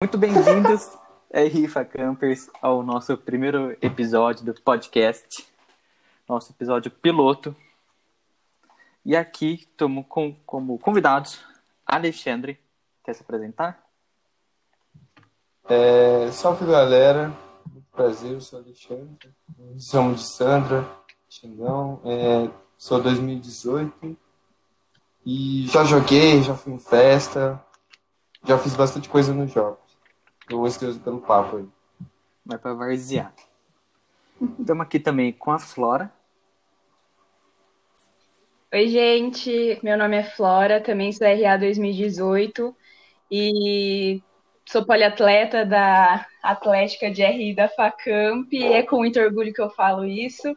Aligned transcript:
Muito 0.00 0.16
bem-vindos, 0.16 0.96
Rifa 1.50 1.84
Campers, 1.84 2.48
ao 2.62 2.84
nosso 2.84 3.16
primeiro 3.16 3.76
episódio 3.82 4.44
do 4.44 4.54
podcast, 4.54 5.44
nosso 6.28 6.52
episódio 6.52 6.88
piloto. 6.88 7.54
E 9.04 9.16
aqui 9.16 9.54
estamos 9.54 10.06
com, 10.08 10.36
como 10.46 10.78
convidados 10.78 11.40
Alexandre. 11.84 12.60
Quer 13.02 13.14
se 13.14 13.22
apresentar? 13.22 13.84
É, 15.68 16.30
salve 16.30 16.64
galera, 16.64 17.32
muito 17.68 17.90
prazer, 17.90 18.34
eu 18.34 18.40
sou 18.40 18.60
Alexandre, 18.60 19.34
somos 19.78 20.20
de 20.20 20.28
Sandra, 20.28 20.88
Xingão, 21.28 22.00
é, 22.04 22.48
sou 22.76 23.02
2018 23.02 24.16
e 25.26 25.66
já 25.66 25.82
joguei, 25.82 26.40
já 26.40 26.54
fui 26.54 26.72
em 26.72 26.78
festa, 26.78 27.60
já 28.44 28.56
fiz 28.56 28.76
bastante 28.76 29.08
coisa 29.08 29.34
nos 29.34 29.50
jogos. 29.50 29.87
Estou 30.48 30.64
ansioso 30.64 30.98
pelo 31.00 31.20
papo 31.20 31.58
aí. 31.58 31.68
Vai 32.46 32.56
para 32.56 32.72
varzear. 32.72 33.34
Estamos 34.58 34.86
aqui 34.86 34.98
também 34.98 35.30
com 35.30 35.50
a 35.50 35.58
Flora. 35.58 36.10
Oi, 38.72 38.88
gente. 38.88 39.78
Meu 39.82 39.98
nome 39.98 40.16
é 40.16 40.22
Flora, 40.22 40.80
também 40.80 41.12
sou 41.12 41.26
RA 41.26 41.58
2018 41.58 42.74
e 43.30 44.22
sou 44.64 44.86
poliatleta 44.86 45.66
da 45.66 46.26
Atlética 46.42 47.10
de 47.10 47.22
RI 47.22 47.54
da 47.54 47.68
FACAMP. 47.68 48.50
E 48.50 48.72
é 48.72 48.82
com 48.82 48.96
muito 48.96 49.20
orgulho 49.20 49.52
que 49.52 49.60
eu 49.60 49.68
falo 49.68 50.06
isso. 50.06 50.56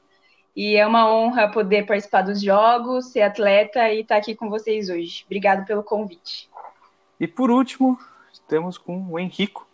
E 0.55 0.78
é 0.78 0.88
uma 0.88 1.14
honra 1.14 1.52
poder 1.52 1.86
participar 1.86 2.22
dos 2.22 2.42
jogos, 2.42 3.12
ser 3.12 3.23
atleta 3.23 3.89
e 3.89 4.00
estar 4.00 4.16
aqui 4.16 4.36
com 4.36 4.50
vocês 4.50 4.89
hoje. 4.89 5.23
Obrigado 5.26 5.66
pelo 5.66 5.84
convite. 5.84 6.50
E 7.20 7.28
por 7.28 7.52
último, 7.52 8.00
estamos 8.31 8.78
com 8.78 9.05
o 9.09 9.20
Henrico. 9.20 9.70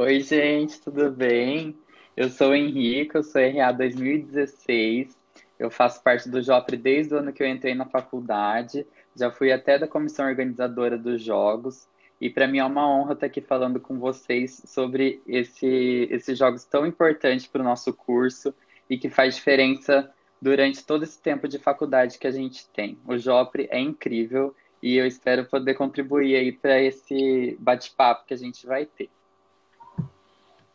Oi, 0.00 0.20
gente, 0.20 0.80
tudo 0.80 1.10
bem? 1.10 1.76
Eu 2.16 2.28
sou 2.28 2.50
o 2.50 2.54
Henrique, 2.54 3.16
eu 3.16 3.22
sou 3.24 3.42
RA 3.42 3.72
2016. 3.72 5.18
Eu 5.58 5.72
faço 5.72 6.00
parte 6.04 6.28
do 6.28 6.40
JOPRE 6.40 6.76
desde 6.76 7.12
o 7.14 7.18
ano 7.18 7.32
que 7.32 7.42
eu 7.42 7.48
entrei 7.48 7.74
na 7.74 7.84
faculdade. 7.84 8.86
Já 9.16 9.32
fui 9.32 9.50
até 9.50 9.76
da 9.76 9.88
comissão 9.88 10.28
organizadora 10.28 10.96
dos 10.96 11.20
jogos. 11.20 11.88
E 12.20 12.30
para 12.30 12.46
mim 12.46 12.58
é 12.58 12.64
uma 12.64 12.88
honra 12.88 13.14
estar 13.14 13.26
aqui 13.26 13.40
falando 13.40 13.80
com 13.80 13.98
vocês 13.98 14.62
sobre 14.66 15.20
esse, 15.26 16.06
esses 16.12 16.38
jogos 16.38 16.64
tão 16.64 16.86
importantes 16.86 17.48
para 17.48 17.60
o 17.60 17.64
nosso 17.64 17.92
curso 17.92 18.54
e 18.88 18.96
que 18.96 19.10
faz 19.10 19.34
diferença 19.34 20.08
durante 20.40 20.86
todo 20.86 21.02
esse 21.02 21.20
tempo 21.20 21.48
de 21.48 21.58
faculdade 21.58 22.20
que 22.20 22.26
a 22.28 22.30
gente 22.30 22.68
tem. 22.68 22.96
O 23.04 23.18
JOPRE 23.18 23.66
é 23.68 23.80
incrível 23.80 24.54
e 24.80 24.96
eu 24.96 25.04
espero 25.04 25.44
poder 25.46 25.74
contribuir 25.74 26.36
aí 26.36 26.52
para 26.52 26.80
esse 26.80 27.56
bate-papo 27.58 28.26
que 28.28 28.34
a 28.34 28.38
gente 28.38 28.64
vai 28.64 28.86
ter. 28.86 29.10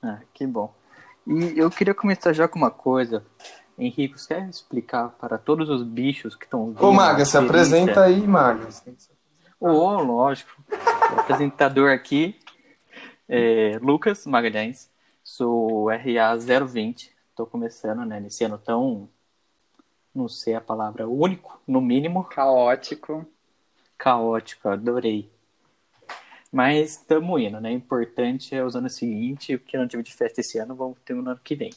Ah, 0.04 0.20
que 0.34 0.46
bom. 0.46 0.74
E 1.26 1.58
eu 1.58 1.72
queria 1.72 1.94
começar 1.94 2.34
já 2.34 2.48
com 2.48 2.60
uma 2.60 2.70
coisa. 2.70 3.26
Henrique, 3.78 4.20
você 4.20 4.36
quer 4.36 4.50
explicar 4.50 5.10
para 5.12 5.38
todos 5.38 5.70
os 5.70 5.82
bichos 5.82 6.36
que 6.36 6.44
estão 6.44 6.76
Ô, 6.80 6.92
Maga, 6.92 7.26
se 7.26 7.38
apresenta 7.38 8.04
aí, 8.04 8.28
Maga. 8.28 8.68
Ô, 9.60 9.70
oh, 9.70 10.04
lógico. 10.04 10.52
O 10.70 11.20
apresentador 11.20 11.92
aqui 11.92 12.38
é 13.28 13.80
Lucas 13.82 14.26
Magalhães. 14.26 14.92
Sou 15.24 15.88
RA 15.90 16.36
020. 16.36 17.12
Estou 17.30 17.48
começando, 17.48 18.06
né, 18.06 18.20
nesse 18.20 18.44
ano 18.44 18.60
tão, 18.60 19.10
não 20.14 20.28
sei 20.28 20.54
a 20.54 20.62
palavra, 20.62 21.08
único, 21.08 21.60
no 21.66 21.82
mínimo. 21.82 22.26
Caótico. 22.26 23.26
Caótico, 23.98 24.68
adorei. 24.70 25.33
Mas 26.54 26.92
estamos 26.92 27.42
indo, 27.42 27.60
né? 27.60 27.72
O 27.72 27.74
importante 27.74 28.54
é 28.54 28.64
os 28.64 28.76
anos 28.76 28.96
seguintes, 28.96 29.56
o 29.56 29.60
que 29.60 29.76
não 29.76 29.88
tive 29.88 30.04
de 30.04 30.14
festa 30.14 30.40
esse 30.40 30.60
ano, 30.60 30.76
vamos 30.76 31.00
ter 31.04 31.16
no 31.16 31.28
ano 31.28 31.40
que 31.44 31.56
vem. 31.56 31.72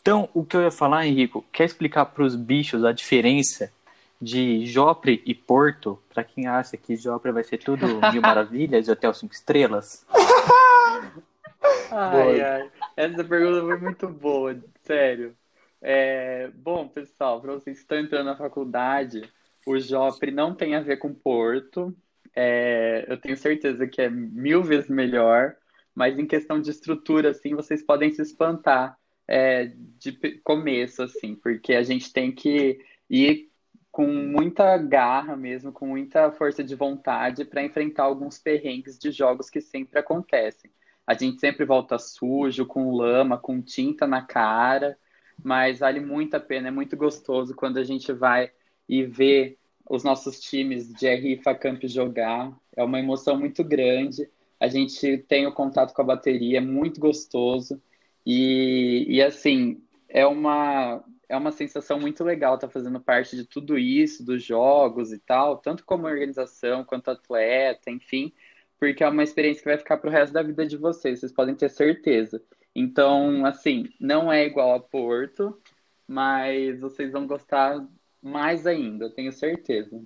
Então, 0.00 0.28
o 0.34 0.44
que 0.44 0.56
eu 0.56 0.62
ia 0.62 0.70
falar, 0.72 1.06
Henrico, 1.06 1.44
quer 1.52 1.66
explicar 1.66 2.04
para 2.06 2.24
os 2.24 2.34
bichos 2.34 2.84
a 2.84 2.90
diferença 2.90 3.72
de 4.20 4.66
Jopre 4.66 5.22
e 5.24 5.32
Porto? 5.32 6.02
Para 6.12 6.24
quem 6.24 6.48
acha 6.48 6.76
que 6.76 6.96
Jopre 6.96 7.30
vai 7.30 7.44
ser 7.44 7.58
tudo 7.58 7.86
mil 8.12 8.20
maravilhas 8.20 8.88
e 8.88 8.90
hotel 8.90 9.14
cinco 9.14 9.34
estrelas? 9.34 10.04
ai, 11.92 12.40
ai. 12.40 12.70
Essa 12.96 13.22
pergunta 13.22 13.60
foi 13.60 13.78
muito 13.78 14.08
boa, 14.08 14.60
sério. 14.82 15.32
É, 15.80 16.50
bom, 16.56 16.88
pessoal, 16.88 17.40
para 17.40 17.52
vocês 17.52 17.76
que 17.76 17.82
estão 17.82 18.00
entrando 18.00 18.26
na 18.26 18.36
faculdade, 18.36 19.22
o 19.64 19.78
Jopre 19.78 20.32
não 20.32 20.52
tem 20.52 20.74
a 20.74 20.80
ver 20.80 20.96
com 20.96 21.14
Porto, 21.14 21.94
é, 22.34 23.04
eu 23.08 23.16
tenho 23.18 23.36
certeza 23.36 23.86
que 23.86 24.00
é 24.00 24.08
mil 24.08 24.62
vezes 24.62 24.88
melhor, 24.88 25.54
mas 25.94 26.18
em 26.18 26.26
questão 26.26 26.60
de 26.60 26.70
estrutura, 26.70 27.30
assim, 27.30 27.54
vocês 27.54 27.82
podem 27.82 28.10
se 28.10 28.22
espantar 28.22 28.96
é, 29.28 29.72
de 29.98 30.12
começo, 30.42 31.02
assim, 31.02 31.34
porque 31.34 31.74
a 31.74 31.82
gente 31.82 32.12
tem 32.12 32.32
que 32.32 32.78
ir 33.08 33.50
com 33.90 34.06
muita 34.06 34.76
garra 34.78 35.36
mesmo, 35.36 35.70
com 35.70 35.86
muita 35.86 36.32
força 36.32 36.64
de 36.64 36.74
vontade 36.74 37.44
para 37.44 37.62
enfrentar 37.62 38.04
alguns 38.04 38.38
perrengues 38.38 38.98
de 38.98 39.10
jogos 39.10 39.50
que 39.50 39.60
sempre 39.60 39.98
acontecem. 39.98 40.70
A 41.06 41.12
gente 41.12 41.38
sempre 41.38 41.66
volta 41.66 41.98
sujo, 41.98 42.64
com 42.64 42.94
lama, 42.94 43.36
com 43.36 43.60
tinta 43.60 44.06
na 44.06 44.22
cara, 44.22 44.96
mas 45.44 45.80
vale 45.80 46.00
muito 46.00 46.34
a 46.34 46.40
pena, 46.40 46.68
é 46.68 46.70
muito 46.70 46.96
gostoso 46.96 47.54
quando 47.54 47.78
a 47.78 47.84
gente 47.84 48.12
vai 48.12 48.50
e 48.88 49.04
vê 49.04 49.58
os 49.92 50.02
nossos 50.02 50.40
times 50.40 50.90
de 50.94 51.06
RI 51.06 51.36
Facamp 51.36 51.86
jogar. 51.86 52.50
É 52.74 52.82
uma 52.82 52.98
emoção 52.98 53.38
muito 53.38 53.62
grande. 53.62 54.26
A 54.58 54.66
gente 54.66 55.18
tem 55.28 55.46
o 55.46 55.52
contato 55.52 55.92
com 55.92 56.00
a 56.00 56.06
bateria, 56.06 56.58
é 56.58 56.60
muito 56.62 56.98
gostoso. 56.98 57.78
E, 58.24 59.04
e 59.06 59.22
assim, 59.22 59.82
é 60.08 60.26
uma, 60.26 61.04
é 61.28 61.36
uma 61.36 61.52
sensação 61.52 62.00
muito 62.00 62.24
legal 62.24 62.54
estar 62.54 62.68
tá 62.68 62.72
fazendo 62.72 62.98
parte 63.00 63.36
de 63.36 63.44
tudo 63.44 63.76
isso, 63.76 64.24
dos 64.24 64.42
jogos 64.42 65.12
e 65.12 65.18
tal, 65.18 65.58
tanto 65.58 65.84
como 65.84 66.06
organização 66.06 66.84
quanto 66.84 67.10
atleta, 67.10 67.90
enfim, 67.90 68.32
porque 68.78 69.04
é 69.04 69.08
uma 69.08 69.22
experiência 69.22 69.62
que 69.62 69.68
vai 69.68 69.78
ficar 69.78 69.98
para 69.98 70.08
o 70.08 70.12
resto 70.12 70.32
da 70.32 70.42
vida 70.42 70.66
de 70.66 70.78
vocês, 70.78 71.20
vocês 71.20 71.32
podem 71.32 71.54
ter 71.54 71.68
certeza. 71.68 72.42
Então, 72.74 73.44
assim, 73.44 73.90
não 74.00 74.32
é 74.32 74.46
igual 74.46 74.74
a 74.74 74.80
Porto, 74.80 75.60
mas 76.08 76.80
vocês 76.80 77.12
vão 77.12 77.26
gostar 77.26 77.86
mais 78.22 78.66
ainda, 78.66 79.06
eu 79.06 79.10
tenho 79.10 79.32
certeza. 79.32 80.00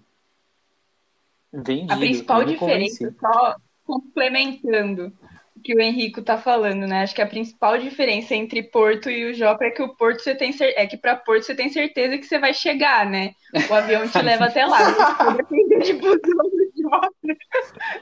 Vendido, 1.53 1.93
a 1.93 1.97
principal 1.97 2.44
diferença, 2.44 3.15
só 3.21 3.56
complementando 3.84 5.12
o 5.56 5.60
que 5.60 5.75
o 5.75 5.81
Henrico 5.81 6.21
tá 6.22 6.37
falando, 6.37 6.87
né? 6.87 7.03
Acho 7.03 7.15
que 7.15 7.22
a 7.22 7.27
principal 7.27 7.78
diferença 7.78 8.34
entre 8.34 8.62
Porto 8.62 9.09
e 9.09 9.31
o 9.31 9.34
Jopa 9.34 9.65
é 9.65 9.71
que 9.71 9.82
o 9.82 9.94
Porto 9.94 10.21
você 10.21 10.34
tem 10.34 10.53
cer... 10.53 10.75
é 10.77 10.87
que 10.87 10.97
para 10.97 11.16
Porto 11.16 11.44
você 11.44 11.54
tem 11.54 11.69
certeza 11.69 12.19
que 12.19 12.25
você 12.25 12.38
vai 12.38 12.53
chegar, 12.53 13.09
né? 13.09 13.32
O 13.71 13.75
avião 13.75 14.06
te 14.09 14.21
leva 14.21 14.47
até 14.47 14.66
lá. 14.66 14.78
Depender 15.37 15.78
de 15.81 15.93
busão 15.94 16.19
do 16.21 16.72
Joffre, 16.77 17.38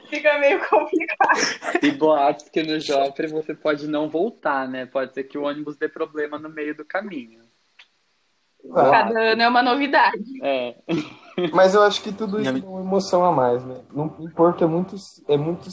fica 0.09 0.37
meio 0.39 0.59
complicado. 0.67 1.39
E 1.81 1.91
boatos 1.91 2.49
que 2.49 2.63
no 2.63 2.79
Joffre 2.79 3.27
você 3.27 3.53
pode 3.53 3.87
não 3.87 4.09
voltar, 4.09 4.67
né? 4.67 4.85
Pode 4.85 5.13
ser 5.13 5.23
que 5.23 5.37
o 5.37 5.43
ônibus 5.43 5.77
dê 5.77 5.87
problema 5.87 6.37
no 6.37 6.49
meio 6.49 6.75
do 6.75 6.83
caminho. 6.83 7.45
Cada 8.73 9.19
ano 9.19 9.41
é 9.41 9.47
uma 9.47 9.63
novidade. 9.63 10.23
É. 10.43 10.75
Mas 11.53 11.73
eu 11.73 11.83
acho 11.83 12.01
que 12.01 12.11
tudo 12.11 12.41
isso 12.41 12.49
é 12.49 12.67
uma 12.67 12.81
emoção 12.81 13.25
a 13.25 13.31
mais, 13.31 13.63
né? 13.63 13.75
No, 13.91 14.15
em 14.19 14.29
Porto 14.29 14.63
é 14.63 14.67
muito, 14.67 14.95
é 15.27 15.37
muito, 15.37 15.69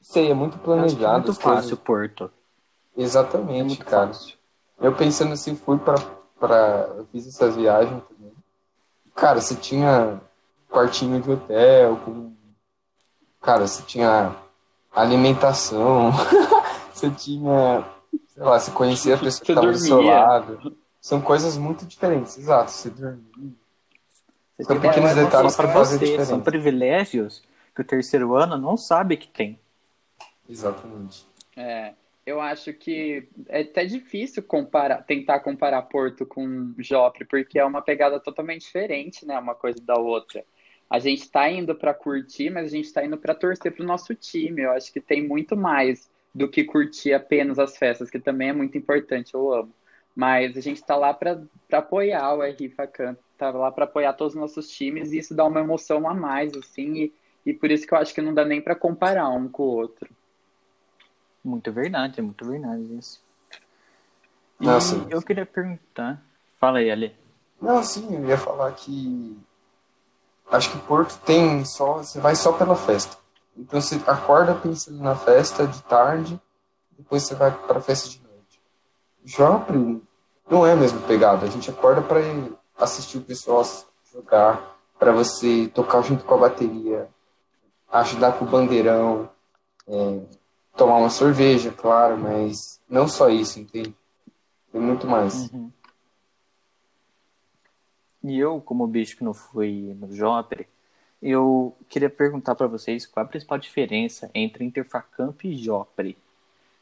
sei, 0.00 0.30
é 0.30 0.34
muito 0.34 0.58
planejado. 0.58 1.04
É 1.04 1.26
muito 1.26 1.34
fácil, 1.34 1.76
Porto. 1.76 2.30
Exatamente, 2.96 3.60
é 3.60 3.64
muito 3.64 3.84
cara. 3.84 4.06
Fácil. 4.08 4.36
Eu 4.80 4.94
pensando 4.94 5.32
assim, 5.32 5.56
fui 5.56 5.78
pra, 5.78 5.96
pra. 6.38 6.88
Eu 6.96 7.06
fiz 7.10 7.26
essas 7.26 7.56
viagens 7.56 8.02
também. 8.04 8.32
Cara, 9.14 9.40
você 9.40 9.54
tinha 9.54 10.20
quartinho 10.68 11.20
de 11.20 11.30
hotel, 11.30 11.96
com. 12.04 12.32
Cara, 13.40 13.66
você 13.66 13.82
tinha 13.82 14.36
alimentação, 14.94 16.12
você 16.92 17.10
tinha. 17.10 17.84
Sei 18.28 18.42
lá, 18.42 18.58
você 18.58 18.70
conhecia 18.70 19.14
a 19.14 19.18
pessoa 19.18 19.44
que 19.44 19.52
estava 19.52 19.72
do 19.72 19.78
seu 19.78 20.00
lado. 20.00 20.76
São 21.06 21.20
coisas 21.20 21.56
muito 21.56 21.86
diferentes, 21.86 22.36
exato. 22.36 22.72
Você 22.72 22.90
dormir. 22.90 23.54
São 24.60 24.80
pequenos 24.80 25.14
detalhes 25.14 25.54
para 25.54 25.68
fazer 25.68 26.00
diferença. 26.00 26.30
São 26.30 26.40
privilégios 26.40 27.44
que 27.72 27.80
o 27.80 27.84
terceiro 27.84 28.34
ano 28.34 28.58
não 28.58 28.76
sabe 28.76 29.16
que 29.16 29.28
tem. 29.28 29.56
Exatamente. 30.50 31.24
É, 31.56 31.92
eu 32.26 32.40
acho 32.40 32.72
que 32.72 33.28
é 33.48 33.60
até 33.60 33.84
difícil 33.84 34.42
comparar, 34.42 35.04
tentar 35.04 35.38
comparar 35.38 35.82
Porto 35.82 36.26
com 36.26 36.74
Jopre, 36.78 37.24
porque 37.24 37.56
é 37.56 37.64
uma 37.64 37.82
pegada 37.82 38.18
totalmente 38.18 38.62
diferente, 38.62 39.24
né, 39.24 39.38
uma 39.38 39.54
coisa 39.54 39.78
da 39.80 39.94
outra. 39.94 40.44
A 40.90 40.98
gente 40.98 41.20
está 41.20 41.48
indo 41.48 41.72
para 41.76 41.94
curtir, 41.94 42.50
mas 42.50 42.64
a 42.64 42.76
gente 42.76 42.86
está 42.86 43.04
indo 43.06 43.16
para 43.16 43.32
torcer 43.32 43.70
para 43.70 43.84
o 43.84 43.86
nosso 43.86 44.12
time. 44.12 44.62
Eu 44.62 44.72
acho 44.72 44.92
que 44.92 45.00
tem 45.00 45.24
muito 45.24 45.56
mais 45.56 46.10
do 46.34 46.48
que 46.48 46.64
curtir 46.64 47.12
apenas 47.12 47.60
as 47.60 47.76
festas, 47.76 48.10
que 48.10 48.18
também 48.18 48.48
é 48.48 48.52
muito 48.52 48.76
importante, 48.76 49.34
eu 49.34 49.54
amo. 49.54 49.72
Mas 50.16 50.56
a 50.56 50.60
gente 50.62 50.78
está 50.78 50.96
lá 50.96 51.12
para 51.12 51.38
apoiar 51.70 52.34
o 52.34 52.42
RI 52.42 52.70
Facan, 52.70 53.14
está 53.32 53.50
lá 53.50 53.70
para 53.70 53.84
apoiar 53.84 54.14
todos 54.14 54.34
os 54.34 54.40
nossos 54.40 54.66
times 54.66 55.12
e 55.12 55.18
isso 55.18 55.34
dá 55.34 55.44
uma 55.44 55.60
emoção 55.60 56.08
a 56.08 56.14
mais, 56.14 56.56
assim, 56.56 56.94
e, 56.94 57.14
e 57.44 57.52
por 57.52 57.70
isso 57.70 57.86
que 57.86 57.92
eu 57.92 57.98
acho 57.98 58.14
que 58.14 58.22
não 58.22 58.32
dá 58.32 58.42
nem 58.42 58.62
para 58.62 58.74
comparar 58.74 59.28
um 59.28 59.46
com 59.46 59.64
o 59.64 59.76
outro. 59.76 60.08
Muito 61.44 61.70
verdade, 61.70 62.18
é 62.18 62.22
muito 62.22 62.46
verdade 62.46 62.96
isso. 62.96 63.22
E 64.58 64.64
Nossa. 64.64 65.06
eu 65.10 65.20
queria 65.20 65.44
perguntar. 65.44 66.20
Fala 66.58 66.78
aí, 66.78 66.90
Ale. 66.90 67.14
Não, 67.60 67.82
sim, 67.82 68.16
eu 68.16 68.26
ia 68.26 68.38
falar 68.38 68.72
que. 68.72 69.38
Acho 70.50 70.72
que 70.72 70.78
Porto 70.86 71.20
tem 71.24 71.64
só. 71.64 71.98
Você 71.98 72.18
vai 72.18 72.34
só 72.34 72.52
pela 72.52 72.74
festa. 72.74 73.18
Então 73.56 73.80
você 73.80 73.96
acorda 74.06 74.54
pensando 74.54 74.98
na 75.02 75.14
festa 75.14 75.66
de 75.66 75.82
tarde, 75.84 76.40
depois 76.90 77.22
você 77.22 77.34
vai 77.34 77.50
pra 77.50 77.80
festa 77.80 78.08
de 78.10 78.20
noite. 78.22 78.60
Joffre 79.24 80.02
não 80.48 80.66
é 80.66 80.72
a 80.72 80.76
mesma 80.76 81.00
pegada. 81.02 81.46
A 81.46 81.50
gente 81.50 81.70
acorda 81.70 82.02
ir 82.20 82.52
assistir 82.78 83.18
o 83.18 83.22
pessoal 83.22 83.64
jogar, 84.12 84.76
pra 84.98 85.12
você 85.12 85.68
tocar 85.74 86.02
junto 86.02 86.24
com 86.24 86.34
a 86.34 86.38
bateria, 86.38 87.08
ajudar 87.92 88.32
com 88.32 88.44
o 88.44 88.48
bandeirão, 88.48 89.28
é, 89.86 90.20
tomar 90.76 90.96
uma 90.96 91.10
cerveja, 91.10 91.70
claro, 91.72 92.16
mas 92.16 92.80
não 92.88 93.08
só 93.08 93.28
isso, 93.28 93.60
entende? 93.60 93.94
Tem 94.72 94.80
muito 94.80 95.06
mais. 95.06 95.50
Uhum. 95.50 95.70
E 98.24 98.38
eu, 98.38 98.60
como 98.60 98.86
bicho 98.86 99.16
que 99.16 99.24
não 99.24 99.34
fui 99.34 99.96
no 99.98 100.14
Jopre, 100.14 100.66
eu 101.22 101.76
queria 101.88 102.10
perguntar 102.10 102.54
para 102.54 102.66
vocês 102.66 103.06
qual 103.06 103.24
a 103.24 103.28
principal 103.28 103.58
diferença 103.58 104.30
entre 104.34 104.64
Interfacamp 104.64 105.44
e 105.44 105.56
Jopre. 105.56 106.16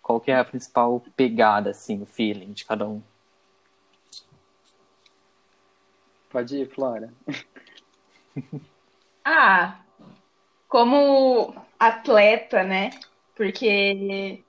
Qual 0.02 0.20
que 0.20 0.30
é 0.30 0.38
a 0.38 0.44
principal 0.44 1.02
pegada, 1.16 1.70
assim, 1.70 2.02
o 2.02 2.06
feeling 2.06 2.52
de 2.52 2.64
cada 2.64 2.86
um? 2.86 3.02
Pode 6.34 6.56
ir, 6.56 6.68
Flora. 6.68 7.14
Ah, 9.26 9.80
como 10.68 11.54
atleta, 11.78 12.62
né? 12.62 12.90
Porque 13.34 14.42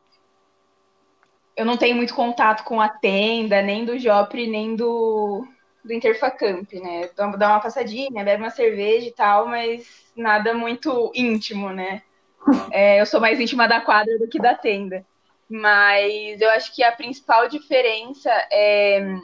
eu 1.56 1.64
não 1.66 1.78
tenho 1.78 1.96
muito 1.96 2.14
contato 2.14 2.66
com 2.66 2.82
a 2.82 2.90
tenda, 2.90 3.62
nem 3.62 3.86
do 3.86 3.98
Jopre, 3.98 4.48
nem 4.48 4.76
do, 4.76 5.48
do 5.82 5.94
Interfacamp, 5.94 6.74
né? 6.74 7.10
Dá 7.16 7.48
uma 7.48 7.62
passadinha, 7.62 8.26
bebe 8.26 8.44
uma 8.44 8.50
cerveja 8.50 9.08
e 9.08 9.14
tal, 9.14 9.48
mas 9.48 10.12
nada 10.14 10.54
muito 10.54 11.12
íntimo, 11.16 11.70
né? 11.70 12.02
É, 12.72 13.00
eu 13.00 13.06
sou 13.06 13.22
mais 13.22 13.40
íntima 13.40 13.66
da 13.66 13.80
quadra 13.80 14.20
do 14.20 14.28
que 14.28 14.40
da 14.40 14.54
tenda. 14.54 15.06
Mas 15.50 16.42
eu 16.42 16.50
acho 16.50 16.76
que 16.76 16.84
a 16.84 16.92
principal 16.92 17.48
diferença 17.48 18.30
é. 18.52 19.16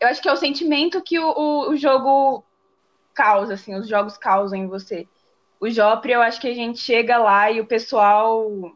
Eu 0.00 0.08
acho 0.08 0.20
que 0.20 0.28
é 0.28 0.32
o 0.32 0.36
sentimento 0.36 1.02
que 1.02 1.18
o, 1.18 1.30
o, 1.30 1.70
o 1.70 1.76
jogo 1.76 2.44
causa, 3.14 3.54
assim, 3.54 3.74
os 3.74 3.88
jogos 3.88 4.18
causam 4.18 4.58
em 4.58 4.66
você. 4.66 5.06
O 5.60 5.70
Jopre, 5.70 6.12
eu 6.12 6.20
acho 6.20 6.40
que 6.40 6.48
a 6.48 6.54
gente 6.54 6.78
chega 6.78 7.16
lá 7.16 7.50
e 7.50 7.60
o 7.60 7.66
pessoal. 7.66 8.72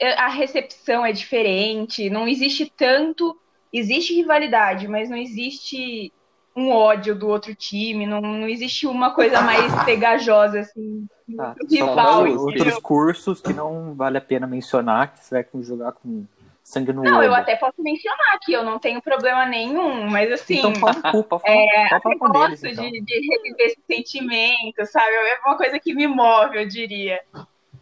A 0.00 0.28
recepção 0.28 1.06
é 1.06 1.12
diferente, 1.12 2.10
não 2.10 2.26
existe 2.26 2.72
tanto. 2.76 3.38
Existe 3.72 4.14
rivalidade, 4.14 4.88
mas 4.88 5.10
não 5.10 5.16
existe 5.16 6.12
um 6.56 6.70
ódio 6.70 7.14
do 7.14 7.28
outro 7.28 7.54
time, 7.54 8.06
não, 8.06 8.20
não 8.20 8.48
existe 8.48 8.86
uma 8.86 9.12
coisa 9.12 9.42
mais 9.42 9.72
pegajosa, 9.84 10.60
assim. 10.60 11.06
Ah, 11.38 11.54
rival, 11.70 12.26
são 12.26 12.38
outros 12.38 12.78
cursos 12.78 13.40
que 13.40 13.52
não 13.52 13.94
vale 13.94 14.16
a 14.16 14.20
pena 14.20 14.46
mencionar, 14.46 15.12
que 15.12 15.24
você 15.24 15.34
vai 15.34 15.62
jogar 15.62 15.92
com 15.92 16.24
sangue 16.66 16.92
no 16.92 17.02
Não, 17.02 17.18
olho. 17.18 17.26
eu 17.26 17.34
até 17.34 17.56
posso 17.56 17.82
mencionar 17.82 18.34
aqui, 18.34 18.52
eu 18.52 18.64
não 18.64 18.78
tenho 18.78 19.00
problema 19.02 19.46
nenhum, 19.46 20.08
mas 20.10 20.30
assim. 20.32 20.56
Então 20.58 20.74
fala 20.74 21.02
culpa, 21.10 21.38
fala, 21.38 21.72
É, 21.74 21.88
fala 21.88 22.14
eu 22.14 22.18
com 22.18 22.30
deles, 22.30 22.60
gosto 22.60 22.66
então. 22.66 22.84
de, 22.90 23.00
de 23.00 23.14
reviver 23.14 23.66
esse 23.66 23.82
sentimento, 23.90 24.84
sabe? 24.86 25.12
É 25.14 25.40
uma 25.46 25.56
coisa 25.56 25.78
que 25.78 25.94
me 25.94 26.06
move, 26.06 26.58
eu 26.58 26.66
diria. 26.68 27.20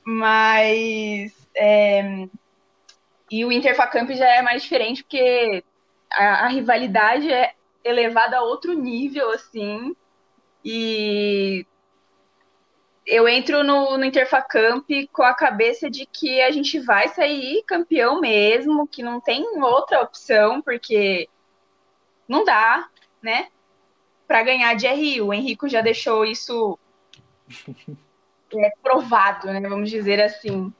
Mas. 0.05 1.33
é, 1.57 2.29
E 3.31 3.45
o 3.45 3.53
Interfacamp 3.53 4.11
já 4.13 4.29
é 4.29 4.43
mais 4.43 4.63
diferente, 4.63 5.03
porque 5.03 5.65
a, 6.13 6.47
a 6.47 6.49
rivalidade 6.49 7.31
é 7.33 7.55
elevada 7.85 8.39
a 8.39 8.43
outro 8.43 8.73
nível, 8.75 9.31
assim. 9.31 9.95
E 10.65 11.67
eu 13.07 13.29
entro 13.29 13.63
no, 13.63 13.99
no 13.99 14.05
Interfacamp 14.05 14.89
com 15.13 15.23
a 15.23 15.35
cabeça 15.35 15.91
de 15.91 16.07
que 16.07 16.41
a 16.41 16.51
gente 16.51 16.79
vai 16.81 17.09
sair 17.09 17.63
campeão 17.67 18.21
mesmo, 18.21 18.89
que 18.89 19.03
não 19.03 19.21
tem 19.21 19.45
outra 19.63 20.01
opção, 20.01 20.63
porque 20.63 21.29
não 22.27 22.45
dá, 22.45 22.89
né? 23.23 23.49
Para 24.27 24.43
ganhar 24.43 24.75
de 24.75 24.87
RI. 24.87 25.21
O 25.21 25.35
Henrico 25.35 25.69
já 25.69 25.83
deixou 25.83 26.25
isso 26.25 26.79
é, 28.57 28.71
provado, 28.83 29.49
né? 29.49 29.61
Vamos 29.69 29.91
dizer 29.91 30.21
assim. 30.23 30.73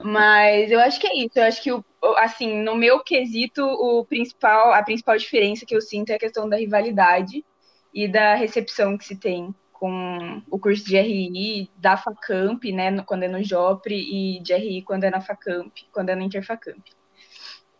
Mas 0.00 0.70
eu 0.70 0.78
acho 0.78 1.00
que 1.00 1.08
é 1.08 1.16
isso. 1.16 1.38
Eu 1.38 1.44
acho 1.44 1.62
que, 1.62 1.70
assim, 2.18 2.62
no 2.62 2.76
meu 2.76 3.00
quesito, 3.00 3.64
o 3.64 4.04
principal, 4.04 4.72
a 4.72 4.82
principal 4.82 5.16
diferença 5.16 5.66
que 5.66 5.74
eu 5.74 5.80
sinto 5.80 6.10
é 6.10 6.14
a 6.14 6.20
questão 6.20 6.48
da 6.48 6.56
rivalidade 6.56 7.44
e 7.92 8.06
da 8.06 8.34
recepção 8.34 8.96
que 8.96 9.04
se 9.04 9.16
tem 9.16 9.52
com 9.84 10.40
o 10.50 10.58
curso 10.58 10.82
de 10.82 10.98
RI, 10.98 11.70
da 11.76 11.94
Facamp, 11.94 12.64
né? 12.72 13.02
Quando 13.02 13.24
é 13.24 13.28
no 13.28 13.44
Jopre, 13.44 13.94
e 13.94 14.40
de 14.40 14.54
RI 14.54 14.80
quando 14.80 15.04
é 15.04 15.10
na 15.10 15.20
Facamp, 15.20 15.70
quando 15.92 16.08
é 16.08 16.14
no 16.14 16.22
Interfacamp. 16.22 16.82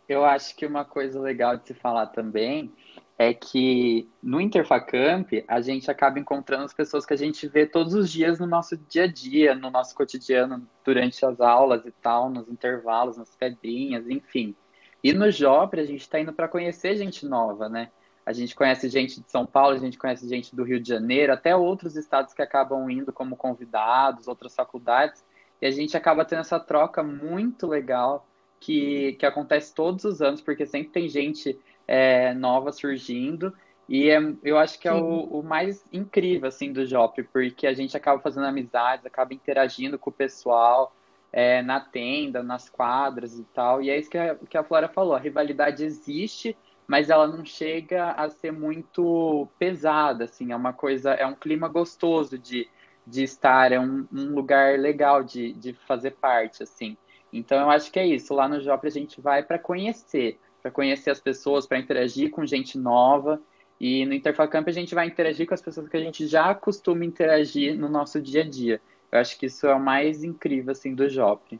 Eu 0.07 0.23
acho 0.23 0.55
que 0.55 0.67
uma 0.67 0.85
coisa 0.85 1.19
legal 1.19 1.57
de 1.57 1.65
se 1.65 1.73
falar 1.73 2.05
também 2.05 2.71
é 3.17 3.33
que 3.33 4.07
no 4.21 4.39
Interfacamp 4.39 5.31
a 5.47 5.59
gente 5.61 5.89
acaba 5.89 6.19
encontrando 6.19 6.65
as 6.65 6.75
pessoas 6.75 7.07
que 7.07 7.13
a 7.15 7.17
gente 7.17 7.47
vê 7.47 7.65
todos 7.65 7.95
os 7.95 8.11
dias 8.11 8.37
no 8.37 8.45
nosso 8.45 8.77
dia 8.77 9.05
a 9.05 9.11
dia, 9.11 9.55
no 9.55 9.71
nosso 9.71 9.95
cotidiano, 9.95 10.69
durante 10.83 11.25
as 11.25 11.41
aulas 11.41 11.87
e 11.87 11.91
tal, 11.91 12.29
nos 12.29 12.47
intervalos, 12.47 13.17
nas 13.17 13.35
pedrinhas, 13.35 14.07
enfim. 14.07 14.55
E 15.03 15.11
no 15.11 15.31
Jopre 15.31 15.81
a 15.81 15.85
gente 15.85 16.01
está 16.01 16.19
indo 16.19 16.33
para 16.33 16.47
conhecer 16.47 16.97
gente 16.97 17.25
nova, 17.25 17.67
né? 17.67 17.89
A 18.25 18.33
gente 18.33 18.55
conhece 18.55 18.89
gente 18.89 19.21
de 19.21 19.29
São 19.29 19.45
Paulo, 19.45 19.75
a 19.75 19.79
gente 19.79 19.97
conhece 19.97 20.27
gente 20.27 20.55
do 20.55 20.63
Rio 20.63 20.79
de 20.79 20.89
Janeiro, 20.89 21.31
até 21.33 21.55
outros 21.55 21.95
estados 21.95 22.33
que 22.33 22.41
acabam 22.41 22.89
indo 22.89 23.13
como 23.13 23.35
convidados, 23.37 24.27
outras 24.27 24.55
faculdades, 24.55 25.23
e 25.61 25.65
a 25.67 25.71
gente 25.71 25.95
acaba 25.95 26.25
tendo 26.25 26.39
essa 26.39 26.59
troca 26.59 27.03
muito 27.03 27.67
legal 27.67 28.27
que, 28.59 29.13
que 29.19 29.25
acontece 29.25 29.73
todos 29.73 30.05
os 30.05 30.21
anos, 30.21 30.41
porque 30.41 30.65
sempre 30.65 30.91
tem 30.91 31.07
gente 31.07 31.59
é, 31.87 32.33
nova 32.33 32.71
surgindo. 32.71 33.53
E 33.87 34.09
é- 34.09 34.19
eu 34.43 34.57
acho 34.57 34.79
que 34.79 34.87
é 34.87 34.93
o, 34.93 35.23
o 35.39 35.43
mais 35.43 35.85
incrível 35.93 36.47
assim 36.47 36.73
do 36.73 36.85
Jop, 36.85 37.21
porque 37.25 37.67
a 37.67 37.73
gente 37.73 37.95
acaba 37.95 38.19
fazendo 38.21 38.47
amizades, 38.47 39.05
acaba 39.05 39.33
interagindo 39.33 39.99
com 39.99 40.09
o 40.09 40.13
pessoal 40.13 40.95
é, 41.31 41.61
na 41.61 41.79
tenda, 41.79 42.41
nas 42.41 42.69
quadras 42.69 43.37
e 43.37 43.43
tal. 43.45 43.81
E 43.81 43.89
é 43.89 43.97
isso 43.99 44.09
que 44.09 44.17
a, 44.17 44.35
que 44.35 44.57
a 44.57 44.63
Flora 44.63 44.87
falou: 44.89 45.13
a 45.15 45.19
rivalidade 45.19 45.83
existe, 45.83 46.57
mas 46.87 47.09
ela 47.09 47.27
não 47.27 47.43
chega 47.43 48.11
a 48.11 48.29
ser 48.29 48.51
muito 48.51 49.47
pesada. 49.57 50.25
Assim, 50.25 50.51
é 50.51 50.55
uma 50.55 50.73
coisa, 50.73 51.11
é 51.11 51.25
um 51.25 51.35
clima 51.35 51.67
gostoso 51.67 52.37
de, 52.37 52.67
de 53.05 53.23
estar, 53.23 53.71
é 53.71 53.79
um, 53.79 54.07
um 54.11 54.33
lugar 54.33 54.79
legal 54.79 55.23
de, 55.23 55.53
de 55.53 55.73
fazer 55.73 56.11
parte, 56.11 56.63
assim. 56.63 56.97
Então 57.31 57.59
eu 57.59 57.69
acho 57.69 57.91
que 57.91 57.99
é 57.99 58.05
isso. 58.05 58.33
Lá 58.33 58.47
no 58.47 58.61
Jopre 58.61 58.87
a 58.87 58.91
gente 58.91 59.19
vai 59.19 59.43
para 59.43 59.59
conhecer, 59.59 60.39
para 60.61 60.71
conhecer 60.71 61.09
as 61.09 61.19
pessoas, 61.19 61.65
para 61.67 61.79
interagir 61.79 62.29
com 62.31 62.45
gente 62.45 62.77
nova. 62.77 63.41
E 63.79 64.05
no 64.05 64.13
Interfacamp 64.13 64.67
a 64.67 64.71
gente 64.71 64.95
vai 64.95 65.07
interagir 65.07 65.45
com 65.45 65.53
as 65.53 65.61
pessoas 65.61 65.89
que 65.89 65.97
a 65.97 65.99
gente 65.99 66.27
já 66.27 66.55
costuma 66.55 67.03
interagir 67.03 67.77
no 67.77 67.89
nosso 67.89 68.21
dia 68.21 68.41
a 68.41 68.49
dia. 68.49 68.81
Eu 69.11 69.19
acho 69.19 69.37
que 69.37 69.47
isso 69.47 69.67
é 69.67 69.75
o 69.75 69.79
mais 69.79 70.23
incrível 70.23 70.71
assim 70.71 70.95
do 70.95 71.09
Jopre. 71.09 71.59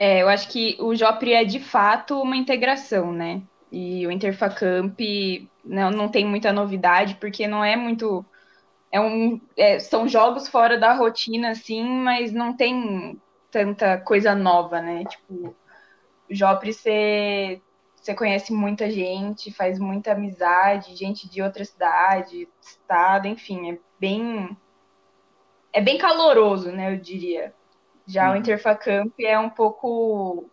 É, 0.00 0.22
eu 0.22 0.30
acho 0.30 0.48
que 0.48 0.78
o 0.80 0.94
Jopre 0.96 1.34
é 1.34 1.44
de 1.44 1.60
fato 1.60 2.22
uma 2.22 2.34
integração, 2.34 3.12
né? 3.12 3.42
E 3.70 4.06
o 4.06 4.10
Interfacamp 4.10 4.98
não, 5.62 5.90
não 5.90 6.08
tem 6.08 6.24
muita 6.26 6.52
novidade, 6.54 7.16
porque 7.16 7.46
não 7.46 7.62
é 7.62 7.76
muito. 7.76 8.24
É 8.90 9.00
um, 9.00 9.40
é, 9.56 9.78
são 9.78 10.08
jogos 10.08 10.48
fora 10.48 10.78
da 10.78 10.94
rotina, 10.94 11.50
assim, 11.50 11.84
mas 11.84 12.32
não 12.32 12.56
tem 12.56 13.20
tanta 13.50 13.98
coisa 14.00 14.34
nova, 14.34 14.80
né? 14.80 15.04
Tipo, 15.04 15.54
o 16.30 16.34
você, 16.64 17.60
você 17.96 18.14
conhece 18.14 18.52
muita 18.54 18.90
gente, 18.90 19.52
faz 19.52 19.78
muita 19.78 20.12
amizade, 20.12 20.96
gente 20.96 21.28
de 21.28 21.42
outra 21.42 21.64
cidade, 21.64 22.48
estado, 22.62 23.28
enfim, 23.28 23.72
é 23.72 23.78
bem. 24.00 24.56
É 25.72 25.80
bem 25.80 25.98
caloroso, 25.98 26.70
né? 26.72 26.94
Eu 26.94 26.98
diria. 26.98 27.52
Já 28.12 28.32
o 28.32 28.36
Interfacamp 28.36 29.12
é 29.20 29.38
um 29.38 29.50
pouco 29.50 30.50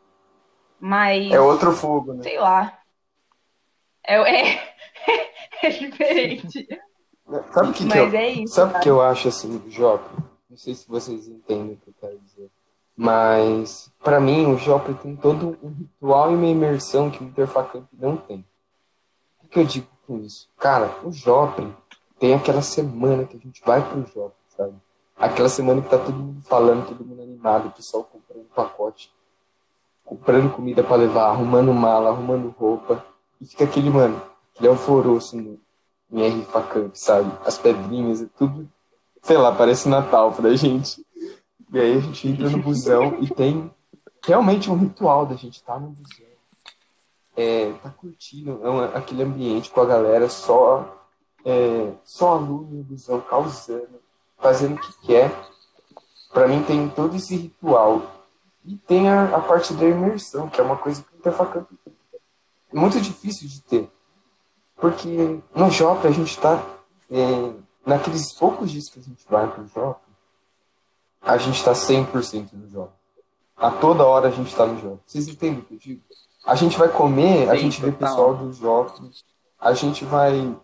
mais. 0.79 1.31
É 1.31 1.39
outro 1.39 1.71
fogo, 1.71 2.13
né? 2.13 2.23
Sei 2.23 2.39
lá. 2.39 2.79
É, 4.05 4.15
é, 4.15 4.73
é 5.63 5.69
diferente. 5.69 6.67
Sabe 7.51 7.69
o 7.69 7.73
que, 7.73 7.87
que 7.87 7.97
eu, 7.97 8.15
é 8.15 8.29
isso. 8.29 8.53
sabe 8.53 8.79
que 8.79 8.89
eu 8.89 9.01
acho 9.01 9.27
assim 9.27 9.57
do 9.57 9.69
Jop? 9.69 10.03
Não 10.49 10.55
sei 10.55 10.73
se 10.73 10.87
vocês 10.87 11.27
entendem 11.27 11.73
o 11.73 11.77
que 11.77 11.89
eu 11.89 11.93
quero 11.99 12.17
dizer. 12.19 12.49
Mas, 12.95 13.91
pra 14.03 14.19
mim, 14.19 14.47
o 14.47 14.57
Jop 14.57 14.93
tem 14.95 15.15
todo 15.15 15.57
um 15.61 15.69
ritual 15.69 16.31
e 16.31 16.35
uma 16.35 16.47
imersão 16.47 17.11
que 17.11 17.23
o 17.23 17.27
Interfacamp 17.27 17.85
não 17.93 18.15
tem. 18.15 18.45
O 19.43 19.47
que 19.47 19.59
eu 19.59 19.65
digo 19.65 19.87
com 20.07 20.19
isso? 20.19 20.49
Cara, 20.57 20.91
o 21.03 21.11
Jop 21.11 21.67
tem 22.17 22.33
aquela 22.33 22.61
semana 22.61 23.25
que 23.25 23.35
a 23.35 23.39
gente 23.39 23.61
vai 23.63 23.87
pro 23.87 24.05
Jop, 24.07 24.33
sabe? 24.49 24.73
Aquela 25.17 25.49
semana 25.49 25.81
que 25.81 25.89
tá 25.89 25.97
todo 25.97 26.15
mundo 26.15 26.41
falando, 26.43 26.87
todo 26.87 27.03
mundo 27.03 27.23
animado, 27.23 27.67
o 27.67 27.71
pessoal 27.71 28.03
comprando 28.03 28.45
pacote, 28.53 29.11
comprando 30.05 30.53
comida 30.53 30.83
para 30.83 30.97
levar, 30.97 31.29
arrumando 31.29 31.73
mala, 31.73 32.09
arrumando 32.09 32.53
roupa. 32.57 33.03
E 33.41 33.45
fica 33.45 33.63
aquele, 33.63 33.89
mano, 33.89 34.21
aquele 34.53 34.69
alvoroço 34.69 35.35
no, 35.35 35.59
em 36.11 36.21
R 36.21 36.47
sabe? 36.93 37.31
As 37.45 37.57
pedrinhas 37.57 38.21
e 38.21 38.27
tudo. 38.27 38.69
Sei 39.21 39.37
lá, 39.37 39.51
parece 39.51 39.89
Natal 39.89 40.31
pra 40.31 40.55
gente. 40.55 41.05
E 41.71 41.79
aí 41.79 41.97
a 41.97 41.99
gente 41.99 42.27
entra 42.27 42.49
no 42.49 42.59
busão 42.59 43.17
e 43.19 43.27
tem 43.27 43.69
realmente 44.23 44.69
um 44.69 44.77
ritual 44.77 45.25
da 45.25 45.35
gente 45.35 45.55
estar 45.55 45.73
tá 45.73 45.79
no 45.79 45.89
busão. 45.89 46.27
É, 47.35 47.71
tá 47.83 47.89
curtindo 47.89 48.59
é 48.63 48.97
aquele 48.97 49.23
ambiente 49.23 49.69
com 49.69 49.81
a 49.81 49.85
galera 49.85 50.27
só, 50.27 51.05
é, 51.45 51.91
só 52.03 52.33
aluno 52.33 52.77
no 52.77 52.83
busão, 52.83 53.21
causando, 53.21 54.01
fazendo 54.47 54.75
o 54.75 54.79
que 54.79 55.07
quer. 55.07 55.29
Pra 56.31 56.47
mim 56.47 56.63
tem 56.63 56.87
todo 56.89 57.15
esse 57.15 57.35
ritual. 57.35 58.01
E 58.63 58.77
tem 58.77 59.09
a, 59.09 59.35
a 59.35 59.41
parte 59.41 59.73
da 59.73 59.85
imersão, 59.85 60.47
que 60.49 60.61
é 60.61 60.63
uma 60.63 60.77
coisa 60.77 61.01
que 61.01 61.15
o 61.15 61.17
Interfacamp 61.17 61.67
é 62.73 62.75
muito 62.77 62.99
difícil 63.01 63.47
de 63.47 63.61
ter. 63.61 63.91
Porque 64.75 65.39
no 65.55 65.69
Jopa 65.69 66.07
a 66.07 66.11
gente 66.11 66.31
está, 66.31 66.63
é, 67.09 67.53
naqueles 67.85 68.31
poucos 68.33 68.71
dias 68.71 68.89
que 68.89 68.99
a 68.99 69.03
gente 69.03 69.25
vai 69.29 69.49
para 69.49 69.63
o 69.63 69.67
Jopa, 69.67 70.01
a 71.21 71.37
gente 71.37 71.57
está 71.57 71.73
100% 71.73 72.53
no 72.53 72.69
Jopa. 72.69 72.93
A 73.55 73.71
toda 73.71 74.05
hora 74.05 74.27
a 74.27 74.31
gente 74.31 74.49
está 74.49 74.65
no 74.65 74.79
Jopa. 74.79 74.99
Vocês 75.05 75.27
entendem 75.27 75.59
o 75.59 75.63
que 75.63 75.73
eu 75.73 75.79
digo? 75.79 76.01
A 76.45 76.55
gente 76.55 76.77
vai 76.77 76.87
comer, 76.89 77.49
a 77.49 77.55
gente 77.55 77.81
vê 77.81 77.91
pessoal 77.91 78.35
do 78.35 78.53
Jopa, 78.53 79.01
a 79.59 79.73
gente 79.73 80.05
vai 80.05 80.55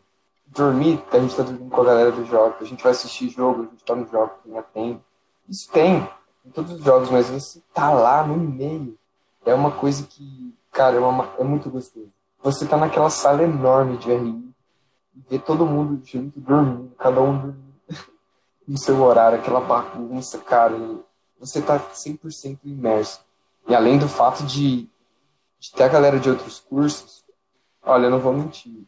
dormir, 0.54 1.04
a 1.12 1.20
gente 1.20 1.32
está 1.32 1.44
dormindo 1.44 1.70
com 1.70 1.82
a 1.82 1.86
galera 1.86 2.12
do 2.12 2.26
Jopa, 2.26 2.58
a 2.62 2.66
gente 2.66 2.84
vai 2.84 2.92
assistir 2.92 3.30
jogo, 3.30 3.62
a 3.62 3.66
gente 3.66 3.80
está 3.80 3.96
no 3.96 4.08
Jopa, 4.08 4.40
tem 4.44 4.64
tempo. 4.74 5.02
Isso 5.50 5.72
tem 5.72 6.10
em 6.46 6.50
todos 6.52 6.74
os 6.74 6.84
jogos, 6.84 7.10
mas 7.10 7.30
você 7.30 7.62
tá 7.74 7.92
lá 7.92 8.26
no 8.26 8.38
meio. 8.38 8.98
É 9.46 9.54
uma 9.54 9.72
coisa 9.72 10.04
que, 10.04 10.56
cara, 10.72 10.96
é, 10.96 11.00
uma, 11.00 11.30
é 11.38 11.44
muito 11.44 11.70
gostoso 11.70 12.12
você 12.44 12.66
tá 12.66 12.76
naquela 12.76 13.10
sala 13.10 13.42
enorme 13.42 13.98
de 13.98 14.12
RI 14.12 14.54
e 15.16 15.22
ver 15.30 15.40
todo 15.40 15.66
mundo 15.66 16.02
junto 16.06 16.38
dormindo, 16.40 16.94
cada 16.98 17.22
um 17.22 17.38
dormindo 17.38 17.74
no 18.68 18.78
seu 18.78 19.02
horário, 19.02 19.40
aquela 19.40 19.62
bagunça, 19.62 20.38
cara. 20.40 20.78
Você 21.40 21.62
tá 21.62 21.80
100% 21.80 22.60
imerso. 22.66 23.22
E 23.68 23.74
além 23.74 23.98
do 23.98 24.10
fato 24.10 24.44
de, 24.44 24.90
de 25.60 25.72
ter 25.72 25.84
a 25.84 25.88
galera 25.88 26.20
de 26.20 26.30
outros 26.30 26.60
cursos, 26.60 27.24
olha, 27.82 28.08
eu 28.08 28.12
não 28.12 28.20
vou 28.20 28.34
mentir, 28.34 28.86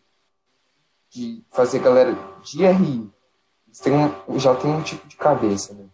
de 1.16 1.42
fazer 1.50 1.80
galera 1.80 2.14
de 2.44 2.66
RI, 2.66 3.10
tem 3.82 3.94
um, 3.94 4.38
já 4.38 4.54
tem 4.54 4.70
um 4.70 4.82
tipo 4.82 5.08
de 5.08 5.16
cabeça, 5.16 5.74
né? 5.74 5.86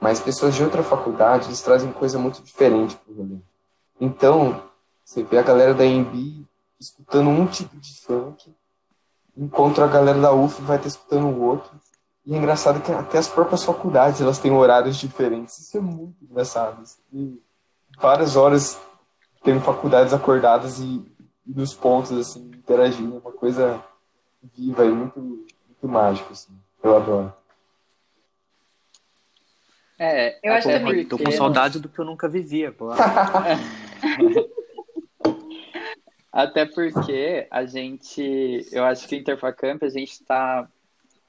Mas 0.00 0.20
pessoas 0.20 0.54
de 0.54 0.64
outra 0.64 0.82
faculdade, 0.82 1.46
eles 1.46 1.60
trazem 1.60 1.92
coisa 1.92 2.18
muito 2.18 2.42
diferente 2.42 2.96
pro 2.96 3.14
rolê. 3.14 3.36
Então, 4.00 4.62
você 5.04 5.22
vê 5.22 5.38
a 5.38 5.42
galera 5.42 5.74
da 5.74 5.84
EMB 5.84 6.46
escutando 6.80 7.28
um 7.28 7.46
tipo 7.46 7.76
de 7.76 8.00
funk, 8.00 8.54
enquanto 9.36 9.82
a 9.82 9.86
galera 9.86 10.18
da 10.18 10.32
UF 10.32 10.62
vai 10.62 10.76
estar 10.78 10.88
escutando 10.88 11.26
o 11.26 11.42
outro. 11.42 11.70
E 12.24 12.34
é 12.34 12.38
engraçado 12.38 12.80
que 12.80 12.90
até 12.90 13.18
as 13.18 13.28
próprias 13.28 13.62
faculdades 13.62 14.22
elas 14.22 14.38
têm 14.38 14.52
horários 14.52 14.96
diferentes. 14.96 15.58
Isso 15.58 15.76
é 15.76 15.80
muito 15.80 16.16
engraçado. 16.24 16.82
E 17.12 17.38
várias 18.00 18.36
horas 18.36 18.80
tem 19.42 19.60
faculdades 19.60 20.14
acordadas 20.14 20.78
e, 20.78 21.04
e 21.46 21.54
nos 21.54 21.74
pontos 21.74 22.12
assim 22.12 22.50
interagindo, 22.54 23.16
é 23.16 23.18
uma 23.18 23.32
coisa 23.32 23.82
viva 24.42 24.84
e 24.84 24.90
muito 24.90 25.20
muito 25.20 25.88
mágico 25.88 26.32
assim. 26.32 26.52
Eu 26.82 26.96
adoro. 26.96 27.32
É, 29.98 30.38
eu 30.42 30.54
acho 30.54 30.68
que 30.68 31.04
tô 31.04 31.18
com 31.18 31.30
saudade 31.30 31.78
do 31.78 31.88
que 31.88 31.98
eu 31.98 32.04
nunca 32.06 32.26
vivia, 32.26 32.72
pô. 32.72 32.88
Até 36.32 36.64
porque 36.64 37.46
a 37.50 37.66
gente, 37.66 38.66
eu 38.72 38.84
acho 38.84 39.06
que 39.06 39.16
o 39.16 39.18
Interfacamp 39.18 39.82
a 39.82 39.90
gente 39.90 40.12
está 40.12 40.66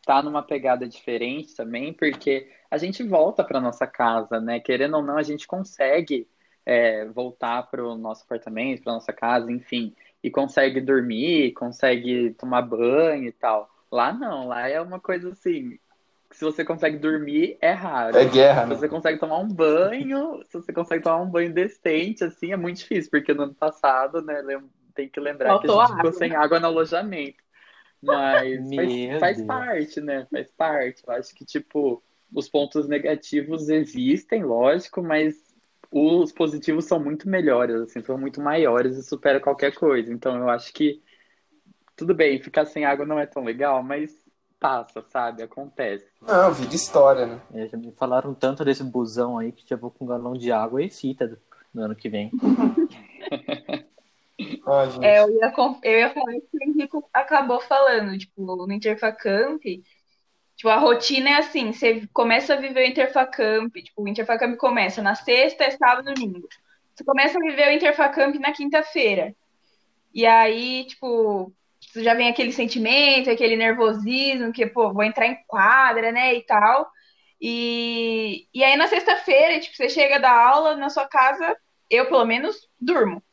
tá 0.06 0.22
numa 0.22 0.42
pegada 0.42 0.88
diferente 0.88 1.56
também, 1.56 1.92
porque 1.92 2.50
a 2.70 2.78
gente 2.78 3.04
volta 3.04 3.44
para 3.44 3.60
nossa 3.60 3.86
casa, 3.86 4.40
né? 4.40 4.60
Querendo 4.62 4.96
ou 4.96 5.04
não, 5.04 5.18
a 5.18 5.24
gente 5.24 5.46
consegue 5.46 6.28
é, 6.66 7.06
voltar 7.06 7.64
para 7.64 7.84
o 7.86 7.98
nosso 7.98 8.24
apartamento, 8.24 8.84
para 8.84 8.94
nossa 8.94 9.12
casa, 9.12 9.52
enfim, 9.52 9.94
e 10.24 10.30
consegue 10.30 10.80
dormir, 10.80 11.54
consegue 11.54 12.32
tomar 12.38 12.62
banho 12.62 13.26
e 13.26 13.32
tal. 13.32 13.70
Lá 13.92 14.14
não, 14.14 14.48
lá 14.48 14.68
é 14.68 14.80
uma 14.80 15.00
coisa 15.00 15.30
assim. 15.30 15.78
Se 16.32 16.46
você 16.46 16.64
consegue 16.64 16.98
dormir, 16.98 17.58
é 17.60 17.72
raro. 17.72 18.18
É 18.18 18.24
guerra, 18.24 18.66
né? 18.66 18.76
Se 18.76 18.82
você 18.82 18.88
consegue 18.88 19.20
tomar 19.20 19.40
um 19.40 19.48
banho, 19.48 20.42
se 20.48 20.54
você 20.54 20.72
consegue 20.72 21.04
tomar 21.04 21.22
um 21.22 21.30
banho 21.30 21.54
decente, 21.54 22.24
assim, 22.24 22.54
é 22.54 22.58
muito 22.58 22.78
difícil, 22.78 23.12
porque 23.12 23.34
no 23.34 23.44
ano 23.44 23.54
passado, 23.54 24.22
né, 24.22 24.42
tem 24.96 25.10
que 25.10 25.20
lembrar 25.20 25.50
Faltou 25.50 25.76
que 25.76 25.82
a 25.82 25.86
gente 25.86 25.92
água. 25.92 25.98
ficou 25.98 26.14
sem 26.14 26.36
água 26.36 26.60
no 26.60 26.68
alojamento. 26.68 27.44
Mas 28.02 28.70
faz, 29.20 29.20
faz, 29.20 29.42
parte, 29.44 30.02
né? 30.02 30.28
Faz 30.32 30.52
parte. 30.52 31.04
Eu 31.06 31.14
acho 31.14 31.36
que, 31.36 31.44
tipo, 31.44 32.02
os 32.34 32.48
pontos 32.48 32.88
negativos 32.88 33.68
existem, 33.68 34.44
lógico, 34.44 35.02
mas 35.02 35.51
os 35.92 36.32
positivos 36.32 36.86
são 36.86 37.00
muito 37.00 37.28
melhores, 37.28 37.76
assim, 37.82 38.02
são 38.02 38.18
muito 38.18 38.42
maiores 38.42 38.98
e 38.98 39.04
superam 39.04 39.42
qualquer 39.42 39.76
coisa. 39.76 40.12
Então 40.12 40.38
eu 40.38 40.50
acho 40.50 40.74
que 40.74 41.02
tudo 41.96 42.16
bem, 42.16 42.42
ficar 42.42 42.66
sem 42.66 42.86
água 42.86 43.06
não 43.06 43.20
é 43.20 43.26
tão 43.26 43.44
legal, 43.44 43.84
mas 43.84 44.12
passa, 44.60 45.04
sabe? 45.10 45.44
Acontece. 45.44 46.08
Não, 46.22 46.54
vida 46.54 46.76
história, 46.76 47.26
né? 47.26 47.42
É, 47.54 47.68
já 47.68 47.78
me 47.78 47.92
falaram 47.92 48.34
tanto 48.34 48.64
desse 48.64 48.84
busão 48.84 49.38
aí 49.38 49.52
que 49.52 49.68
já 49.68 49.76
vou 49.76 49.92
com 49.92 50.06
um 50.06 50.08
galão 50.08 50.34
de 50.34 50.52
água 50.52 50.82
e 50.82 50.90
fita 50.90 51.38
no 51.74 51.84
ano 51.84 51.96
que 51.96 52.10
vem. 52.10 52.32
Ah, 54.66 54.88
é, 55.04 55.20
eu, 55.20 55.30
ia, 55.30 55.54
eu 55.84 56.00
ia 56.00 56.14
falar 56.14 56.36
isso 56.36 56.48
que 56.52 56.58
o 56.58 56.64
Henrico 56.68 57.10
acabou 57.14 57.62
falando, 57.62 58.18
tipo, 58.18 58.44
no 58.44 58.74
Interfacamp, 58.74 59.62
tipo, 60.62 60.70
a 60.70 60.78
rotina 60.78 61.32
é 61.32 61.34
assim, 61.38 61.74
você 61.74 62.08
começa 62.14 62.54
a 62.54 62.58
viver 62.58 62.86
o 62.86 62.88
Interfacamp, 62.88 63.74
tipo, 63.74 64.04
o 64.04 64.08
Interfacamp 64.08 64.56
começa 64.58 65.02
na 65.02 65.16
sexta, 65.16 65.64
é 65.64 65.72
sábado, 65.72 66.14
domingo. 66.14 66.48
Você 66.94 67.04
começa 67.04 67.40
a 67.40 67.42
viver 67.42 67.68
o 67.68 67.72
Interfacamp 67.72 68.36
na 68.36 68.54
quinta-feira. 68.54 69.36
E 70.14 70.24
aí, 70.24 70.86
tipo, 70.86 71.52
já 71.96 72.14
vem 72.14 72.30
aquele 72.30 72.52
sentimento, 72.52 73.32
aquele 73.32 73.56
nervosismo, 73.56 74.54
que, 74.54 74.68
pô, 74.68 74.94
vou 74.94 75.04
entrar 75.04 75.26
em 75.26 75.44
quadra, 75.48 76.12
né, 76.12 76.36
e 76.36 76.44
tal. 76.44 76.92
E, 77.42 78.48
e 78.54 78.64
aí 78.64 78.76
na 78.76 78.88
sexta-feira, 78.88 79.60
tipo, 79.60 79.76
você 79.76 79.90
chega 79.90 80.20
da 80.20 80.32
aula 80.32 80.76
na 80.76 80.92
sua 80.92 81.08
casa, 81.08 81.58
eu 81.90 82.06
pelo 82.08 82.24
menos 82.24 82.70
durmo. 82.80 83.24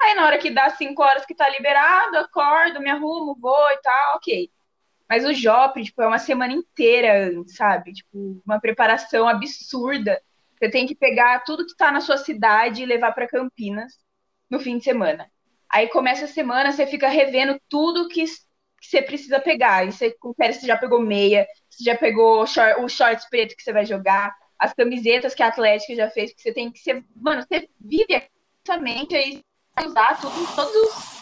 Aí 0.00 0.14
na 0.14 0.24
hora 0.24 0.38
que 0.38 0.48
dá 0.48 0.70
cinco 0.70 1.02
horas 1.02 1.26
que 1.26 1.34
tá 1.34 1.46
liberado, 1.50 2.16
acordo, 2.16 2.80
me 2.80 2.88
arrumo, 2.88 3.36
vou 3.38 3.70
e 3.72 3.76
tal, 3.82 4.16
ok. 4.16 4.50
Mas 5.08 5.24
o 5.24 5.32
Jopre, 5.32 5.84
tipo, 5.84 6.02
é 6.02 6.06
uma 6.06 6.18
semana 6.18 6.52
inteira 6.52 7.32
sabe? 7.46 7.92
Tipo, 7.92 8.42
uma 8.44 8.60
preparação 8.60 9.26
absurda. 9.26 10.20
Você 10.58 10.70
tem 10.70 10.86
que 10.86 10.94
pegar 10.94 11.44
tudo 11.44 11.66
que 11.66 11.76
tá 11.76 11.90
na 11.90 12.00
sua 12.00 12.18
cidade 12.18 12.82
e 12.82 12.86
levar 12.86 13.12
para 13.12 13.28
Campinas 13.28 13.94
no 14.50 14.60
fim 14.60 14.78
de 14.78 14.84
semana. 14.84 15.30
Aí 15.70 15.88
começa 15.88 16.24
a 16.24 16.28
semana, 16.28 16.72
você 16.72 16.86
fica 16.86 17.08
revendo 17.08 17.60
tudo 17.68 18.08
que, 18.08 18.24
que 18.24 18.86
você 18.86 19.00
precisa 19.00 19.40
pegar. 19.40 19.86
E 19.86 19.92
você 19.92 20.10
confere 20.10 20.52
se 20.52 20.66
já 20.66 20.76
pegou 20.76 21.00
meia, 21.00 21.46
se 21.70 21.84
já 21.84 21.96
pegou 21.96 22.46
short, 22.46 22.80
o 22.82 22.88
shorts 22.88 23.28
preto 23.28 23.56
que 23.56 23.62
você 23.62 23.72
vai 23.72 23.86
jogar, 23.86 24.34
as 24.58 24.74
camisetas 24.74 25.34
que 25.34 25.42
a 25.42 25.48
Atlética 25.48 25.94
já 25.94 26.10
fez, 26.10 26.34
que 26.34 26.42
você 26.42 26.52
tem 26.52 26.70
que 26.70 26.80
ser. 26.80 27.04
Mano, 27.16 27.42
você 27.42 27.68
vive 27.80 28.28
mente 28.80 29.16
aí 29.16 29.40
usar 29.86 30.20
tudo, 30.20 30.54
todos 30.54 30.74
os 30.74 31.17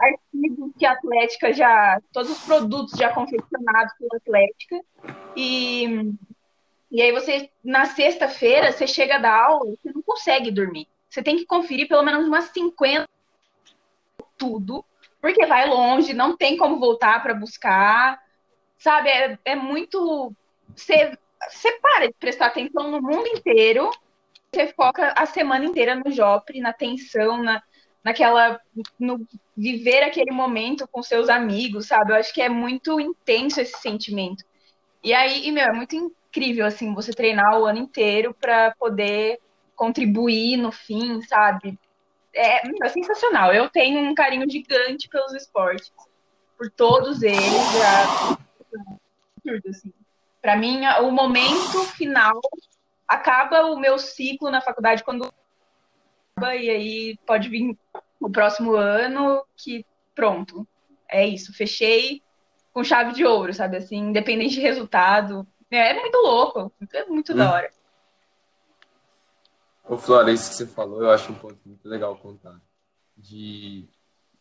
artigos 0.00 0.72
que 0.78 0.86
a 0.86 0.92
Atlética 0.92 1.52
já. 1.52 2.00
Todos 2.12 2.30
os 2.30 2.44
produtos 2.44 2.98
já 2.98 3.12
confeccionados 3.12 3.92
pela 3.98 4.16
Atlética. 4.16 4.80
E, 5.36 6.12
e 6.90 7.02
aí 7.02 7.12
você, 7.12 7.50
na 7.62 7.86
sexta-feira, 7.86 8.72
você 8.72 8.86
chega 8.86 9.18
da 9.18 9.34
aula, 9.34 9.74
você 9.82 9.92
não 9.92 10.02
consegue 10.02 10.50
dormir. 10.50 10.88
Você 11.08 11.22
tem 11.22 11.36
que 11.36 11.46
conferir 11.46 11.88
pelo 11.88 12.02
menos 12.02 12.26
umas 12.26 12.44
50 12.46 13.08
tudo, 14.36 14.84
porque 15.20 15.44
vai 15.46 15.68
longe, 15.68 16.14
não 16.14 16.36
tem 16.36 16.56
como 16.56 16.78
voltar 16.78 17.22
para 17.22 17.34
buscar. 17.34 18.22
Sabe, 18.78 19.10
é, 19.10 19.38
é 19.44 19.56
muito. 19.56 20.32
Você, 20.74 21.18
você 21.50 21.72
para 21.80 22.06
de 22.06 22.14
prestar 22.14 22.46
atenção 22.46 22.90
no 22.90 23.02
mundo 23.02 23.26
inteiro, 23.26 23.90
você 24.52 24.68
foca 24.68 25.12
a 25.16 25.26
semana 25.26 25.64
inteira 25.64 25.94
no 25.94 26.10
Jopre, 26.10 26.60
na 26.60 26.72
tensão, 26.72 27.42
na, 27.42 27.62
naquela 28.04 28.60
no 28.98 29.26
viver 29.56 30.02
aquele 30.02 30.30
momento 30.30 30.86
com 30.88 31.02
seus 31.02 31.28
amigos, 31.28 31.86
sabe? 31.86 32.12
Eu 32.12 32.16
acho 32.16 32.32
que 32.32 32.40
é 32.40 32.48
muito 32.48 33.00
intenso 33.00 33.60
esse 33.60 33.78
sentimento. 33.80 34.44
E 35.02 35.12
aí, 35.12 35.46
e, 35.46 35.52
meu, 35.52 35.64
é 35.64 35.72
muito 35.72 35.96
incrível 35.96 36.66
assim 36.66 36.94
você 36.94 37.12
treinar 37.12 37.58
o 37.58 37.64
ano 37.64 37.78
inteiro 37.78 38.34
para 38.34 38.74
poder 38.78 39.38
contribuir 39.74 40.56
no 40.56 40.72
fim, 40.72 41.22
sabe? 41.22 41.78
É, 42.34 42.62
é, 42.84 42.88
sensacional. 42.88 43.52
Eu 43.52 43.68
tenho 43.68 44.00
um 44.00 44.14
carinho 44.14 44.48
gigante 44.48 45.08
pelos 45.08 45.32
esportes, 45.34 45.92
por 46.56 46.70
todos 46.70 47.22
eles, 47.22 47.72
já... 47.78 48.38
absurdo 49.36 49.68
assim. 49.68 49.92
Para 50.40 50.56
mim, 50.56 50.84
o 51.02 51.10
momento 51.10 51.84
final 51.96 52.40
acaba 53.06 53.66
o 53.66 53.78
meu 53.78 53.98
ciclo 53.98 54.50
na 54.50 54.60
faculdade 54.60 55.02
quando 55.02 55.32
e 56.46 56.70
aí 56.70 57.18
pode 57.26 57.48
vir 57.48 57.76
o 58.20 58.30
próximo 58.30 58.74
ano 58.74 59.44
que 59.56 59.84
pronto. 60.14 60.66
É 61.08 61.26
isso, 61.26 61.52
fechei 61.52 62.22
com 62.72 62.84
chave 62.84 63.12
de 63.12 63.24
ouro, 63.24 63.52
sabe 63.54 63.76
assim, 63.76 63.96
independente 63.96 64.54
de 64.54 64.60
resultado. 64.60 65.46
É, 65.70 65.90
é 65.90 66.00
muito 66.00 66.16
louco, 66.18 66.72
é 66.92 67.04
muito 67.06 67.32
hum. 67.32 67.36
da 67.36 67.52
hora. 67.52 67.70
Ô, 69.88 69.96
Flora, 69.96 70.30
isso 70.30 70.50
que 70.50 70.56
você 70.56 70.66
falou, 70.66 71.02
eu 71.02 71.10
acho 71.10 71.32
um 71.32 71.34
ponto 71.34 71.58
muito 71.64 71.88
legal 71.88 72.14
contar. 72.16 72.60
De 73.16 73.88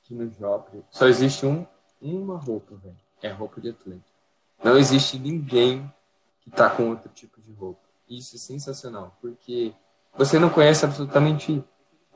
que 0.04 0.13
no 0.13 0.30
Joffre 0.32 0.84
só 0.92 1.08
existe 1.08 1.46
um, 1.46 1.66
uma 2.01 2.38
roupa, 2.38 2.75
velho. 2.75 2.98
É 3.22 3.30
roupa 3.30 3.60
de 3.60 3.70
atleta. 3.70 4.04
Não 4.63 4.77
existe 4.77 5.18
ninguém 5.18 5.92
que 6.42 6.51
tá 6.51 6.70
com 6.70 6.89
outro 6.89 7.10
tipo 7.10 7.42
de 7.42 7.51
roupa. 7.54 7.82
Isso 8.10 8.36
é 8.36 8.39
sensacional, 8.39 9.18
porque 9.22 9.74
você 10.16 10.38
não 10.38 10.50
conhece 10.50 10.86
absolutamente 10.86 11.63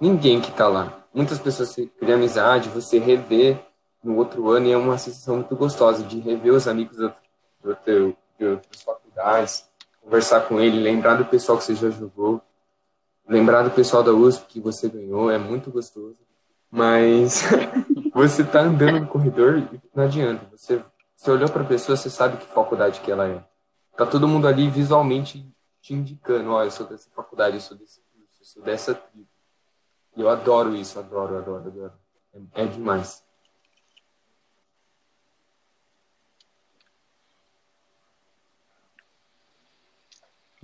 ninguém 0.02 0.42
que 0.42 0.52
tá 0.52 0.68
lá. 0.68 1.06
Muitas 1.14 1.40
pessoas 1.40 1.76
criam 1.76 2.16
amizade, 2.16 2.70
você 2.70 2.98
rever 2.98 3.60
no 4.04 4.18
outro 4.18 4.50
ano 4.50 4.66
e 4.66 4.72
é 4.72 4.78
uma 4.78 4.98
sensação 4.98 5.36
muito 5.36 5.56
gostosa 5.56 6.04
de 6.04 6.20
rever 6.20 6.54
os 6.54 6.68
amigos 6.68 6.98
do, 6.98 7.14
do 7.64 7.76
teu, 7.76 8.18
das 8.40 8.82
faculdades, 8.82 9.70
conversar 10.02 10.42
com 10.42 10.60
ele, 10.60 10.80
lembrar 10.80 11.16
do 11.16 11.26
pessoal 11.26 11.58
que 11.58 11.64
você 11.64 11.76
já 11.76 11.90
jogou, 11.92 12.42
lembrar 13.30 13.62
do 13.62 13.70
pessoal 13.70 14.02
da 14.02 14.12
USP 14.12 14.46
que 14.48 14.60
você 14.60 14.90
ganhou, 14.90 15.30
é 15.30 15.38
muito 15.38 15.70
gostoso. 15.70 16.18
Mas 16.70 17.44
você 18.14 18.44
tá 18.44 18.62
andando 18.62 19.02
no 19.02 19.08
corredor 19.08 19.58
e 19.58 19.82
não 19.94 20.06
adianta. 20.06 20.46
Você, 20.52 20.84
você 21.16 21.30
olhou 21.30 21.50
para 21.50 21.62
a 21.62 21.66
pessoa, 21.66 21.96
você 21.96 22.10
sabe 22.10 22.38
que 22.38 22.48
faculdade 22.48 23.02
que 23.02 23.12
ela 23.12 23.28
é. 23.28 23.44
Tá 23.96 24.06
todo 24.06 24.28
mundo 24.28 24.48
ali 24.48 24.70
visualmente 24.70 25.46
te 25.82 25.94
indicando, 25.94 26.52
ó, 26.52 26.64
eu 26.64 26.72
sou 26.72 26.88
dessa 26.88 27.10
faculdade, 27.10 27.56
eu 27.56 27.62
sou 27.62 27.78
desse 27.78 28.00
curso, 28.14 28.42
eu 28.42 28.46
sou 28.46 28.64
dessa 28.64 28.96
tribo. 28.96 29.31
Eu 30.16 30.30
adoro 30.30 30.76
isso, 30.76 31.00
adoro, 31.00 31.38
adoro, 31.38 31.68
adoro. 31.68 31.94
É, 32.54 32.64
é 32.64 32.66
demais. 32.68 33.24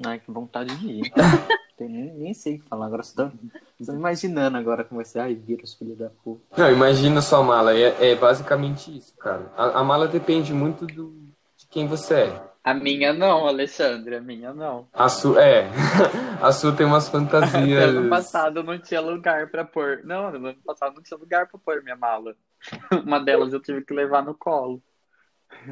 Ai, 0.05 0.19
que 0.19 0.31
vontade 0.31 0.75
de 0.77 0.87
ir. 0.87 1.11
Tem, 1.77 1.87
nem, 1.87 2.13
nem 2.13 2.33
sei 2.33 2.55
o 2.55 2.59
que 2.59 2.67
falar. 2.67 2.87
Agora 2.87 3.01
estou, 3.01 3.31
estou 3.79 3.95
imaginando 3.95 4.57
agora 4.57 4.83
como 4.83 4.97
vai 4.97 5.05
ser. 5.05 5.19
Ai, 5.19 5.35
vírus, 5.35 5.75
filho 5.75 5.95
da 5.95 6.09
puta. 6.09 6.41
Não, 6.57 6.71
imagina 6.71 7.21
sua 7.21 7.43
mala. 7.43 7.75
É, 7.75 8.11
é 8.11 8.15
basicamente 8.15 8.95
isso, 8.95 9.15
cara. 9.17 9.51
A, 9.55 9.79
a, 9.79 9.83
mala 9.83 10.07
depende 10.07 10.53
muito 10.53 10.87
do, 10.87 11.11
de 11.55 11.67
quem 11.69 11.87
você 11.87 12.15
é. 12.15 12.43
A 12.67 12.73
minha 12.73 13.13
não, 13.13 13.47
Alexandre. 13.47 14.17
A 14.17 14.21
minha 14.21 14.53
não. 14.53 14.89
A 14.91 15.07
sua, 15.07 15.41
é. 15.41 15.69
a 16.43 16.51
sua 16.51 16.75
tem 16.75 16.85
umas 16.85 17.07
fantasias. 17.07 17.95
ano 17.95 18.09
passado 18.09 18.61
não 18.61 18.77
tinha 18.77 18.99
lugar 18.99 19.49
pra 19.49 19.63
pôr. 19.63 20.01
Não, 20.03 20.29
no 20.31 20.49
ano 20.49 20.59
passado 20.65 20.95
não 20.95 21.01
tinha 21.01 21.17
lugar 21.17 21.47
pra 21.47 21.57
pôr 21.57 21.81
minha 21.81 21.95
mala. 21.95 22.35
Uma 23.05 23.21
delas 23.21 23.53
eu 23.53 23.61
tive 23.61 23.85
que 23.85 23.93
levar 23.93 24.21
no 24.21 24.35
colo. 24.35 24.83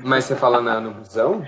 Mas 0.06 0.24
você 0.24 0.38
fala 0.38 0.62
na, 0.62 0.80
no 0.80 0.94
busão? 0.94 1.44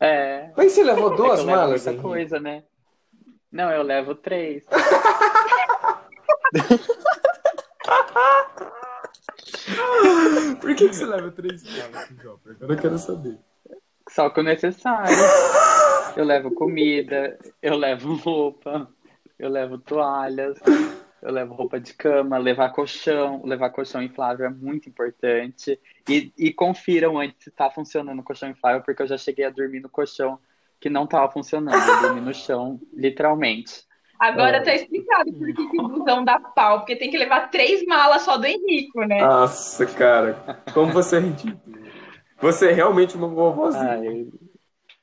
É. 0.00 0.50
Mas 0.56 0.72
você 0.72 0.82
levou 0.82 1.12
é 1.12 1.16
duas 1.16 1.40
é 1.40 1.44
malas? 1.44 1.84
Muita 1.84 2.00
coisa, 2.00 2.40
né? 2.40 2.64
Não, 3.52 3.70
eu 3.70 3.82
levo 3.82 4.14
três. 4.14 4.64
Por 10.62 10.74
que, 10.74 10.88
que 10.88 10.94
você 10.94 11.04
leva 11.04 11.30
três 11.30 11.62
malas, 11.62 12.08
Agora 12.18 12.72
eu 12.72 12.78
quero 12.78 12.96
saber. 12.96 13.38
Só 14.08 14.30
que 14.30 14.40
o 14.40 14.42
necessário. 14.42 15.16
Eu 16.16 16.24
levo 16.24 16.50
comida, 16.50 17.38
eu 17.60 17.76
levo 17.76 18.14
roupa, 18.14 18.88
eu 19.38 19.50
levo 19.50 19.76
toalhas, 19.76 20.58
eu 21.20 21.30
levo 21.30 21.52
roupa 21.52 21.78
de 21.78 21.92
cama, 21.92 22.38
levar 22.38 22.70
colchão. 22.70 23.42
Levar 23.44 23.70
colchão 23.70 24.02
inflável 24.02 24.46
é 24.46 24.50
muito 24.50 24.88
importante. 24.88 25.78
E, 26.08 26.32
e 26.38 26.52
confiram 26.52 27.18
antes 27.18 27.44
se 27.44 27.50
está 27.50 27.70
funcionando 27.70 28.20
o 28.20 28.22
colchão 28.22 28.48
inflável, 28.48 28.82
porque 28.82 29.02
eu 29.02 29.06
já 29.06 29.18
cheguei 29.18 29.44
a 29.44 29.50
dormir 29.50 29.80
no 29.80 29.90
colchão 29.90 30.38
que 30.80 30.88
não 30.88 31.04
estava 31.04 31.30
funcionando. 31.30 31.76
Eu 31.76 32.00
dormi 32.00 32.20
no 32.20 32.32
chão, 32.32 32.80
literalmente. 32.94 33.84
Agora 34.18 34.58
é. 34.58 34.60
tá 34.60 34.74
explicado 34.74 35.30
por 35.32 35.46
que, 35.46 35.68
que 35.68 35.80
o 35.80 35.88
busão 35.88 36.24
dá 36.24 36.40
pau, 36.40 36.78
porque 36.78 36.96
tem 36.96 37.10
que 37.10 37.18
levar 37.18 37.50
três 37.50 37.84
malas 37.84 38.22
só 38.22 38.38
do 38.38 38.46
Henrico, 38.46 39.02
né? 39.02 39.20
Nossa, 39.20 39.84
cara, 39.84 40.62
como 40.72 40.92
você 40.92 41.16
é 41.16 41.20
ridículo. 41.20 41.76
Você 42.40 42.70
é 42.70 42.72
realmente 42.72 43.16
uma 43.16 43.28
vovozinha. 43.28 43.90
Ai, 43.90 44.28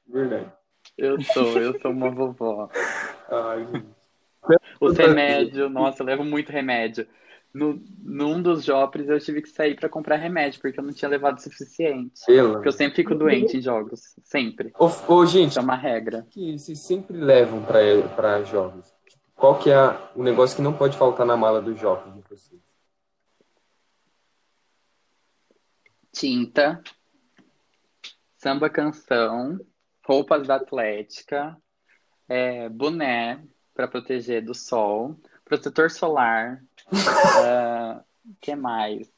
Verdade. 0.07 0.51
Eu 0.97 1.19
sou, 1.21 1.57
eu 1.59 1.79
sou 1.79 1.91
uma 1.91 2.11
vovó. 2.11 2.69
Ai, 3.29 3.65
gente. 3.65 4.03
Os 4.79 4.97
remédios, 4.97 5.71
nossa, 5.71 6.03
eu 6.03 6.05
levo 6.05 6.23
muito 6.23 6.51
remédio. 6.51 7.07
No, 7.53 7.81
num 8.03 8.41
dos 8.41 8.65
jopres 8.65 9.07
eu 9.07 9.19
tive 9.19 9.41
que 9.41 9.49
sair 9.49 9.75
para 9.75 9.87
comprar 9.87 10.15
remédio, 10.15 10.59
porque 10.59 10.79
eu 10.79 10.83
não 10.83 10.93
tinha 10.93 11.09
levado 11.09 11.37
o 11.37 11.41
suficiente. 11.41 12.19
Pela. 12.25 12.53
Porque 12.53 12.67
eu 12.67 12.71
sempre 12.71 12.95
fico 12.95 13.15
doente 13.15 13.57
em 13.57 13.61
jogos. 13.61 14.15
Sempre. 14.23 14.73
Ô, 14.77 14.89
ô 15.07 15.25
gente. 15.25 15.57
é 15.57 15.61
uma 15.61 15.75
regra. 15.75 16.25
que 16.29 16.57
vocês 16.57 16.85
sempre 16.85 17.15
levam 17.15 17.63
para 17.63 18.43
jogos? 18.43 18.91
Qual 19.35 19.57
que 19.59 19.69
é 19.69 19.97
o 20.15 20.23
negócio 20.23 20.55
que 20.55 20.61
não 20.61 20.73
pode 20.73 20.97
faltar 20.97 21.25
na 21.25 21.37
mala 21.37 21.61
dos 21.61 21.79
jogos 21.79 22.13
de 22.13 22.21
vocês? 22.29 22.61
Tinta, 26.11 26.81
samba 28.43 28.69
canção, 28.69 29.57
roupas 30.05 30.45
da 30.45 30.55
atlética, 30.55 31.55
é, 32.27 32.67
boné, 32.67 33.41
para 33.73 33.87
proteger 33.87 34.43
do 34.43 34.53
sol, 34.53 35.17
protetor 35.45 35.89
solar, 35.89 36.61
uh, 36.91 38.03
que 38.41 38.53
mais? 38.53 39.09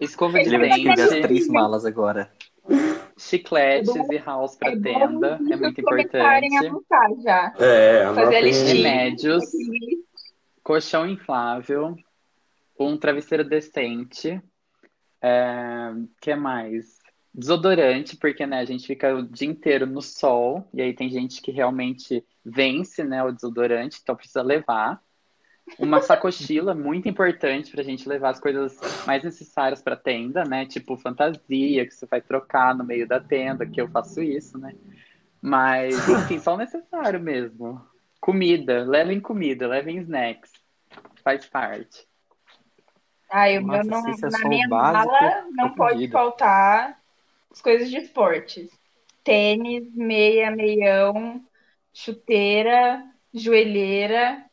Escova 0.00 0.42
de 0.42 0.48
dente. 0.48 0.88
as 0.88 1.10
três 1.10 1.46
malas 1.46 1.84
agora. 1.84 2.32
Chicletes 3.18 3.94
é 3.94 4.14
e 4.14 4.18
house 4.18 4.56
para 4.56 4.72
é 4.72 4.80
tenda, 4.80 5.38
é 5.50 5.56
muito 5.56 5.80
importante. 5.82 6.48
Já. 7.22 7.54
É, 7.58 8.14
fazer 8.14 8.36
a 8.36 8.40
listinha. 8.40 8.74
Remédios, 8.74 9.44
colchão 10.62 11.06
inflável, 11.06 11.94
um 12.80 12.96
travesseiro 12.96 13.44
decente, 13.44 14.42
é, 15.20 15.92
que 16.18 16.34
mais? 16.34 17.01
Desodorante, 17.34 18.16
porque 18.16 18.46
né, 18.46 18.58
a 18.58 18.64
gente 18.64 18.86
fica 18.86 19.14
o 19.14 19.22
dia 19.22 19.48
inteiro 19.48 19.86
no 19.86 20.02
sol, 20.02 20.68
e 20.72 20.82
aí 20.82 20.92
tem 20.92 21.08
gente 21.08 21.40
que 21.40 21.50
realmente 21.50 22.22
vence 22.44 23.02
né, 23.02 23.24
o 23.24 23.32
desodorante, 23.32 24.00
então 24.02 24.14
precisa 24.14 24.42
levar. 24.42 25.00
Uma 25.78 26.02
sacochila 26.02 26.74
muito 26.76 27.08
importante 27.08 27.70
para 27.70 27.80
a 27.80 27.84
gente 27.84 28.06
levar 28.06 28.30
as 28.30 28.40
coisas 28.40 28.78
mais 29.06 29.24
necessárias 29.24 29.80
para 29.80 29.96
tenda, 29.96 30.44
né? 30.44 30.66
Tipo 30.66 30.96
fantasia, 30.96 31.86
que 31.86 31.94
você 31.94 32.04
vai 32.04 32.20
trocar 32.20 32.74
no 32.74 32.84
meio 32.84 33.08
da 33.08 33.18
tenda, 33.18 33.64
que 33.64 33.80
eu 33.80 33.88
faço 33.88 34.20
isso, 34.20 34.58
né? 34.58 34.74
Mas, 35.40 36.06
enfim, 36.08 36.38
só 36.38 36.54
o 36.54 36.58
necessário 36.58 37.18
mesmo. 37.18 37.80
Comida, 38.20 38.84
levem 38.84 39.20
comida, 39.20 39.66
levem 39.66 39.98
snacks. 39.98 40.52
Faz 41.24 41.46
parte. 41.46 42.06
Ah, 43.30 43.50
eu, 43.50 43.62
Nossa, 43.62 43.84
não, 43.84 44.30
na 44.30 44.48
minha 44.48 44.68
mala 44.68 45.46
não 45.56 45.72
pode 45.72 46.08
faltar 46.08 47.01
as 47.52 47.60
coisas 47.60 47.90
de 47.90 47.98
esportes. 47.98 48.70
Tênis, 49.22 49.94
meia, 49.94 50.50
meião, 50.50 51.44
chuteira, 51.92 53.04
joelheira. 53.32 54.44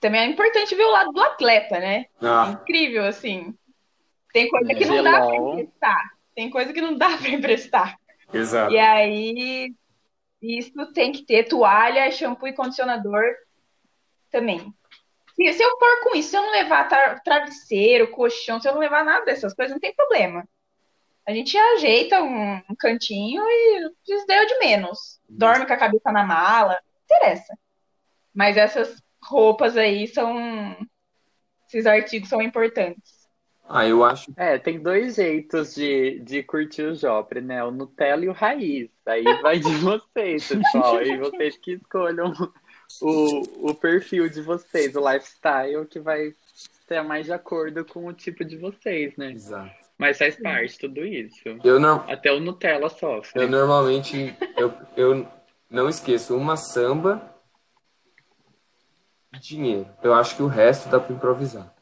Também 0.00 0.22
é 0.22 0.26
importante 0.26 0.74
ver 0.74 0.84
o 0.84 0.90
lado 0.90 1.12
do 1.12 1.20
atleta, 1.20 1.78
né? 1.78 2.06
Ah. 2.20 2.48
É 2.48 2.52
incrível, 2.52 3.04
assim. 3.04 3.54
Tem 4.32 4.48
coisa 4.48 4.74
que 4.74 4.86
não 4.86 5.02
dá 5.02 5.26
para 5.26 5.36
emprestar. 5.36 6.10
Tem 6.34 6.50
coisa 6.50 6.72
que 6.72 6.80
não 6.80 6.96
dá 6.96 7.16
para 7.18 7.28
emprestar. 7.28 8.00
Exato. 8.32 8.72
E 8.72 8.78
aí, 8.78 9.74
isso 10.40 10.92
tem 10.92 11.12
que 11.12 11.24
ter 11.24 11.44
toalha, 11.44 12.10
shampoo 12.10 12.48
e 12.48 12.54
condicionador 12.54 13.22
também. 14.30 14.72
Se, 15.34 15.52
se 15.52 15.62
eu 15.62 15.78
for 15.78 16.02
com 16.02 16.16
isso, 16.16 16.30
se 16.30 16.36
eu 16.36 16.42
não 16.42 16.52
levar 16.52 16.88
travesseiro, 17.22 18.10
colchão, 18.10 18.60
se 18.60 18.68
eu 18.68 18.72
não 18.72 18.80
levar 18.80 19.04
nada 19.04 19.24
dessas 19.24 19.52
coisas, 19.52 19.72
não 19.72 19.80
tem 19.80 19.94
problema. 19.94 20.48
A 21.26 21.32
gente 21.32 21.56
ajeita 21.56 22.22
um, 22.22 22.56
um 22.70 22.74
cantinho 22.78 23.42
e 23.48 23.92
deu 24.26 24.46
de 24.46 24.58
menos. 24.58 25.20
Dorme 25.28 25.66
com 25.66 25.72
a 25.72 25.76
cabeça 25.76 26.10
na 26.10 26.24
mala, 26.24 26.78
não 26.84 27.04
interessa. 27.04 27.56
Mas 28.34 28.56
essas 28.56 29.02
roupas 29.22 29.76
aí 29.76 30.06
são. 30.08 30.76
Esses 31.68 31.86
artigos 31.86 32.28
são 32.28 32.42
importantes. 32.42 33.20
Ah, 33.72 33.86
eu 33.86 34.02
acho. 34.02 34.32
É, 34.36 34.58
tem 34.58 34.80
dois 34.80 35.14
jeitos 35.14 35.76
de, 35.76 36.18
de 36.20 36.42
curtir 36.42 36.82
o 36.82 36.94
Jopre, 36.94 37.40
né? 37.40 37.62
O 37.62 37.70
Nutella 37.70 38.24
e 38.24 38.28
o 38.28 38.32
Raiz. 38.32 38.90
Aí 39.06 39.22
vai 39.40 39.60
de 39.60 39.72
vocês, 39.78 40.48
pessoal. 40.48 40.96
Aí 40.96 41.16
vocês 41.16 41.56
que 41.56 41.74
escolham 41.74 42.32
o, 43.00 43.70
o 43.70 43.74
perfil 43.74 44.28
de 44.28 44.42
vocês, 44.42 44.96
o 44.96 45.08
lifestyle 45.08 45.86
que 45.86 46.00
vai 46.00 46.34
ter 46.88 47.02
mais 47.04 47.26
de 47.26 47.32
acordo 47.32 47.84
com 47.84 48.06
o 48.06 48.12
tipo 48.12 48.44
de 48.44 48.56
vocês, 48.56 49.16
né? 49.16 49.30
Exato. 49.30 49.79
Mas 50.00 50.16
faz 50.16 50.34
parte 50.42 50.78
tudo 50.78 51.04
isso. 51.04 51.46
Eu 51.62 51.78
não, 51.78 51.96
Até 52.10 52.32
o 52.32 52.40
Nutella 52.40 52.88
sofre. 52.88 53.42
eu 53.42 53.46
normalmente 53.46 54.34
eu, 54.56 54.72
eu 54.96 55.28
não 55.68 55.90
esqueço 55.90 56.34
uma 56.34 56.56
samba 56.56 57.20
e 59.34 59.38
dinheiro. 59.38 59.86
Eu 60.02 60.14
acho 60.14 60.34
que 60.36 60.42
o 60.42 60.46
resto 60.46 60.88
dá 60.88 60.98
pra 60.98 61.14
improvisar. 61.14 61.74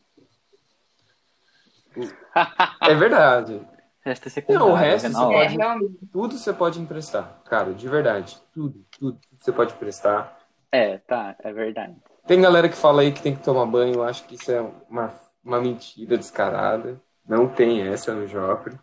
É 2.89 2.95
verdade. 2.97 3.55
O 3.55 4.09
resto 4.09 4.29
é. 4.29 4.53
Não, 4.53 4.71
o 4.73 4.75
resto 4.75 5.07
é 5.07 5.09
na 5.11 5.19
você. 5.21 5.33
É, 5.35 5.39
pode- 5.45 5.57
realmente. 5.57 6.07
Tudo 6.11 6.39
você 6.39 6.53
pode 6.53 6.81
emprestar, 6.81 7.41
cara, 7.45 7.73
de 7.73 7.89
verdade. 7.89 8.37
Tudo, 8.53 8.85
tudo, 8.99 9.13
tudo 9.31 9.39
você 9.45 9.53
pode 9.53 9.75
emprestar. 9.75 10.41
É, 10.73 10.99
tá, 10.99 11.37
é 11.39 11.53
verdade. 11.53 11.95
Tem 12.27 12.41
galera 12.41 12.69
que 12.69 12.77
fala 12.77 13.03
aí 13.03 13.13
que 13.13 13.23
tem 13.23 13.37
que 13.37 13.45
tomar 13.45 13.65
banho, 13.67 13.95
eu 13.95 14.03
acho 14.03 14.25
que 14.25 14.35
isso 14.35 14.51
é 14.51 14.61
uma, 14.91 15.15
uma 15.45 15.61
mentira 15.61 16.19
descarada. 16.19 17.01
Não 17.29 17.47
tem 17.49 17.87
essa 17.87 18.15
no 18.15 18.27
Joffre. 18.27 18.77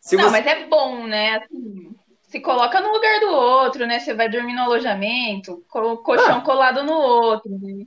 Se 0.00 0.16
Não, 0.16 0.24
você- 0.24 0.30
mas 0.30 0.46
é 0.46 0.66
bom, 0.66 1.06
né? 1.06 1.36
Assim, 1.38 1.94
se 2.22 2.40
coloca 2.40 2.80
no 2.80 2.92
lugar 2.92 3.20
do 3.20 3.28
outro, 3.28 3.86
né? 3.86 3.98
Você 4.00 4.14
vai 4.14 4.28
dormir 4.28 4.54
no 4.54 4.62
alojamento, 4.62 5.64
com 5.68 5.80
o 5.92 5.96
colchão 5.98 6.38
Ah. 6.38 6.40
colado 6.42 6.82
no 6.82 6.92
outro, 6.94 7.50
né? 7.60 7.84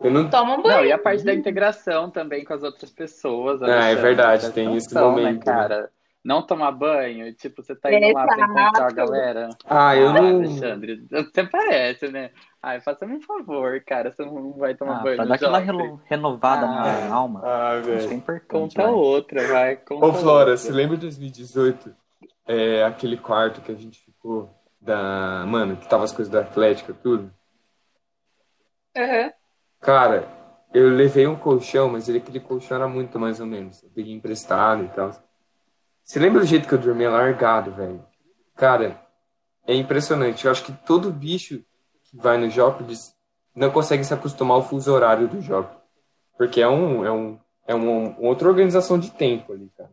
Eu 0.00 0.10
não... 0.10 0.28
Toma 0.28 0.56
um 0.58 0.62
banho. 0.62 0.76
Não, 0.78 0.84
e 0.84 0.92
a 0.92 0.98
parte 0.98 1.24
da 1.24 1.32
integração 1.32 2.10
também 2.10 2.44
com 2.44 2.52
as 2.52 2.62
outras 2.62 2.90
pessoas. 2.90 3.62
Ah, 3.62 3.86
é 3.88 3.94
verdade, 3.94 4.50
tem 4.52 4.74
esse 4.76 4.88
atenção, 4.88 5.10
momento, 5.12 5.38
Né, 5.38 5.52
cara? 5.52 5.90
Não 6.24 6.40
tomar 6.40 6.72
banho, 6.72 7.34
tipo, 7.34 7.62
você 7.62 7.76
tá 7.76 7.92
indo 7.92 8.14
lá 8.14 8.26
pra 8.26 8.44
encontrar 8.44 8.86
a 8.86 8.90
galera. 8.92 9.48
Ah, 9.66 9.94
eu 9.94 10.08
Ah, 10.08 10.12
não. 10.14 10.36
Alexandre, 10.36 11.06
você 11.10 11.44
parece, 11.46 12.08
né? 12.08 12.30
Ai, 12.62 12.80
faça-me 12.80 13.16
um 13.16 13.20
favor, 13.20 13.78
cara, 13.84 14.10
você 14.10 14.24
não 14.24 14.54
vai 14.54 14.74
tomar 14.74 15.00
Ah, 15.00 15.02
banho 15.02 15.16
pra 15.16 15.26
dar 15.26 15.34
aquela 15.34 15.58
renovada 16.06 16.64
Ah. 16.64 16.70
na 17.08 17.14
alma. 17.14 17.42
Ah, 17.44 17.74
é 17.74 17.80
velho. 17.82 18.12
importante. 18.14 18.48
Conta 18.48 18.82
vai. 18.84 18.90
outra, 18.92 19.46
vai. 19.48 19.76
Conta 19.76 20.06
Ô, 20.06 20.12
Flora, 20.14 20.38
outra. 20.52 20.56
você 20.56 20.72
lembra 20.72 20.96
de 20.96 21.02
2018? 21.02 21.94
É, 22.46 22.82
aquele 22.84 23.18
quarto 23.18 23.60
que 23.60 23.70
a 23.70 23.74
gente 23.74 23.98
ficou 24.00 24.48
da. 24.80 25.44
Mano, 25.46 25.76
que 25.76 25.86
tava 25.86 26.04
as 26.04 26.12
coisas 26.12 26.32
da 26.32 26.40
Atlética, 26.40 26.94
tudo? 26.94 27.30
Aham. 28.96 29.30
Cara, 29.80 30.26
eu 30.72 30.88
levei 30.88 31.26
um 31.26 31.36
colchão, 31.36 31.90
mas 31.90 32.08
ele, 32.08 32.16
aquele 32.18 32.40
colchão 32.40 32.76
era 32.78 32.88
muito 32.88 33.18
mais 33.20 33.40
ou 33.40 33.46
menos. 33.46 33.82
Eu 33.82 33.90
peguei 33.90 34.14
emprestado 34.14 34.84
e 34.84 34.88
tal. 34.88 35.10
Você 36.04 36.18
lembra 36.18 36.40
do 36.40 36.46
jeito 36.46 36.68
que 36.68 36.74
eu 36.74 36.78
dormia 36.78 37.10
largado, 37.10 37.72
velho? 37.72 38.04
Cara, 38.54 39.00
é 39.66 39.74
impressionante. 39.74 40.44
Eu 40.44 40.50
acho 40.52 40.64
que 40.64 40.72
todo 40.86 41.10
bicho 41.10 41.64
que 42.04 42.16
vai 42.16 42.36
no 42.36 42.50
Jópolis 42.50 43.14
não 43.54 43.70
consegue 43.70 44.04
se 44.04 44.12
acostumar 44.12 44.56
ao 44.56 44.62
fuso 44.62 44.92
horário 44.92 45.26
do 45.26 45.40
Jópolis. 45.40 45.82
Porque 46.36 46.60
é 46.60 46.68
um, 46.68 47.04
é 47.04 47.10
um, 47.10 47.38
é 47.66 47.74
uma 47.74 48.14
outra 48.18 48.48
organização 48.48 48.98
de 48.98 49.10
tempo 49.12 49.52
ali, 49.52 49.70
cara. 49.76 49.90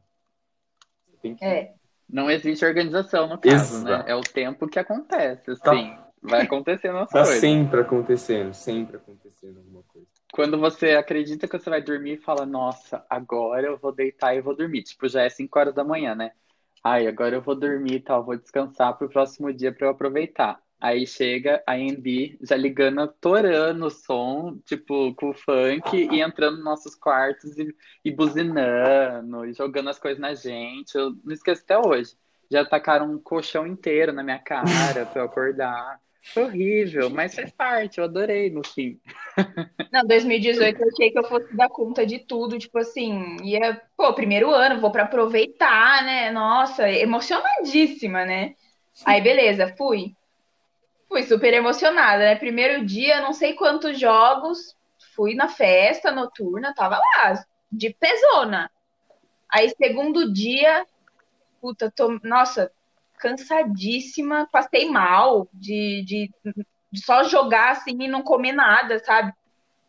Você 1.08 1.17
tem 1.21 1.36
que 1.36 1.45
É. 1.45 1.74
Não 2.10 2.30
existe 2.30 2.65
organização 2.65 3.26
no 3.28 3.38
caso, 3.39 3.86
né? 3.86 3.91
Exato. 3.93 4.10
É 4.10 4.13
o 4.15 4.19
tempo 4.21 4.67
que 4.67 4.78
acontece, 4.78 5.56
Tá. 5.62 5.71
assim. 5.71 5.97
Vai 6.21 6.41
acontecendo 6.41 6.97
as 6.97 7.10
Tá 7.10 7.19
coisas. 7.19 7.39
sempre 7.39 7.80
acontecendo, 7.80 8.54
sempre 8.54 8.97
acontecendo. 8.97 9.63
Quando 10.32 10.58
você 10.58 10.91
acredita 10.91 11.48
que 11.48 11.60
você 11.60 11.70
vai 11.70 11.82
dormir 11.82 12.13
e 12.13 12.22
fala, 12.22 12.46
nossa, 12.46 13.06
agora 13.10 13.67
eu 13.67 13.78
vou 13.78 13.91
deitar 13.91 14.36
e 14.36 14.41
vou 14.41 14.56
dormir. 14.56 14.84
Tipo, 14.84 15.10
já 15.10 15.24
é 15.24 15.30
5 15.30 15.60
horas 15.60 15.74
da 15.74 15.84
manhã, 15.84 16.15
né? 16.15 16.32
Ai, 16.84 17.06
agora 17.06 17.36
eu 17.36 17.41
vou 17.41 17.54
dormir 17.54 17.96
e 17.96 18.00
tal, 18.00 18.24
vou 18.24 18.38
descansar 18.38 18.98
pro 18.98 19.10
próximo 19.10 19.54
dia 19.54 19.72
pra 19.72 19.88
eu 19.88 19.91
aproveitar. 19.91 20.60
Aí 20.80 21.06
chega 21.06 21.62
a 21.67 21.74
Andy 21.74 22.39
já 22.41 22.56
ligando, 22.56 23.08
torando 23.22 23.86
o 23.86 23.91
som, 23.91 24.58
tipo, 24.65 25.13
com 25.13 25.30
o 25.30 25.34
funk 25.34 25.96
e 25.96 26.22
entrando 26.22 26.56
nos 26.56 26.63
nossos 26.65 26.96
quartos 26.96 27.56
e, 27.60 27.76
e 28.04 28.10
buzinando, 28.10 29.46
e 29.46 29.54
jogando 29.54 29.91
as 29.91 30.00
coisas 30.00 30.20
na 30.20 30.34
gente. 30.34 30.96
Eu 30.96 31.12
não 31.24 31.32
esqueço 31.32 31.62
até 31.63 31.78
hoje. 31.78 32.15
Já 32.50 32.65
tacaram 32.65 33.12
um 33.12 33.20
colchão 33.20 33.67
inteiro 33.67 34.12
na 34.12 34.24
minha 34.24 34.39
cara 34.39 35.06
pra 35.06 35.22
eu 35.22 35.26
acordar. 35.26 36.00
Horrível, 36.36 37.10
mas 37.10 37.36
faz 37.36 37.51
parte, 37.51 37.97
eu 37.97 38.03
adorei 38.03 38.49
no 38.49 38.65
fim. 38.65 38.99
Não, 39.91 40.05
2018 40.05 40.81
eu 40.81 40.88
achei 40.88 41.12
que 41.12 41.19
eu 41.19 41.23
fosse 41.23 41.53
dar 41.55 41.67
conta 41.67 42.05
de 42.05 42.19
tudo, 42.19 42.57
tipo 42.57 42.77
assim, 42.77 43.38
ia, 43.43 43.81
pô, 43.97 44.13
primeiro 44.13 44.49
ano, 44.49 44.79
vou 44.79 44.91
pra 44.91 45.03
aproveitar, 45.03 46.03
né? 46.05 46.31
Nossa, 46.31 46.89
emocionadíssima, 46.89 48.23
né? 48.23 48.55
Aí 49.05 49.19
beleza, 49.19 49.73
fui. 49.75 50.15
Fui 51.10 51.23
super 51.23 51.53
emocionada, 51.53 52.23
né? 52.23 52.36
Primeiro 52.36 52.86
dia, 52.86 53.19
não 53.19 53.34
sei 53.34 53.53
quantos 53.53 53.99
jogos, 53.99 54.77
fui 55.13 55.36
na 55.36 55.49
festa 55.49 56.12
noturna, 56.12 56.73
tava 56.73 56.97
lá, 56.97 57.43
de 57.69 57.93
pezona. 57.93 58.71
Aí 59.49 59.69
segundo 59.75 60.31
dia, 60.31 60.86
puta, 61.60 61.91
tô, 61.91 62.17
nossa, 62.23 62.71
cansadíssima, 63.21 64.49
passei 64.51 64.89
mal 64.89 65.47
de, 65.53 66.03
de, 66.05 66.31
de 66.91 67.05
só 67.05 67.23
jogar 67.23 67.71
assim 67.71 67.95
e 68.01 68.07
não 68.07 68.21
comer 68.23 68.51
nada, 68.51 68.99
sabe? 68.99 69.31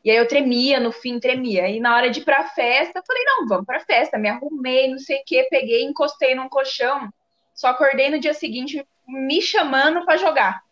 E 0.05 0.11
aí 0.11 0.17
eu 0.17 0.29
tremia, 0.29 0.79
no 0.81 0.93
fim 0.93 1.19
tremia. 1.19 1.69
E 1.69 1.81
na 1.81 1.95
hora 1.95 2.11
de 2.11 2.21
ir 2.21 2.25
pra 2.25 2.45
festa, 2.45 2.99
eu 2.99 3.05
falei, 3.07 3.25
não, 3.25 3.47
vamos 3.47 3.67
pra 3.67 3.81
festa. 3.81 4.19
Me 4.19 4.29
arrumei, 4.29 4.89
não 4.89 4.99
sei 4.99 5.19
o 5.19 5.23
quê, 5.25 5.47
peguei, 5.49 5.85
encostei 5.85 6.35
num 6.35 6.49
colchão. 6.49 7.09
Só 7.55 7.69
acordei 7.69 8.11
no 8.11 8.19
dia 8.19 8.35
seguinte 8.35 8.85
me 9.07 9.41
chamando 9.41 10.05
pra 10.05 10.17
jogar. 10.17 10.63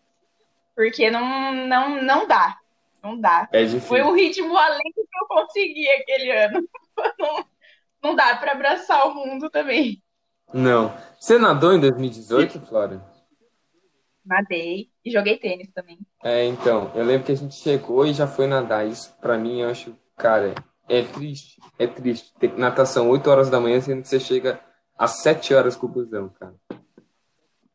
Porque 0.75 1.11
não, 1.11 1.53
não, 1.53 2.03
não 2.03 2.27
dá. 2.27 2.59
Não 3.03 3.19
dá. 3.19 3.49
É 3.53 3.67
Foi 3.81 4.03
um 4.03 4.13
ritmo 4.13 4.57
além 4.57 4.93
do 4.97 5.03
que 5.03 5.19
eu 5.23 5.27
consegui 5.29 5.89
aquele 5.89 6.31
ano. 6.33 6.69
Não, 7.19 7.47
não 8.03 8.15
dá 8.15 8.37
pra 8.37 8.53
abraçar 8.53 9.09
o 9.09 9.15
mundo 9.15 9.49
também. 9.49 10.03
Não. 10.53 10.93
Você 11.19 11.39
nadou 11.39 11.73
em 11.73 11.81
2018, 11.81 12.61
Flora? 12.61 13.01
Nadei 14.25 14.91
e 15.05 15.11
joguei 15.11 15.39
tênis 15.39 15.71
também. 15.73 15.99
É, 16.23 16.45
então, 16.45 16.91
eu 16.95 17.05
lembro 17.05 17.25
que 17.27 17.33
a 17.33 17.37
gente 17.37 17.55
chegou 17.55 18.07
e 18.07 18.13
já 18.13 18.27
foi 18.27 18.47
nadar. 18.47 18.87
Isso, 18.87 19.15
pra 19.21 19.37
mim, 19.39 19.61
eu 19.63 19.71
acho, 19.71 19.97
cara, 20.17 20.55
é 20.89 21.03
triste. 21.03 21.61
É 21.79 21.87
triste. 21.87 22.33
Ter 22.39 22.57
natação 22.59 23.09
8 23.09 23.29
horas 23.31 23.51
da 23.51 23.59
manhã, 23.61 23.81
sendo 23.81 24.03
que 24.03 24.09
você 24.09 24.21
chega 24.21 24.61
às 24.99 25.23
7 25.23 25.55
horas 25.55 25.75
com 25.77 25.87
o 25.87 25.91
busão, 25.91 26.29
cara. 26.29 26.55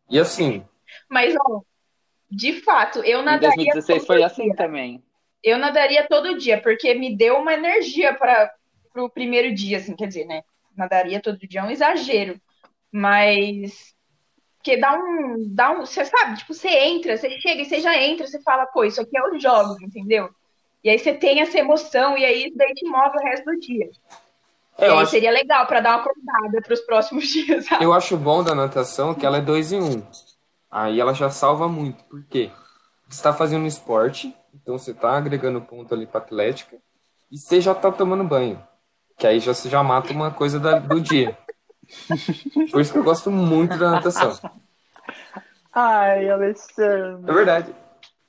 E 0.09 0.19
assim, 0.19 0.63
Mas, 1.09 1.33
ó, 1.47 1.61
de 2.29 2.61
fato, 2.61 2.99
eu 2.99 3.21
Em 3.21 3.25
nadaria 3.25 3.55
2016 3.55 3.99
todo 3.99 4.07
foi 4.07 4.17
dia. 4.17 4.25
assim 4.27 4.53
também. 4.53 5.03
Eu 5.43 5.57
nadaria 5.57 6.07
todo 6.07 6.37
dia, 6.37 6.61
porque 6.61 6.93
me 6.93 7.15
deu 7.15 7.37
uma 7.37 7.53
energia 7.53 8.13
para 8.13 8.51
o 8.95 9.09
primeiro 9.09 9.53
dia, 9.53 9.77
assim, 9.77 9.95
quer 9.95 10.07
dizer, 10.07 10.25
né? 10.25 10.43
Nadaria 10.75 11.19
todo 11.21 11.37
dia 11.39 11.61
é 11.61 11.63
um 11.63 11.71
exagero, 11.71 12.39
mas 12.95 13.93
que 14.63 14.77
dá 14.77 14.93
um, 14.97 15.35
dá 15.53 15.71
um, 15.71 15.85
você 15.85 16.05
sabe, 16.05 16.37
tipo, 16.37 16.53
você 16.53 16.69
entra, 16.69 17.17
você 17.17 17.29
chega 17.41 17.61
e 17.61 17.65
você 17.65 17.81
já 17.81 18.01
entra, 18.01 18.25
você 18.25 18.41
fala, 18.41 18.65
pô, 18.65 18.85
isso 18.85 19.01
aqui 19.01 19.17
é 19.17 19.29
os 19.29 19.43
jogos, 19.43 19.81
entendeu? 19.81 20.29
E 20.81 20.89
aí 20.89 20.97
você 20.97 21.13
tem 21.13 21.41
essa 21.41 21.59
emoção 21.59 22.17
e 22.17 22.23
aí 22.23 22.47
isso 22.47 22.57
daí 22.57 22.73
te 22.73 22.87
move 22.87 23.17
o 23.17 23.21
resto 23.21 23.45
do 23.51 23.59
dia. 23.59 23.89
é, 24.77 24.87
eu 24.87 24.97
acho, 24.97 25.11
seria 25.11 25.29
legal 25.29 25.67
para 25.67 25.81
dar 25.81 25.89
uma 25.97 26.01
acordada 26.03 26.61
para 26.61 26.73
os 26.73 26.79
próximos 26.81 27.27
dias, 27.33 27.65
sabe? 27.65 27.83
eu 27.83 27.91
acho 27.91 28.15
bom 28.15 28.41
da 28.41 28.55
natação 28.55 29.13
que 29.13 29.25
ela 29.25 29.37
é 29.37 29.41
2 29.41 29.73
em 29.73 29.81
1. 29.81 29.85
Um. 29.97 30.03
Aí 30.71 30.99
ela 30.99 31.13
já 31.13 31.29
salva 31.29 31.67
muito. 31.67 32.01
Por 32.05 32.23
quê? 32.23 32.49
Você 33.09 33.21
tá 33.21 33.33
fazendo 33.33 33.67
esporte, 33.67 34.33
então 34.53 34.77
você 34.77 34.93
tá 34.93 35.17
agregando 35.17 35.61
ponto 35.61 35.93
ali 35.93 36.07
pra 36.07 36.21
atlética, 36.21 36.77
e 37.29 37.37
você 37.37 37.59
já 37.59 37.75
tá 37.75 37.91
tomando 37.91 38.23
banho. 38.23 38.65
Que 39.17 39.27
aí 39.27 39.39
já, 39.39 39.53
você 39.53 39.69
já 39.69 39.83
mata 39.83 40.11
uma 40.13 40.31
coisa 40.31 40.59
da- 40.59 40.79
do 40.79 40.99
dia. 41.01 41.37
Por 42.71 42.81
isso 42.81 42.91
que 42.93 42.99
eu 42.99 43.03
gosto 43.03 43.29
muito 43.31 43.77
da 43.77 43.91
natação. 43.91 44.31
Ai, 45.73 46.29
Alexandre. 46.29 47.29
É 47.29 47.33
verdade. 47.33 47.75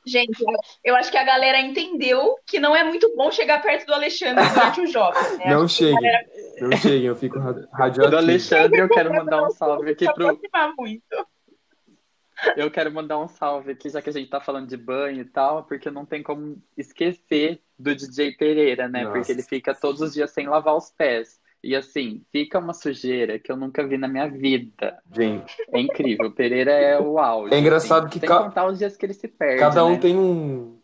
Gente, 0.09 0.39
eu, 0.85 0.95
acho 0.95 1.11
que 1.11 1.17
a 1.17 1.25
galera 1.25 1.59
entendeu 1.59 2.37
que 2.47 2.61
não 2.61 2.77
é 2.77 2.85
muito 2.85 3.13
bom 3.17 3.29
chegar 3.33 3.61
perto 3.61 3.87
do 3.87 3.95
Alexandre 3.95 4.45
durante 4.55 4.81
o 4.83 4.87
jogo. 4.87 5.19
Né? 5.39 5.47
Não 5.51 5.63
Acho 5.65 5.79
que 5.79 5.85
a 5.85 5.89
cheguem. 5.89 6.01
galera 6.01 6.27
Não 6.61 6.77
cheguem, 6.77 7.03
eu 7.07 7.17
fico 7.17 7.39
ra- 7.41 7.53
Do 7.53 7.69
radioativo. 7.73 8.17
Alexandre, 8.17 8.81
eu 8.81 8.89
quero 8.89 9.13
mandar 9.13 9.43
um 9.43 9.51
salve 9.51 9.91
aqui 9.91 10.05
pro. 10.13 10.39
muito. 10.79 11.03
Eu 12.57 12.71
quero 12.71 12.93
mandar 12.93 13.19
um 13.19 13.27
salve 13.27 13.73
aqui, 13.73 13.89
já 13.89 14.01
que 14.01 14.11
a 14.11 14.13
gente 14.13 14.29
tá 14.31 14.41
falando 14.41 14.69
de 14.69 14.77
banho 14.77 15.23
e 15.23 15.25
tal, 15.25 15.65
porque 15.65 15.91
não 15.91 16.05
tem 16.05 16.23
como 16.23 16.57
esquecer 16.77 17.61
do 17.79 17.95
DJ 17.95 18.33
Pereira, 18.37 18.89
né? 18.89 19.03
Nossa. 19.03 19.13
Porque 19.17 19.33
ele 19.33 19.43
fica 19.43 19.75
todos 19.75 20.01
os 20.03 20.13
dias 20.13 20.31
sem 20.31 20.47
lavar 20.47 20.77
os 20.77 20.91
pés. 20.91 21.41
E 21.67 21.75
assim, 21.75 22.25
fica 22.31 22.59
uma 22.61 22.73
sujeira 22.73 23.39
que 23.41 23.51
eu 23.51 23.57
nunca 23.57 23.85
vi 23.87 23.99
na 23.99 24.07
minha 24.07 24.29
vida. 24.29 25.03
Gente, 25.13 25.57
É 25.73 25.81
incrível. 25.81 26.29
O 26.29 26.33
Pereira 26.33 26.71
é 26.71 27.01
o 27.01 27.19
auge. 27.19 27.53
É 27.53 27.59
engraçado 27.59 28.05
assim. 28.07 28.13
que 28.13 28.21
Sem 28.21 28.29
ca- 28.29 28.45
contar 28.45 28.67
os 28.67 28.79
dias 28.79 28.97
que 28.97 29.05
ele 29.05 29.15
se 29.15 29.27
perde. 29.27 29.59
cada 29.59 29.85
um 29.85 29.93
né? 29.93 29.99
tem 29.99 30.17
um. 30.17 30.79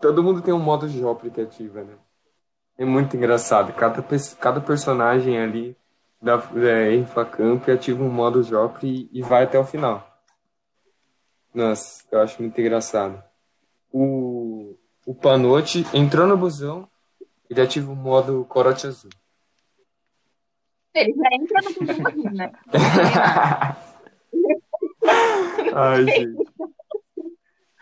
Todo 0.00 0.22
mundo 0.22 0.42
tem 0.42 0.52
um 0.52 0.58
modo 0.58 0.88
de 0.88 0.98
jogo 0.98 1.30
que 1.30 1.40
ativa, 1.40 1.84
né? 1.84 1.94
É 2.76 2.84
muito 2.84 3.16
engraçado. 3.16 3.72
Cada, 3.72 4.04
cada 4.40 4.60
personagem 4.60 5.38
ali 5.38 5.76
da 6.20 6.42
é, 6.56 6.94
Infacamp 6.96 7.68
ativa 7.70 8.02
um 8.02 8.10
modo 8.10 8.42
Joffre 8.42 9.08
e, 9.12 9.18
e 9.20 9.22
vai 9.22 9.44
até 9.44 9.58
o 9.58 9.64
final. 9.64 10.06
Nossa, 11.54 12.04
eu 12.10 12.20
acho 12.20 12.42
muito 12.42 12.60
engraçado. 12.60 13.22
O, 13.92 14.76
o 15.06 15.14
Panote 15.14 15.86
entrou 15.94 16.26
no 16.26 16.36
busão, 16.36 16.88
ele 17.48 17.60
ativa 17.60 17.90
o 17.90 17.96
modo 17.96 18.44
Corote 18.48 18.86
Azul. 18.86 19.10
Ele 20.96 21.14
já 21.14 21.28
entra 21.32 21.60
no 21.62 21.72
Bumbum 21.74 22.30
né? 22.32 22.52
Ai, 25.74 26.04
gente. 26.04 26.46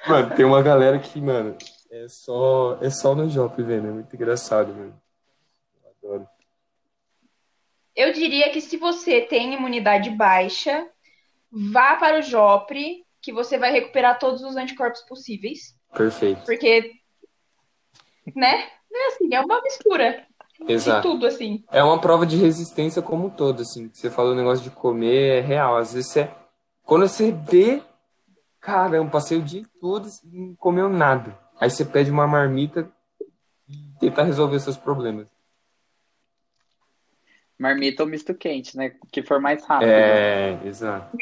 Mano, 0.06 0.36
tem 0.36 0.44
uma 0.44 0.62
galera 0.62 0.98
que, 0.98 1.20
mano, 1.20 1.56
é 1.90 2.08
só, 2.08 2.78
é 2.82 2.90
só 2.90 3.14
no 3.14 3.30
Jop 3.30 3.62
vendo. 3.62 3.88
É 3.88 3.90
muito 3.92 4.14
engraçado, 4.14 4.74
mano. 4.74 5.00
Eu 5.82 5.90
adoro. 6.10 6.28
Eu 7.94 8.12
diria 8.12 8.50
que 8.50 8.60
se 8.60 8.76
você 8.76 9.20
tem 9.20 9.54
imunidade 9.54 10.10
baixa, 10.10 10.88
vá 11.50 11.94
para 11.96 12.18
o 12.18 12.22
Jopre, 12.22 13.06
que 13.22 13.32
você 13.32 13.56
vai 13.56 13.70
recuperar 13.70 14.18
todos 14.18 14.42
os 14.42 14.56
anticorpos 14.56 15.02
possíveis. 15.02 15.78
Perfeito. 15.92 16.44
Porque, 16.44 16.92
né? 18.34 18.68
É 18.92 19.06
assim, 19.08 19.32
é 19.34 19.40
uma 19.40 19.60
mistura 19.62 20.26
Exato. 20.66 21.08
de 21.08 21.14
tudo, 21.14 21.26
assim. 21.26 21.64
É 21.70 21.82
uma 21.82 22.00
prova 22.00 22.24
de 22.24 22.36
resistência 22.36 23.02
como 23.02 23.26
um 23.26 23.30
todo, 23.30 23.62
assim. 23.62 23.90
Você 23.92 24.10
falou 24.10 24.32
o 24.32 24.36
negócio 24.36 24.62
de 24.62 24.70
comer, 24.70 25.38
é 25.38 25.40
real. 25.40 25.76
Às 25.76 25.94
vezes 25.94 26.10
você. 26.10 26.30
Quando 26.82 27.06
você 27.08 27.32
vê. 27.32 27.82
Caramba, 28.60 29.10
passei 29.10 29.36
o 29.36 29.42
dia 29.42 29.62
todo 29.78 30.08
e 30.24 30.38
não 30.38 30.54
comeu 30.54 30.88
nada. 30.88 31.38
Aí 31.60 31.68
você 31.68 31.84
pede 31.84 32.10
uma 32.10 32.26
marmita 32.26 32.90
e 33.68 33.76
tenta 34.00 34.22
resolver 34.22 34.58
seus 34.58 34.76
problemas. 34.76 35.26
Marmita 37.58 38.02
ou 38.02 38.08
misto 38.08 38.34
quente, 38.34 38.74
né? 38.74 38.94
Que 39.12 39.22
for 39.22 39.38
mais 39.38 39.62
rápido. 39.64 39.88
É, 39.88 40.58
exato. 40.64 41.16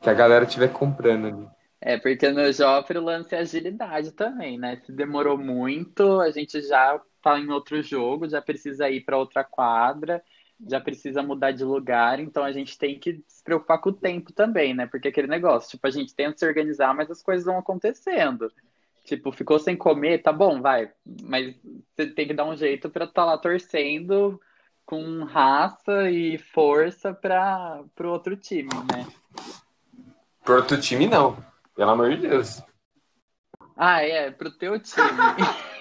Que 0.00 0.08
a 0.08 0.14
galera 0.14 0.44
estiver 0.44 0.72
comprando 0.72 1.26
ali. 1.26 1.46
É, 1.78 1.98
porque 1.98 2.30
no 2.30 2.50
Joffre 2.52 2.98
o 2.98 3.04
lance 3.04 3.34
é 3.34 3.38
agilidade 3.38 4.12
também, 4.12 4.58
né? 4.58 4.80
Se 4.86 4.92
demorou 4.92 5.36
muito, 5.36 6.20
a 6.20 6.30
gente 6.30 6.60
já 6.62 7.00
tá 7.22 7.38
em 7.38 7.50
outro 7.50 7.82
jogo, 7.82 8.28
já 8.28 8.42
precisa 8.42 8.90
ir 8.90 9.02
para 9.02 9.16
outra 9.16 9.44
quadra, 9.44 10.22
já 10.68 10.80
precisa 10.80 11.22
mudar 11.22 11.52
de 11.52 11.64
lugar, 11.64 12.20
então 12.20 12.44
a 12.44 12.52
gente 12.52 12.78
tem 12.78 12.98
que 12.98 13.22
se 13.26 13.42
preocupar 13.42 13.80
com 13.80 13.90
o 13.90 13.94
tempo 13.94 14.32
também, 14.32 14.74
né? 14.74 14.86
Porque 14.86 15.08
aquele 15.08 15.26
negócio, 15.26 15.70
tipo, 15.70 15.86
a 15.86 15.90
gente 15.90 16.14
tenta 16.14 16.38
se 16.38 16.46
organizar, 16.46 16.94
mas 16.94 17.10
as 17.10 17.22
coisas 17.22 17.44
vão 17.44 17.58
acontecendo. 17.58 18.52
Tipo, 19.04 19.32
ficou 19.32 19.58
sem 19.58 19.76
comer, 19.76 20.22
tá 20.22 20.32
bom, 20.32 20.60
vai, 20.60 20.92
mas 21.22 21.56
você 21.96 22.06
tem 22.06 22.26
que 22.26 22.34
dar 22.34 22.44
um 22.44 22.56
jeito 22.56 22.88
para 22.88 23.04
estar 23.04 23.22
tá 23.22 23.24
lá 23.24 23.38
torcendo 23.38 24.40
com 24.86 25.24
raça 25.24 26.10
e 26.10 26.38
força 26.38 27.12
para 27.12 27.84
o 28.00 28.06
outro 28.06 28.36
time, 28.36 28.70
né? 28.92 29.06
Pro 30.44 30.56
outro 30.56 30.80
time, 30.80 31.06
não. 31.06 31.36
Pelo 31.74 31.90
amor 31.90 32.10
de 32.10 32.28
Deus. 32.28 32.62
Ah, 33.76 34.02
é, 34.02 34.30
pro 34.30 34.50
teu 34.50 34.78
time. 34.78 35.08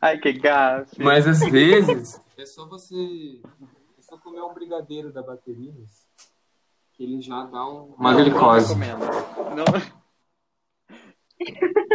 Ai, 0.00 0.18
que 0.18 0.32
gafe. 0.32 1.02
Mas 1.02 1.26
às 1.28 1.40
vezes 1.40 2.20
é 2.36 2.46
só 2.46 2.66
você 2.66 3.40
é 3.98 4.02
só 4.02 4.18
comer 4.18 4.42
um 4.42 4.52
brigadeiro 4.52 5.12
da 5.12 5.22
Baterinas 5.22 6.08
que 6.92 7.04
ele 7.04 7.20
já 7.20 7.44
dá 7.44 7.64
um... 7.66 7.94
uma 7.98 8.12
Não, 8.12 8.20
glicose. 8.22 8.74
não. 8.74 9.64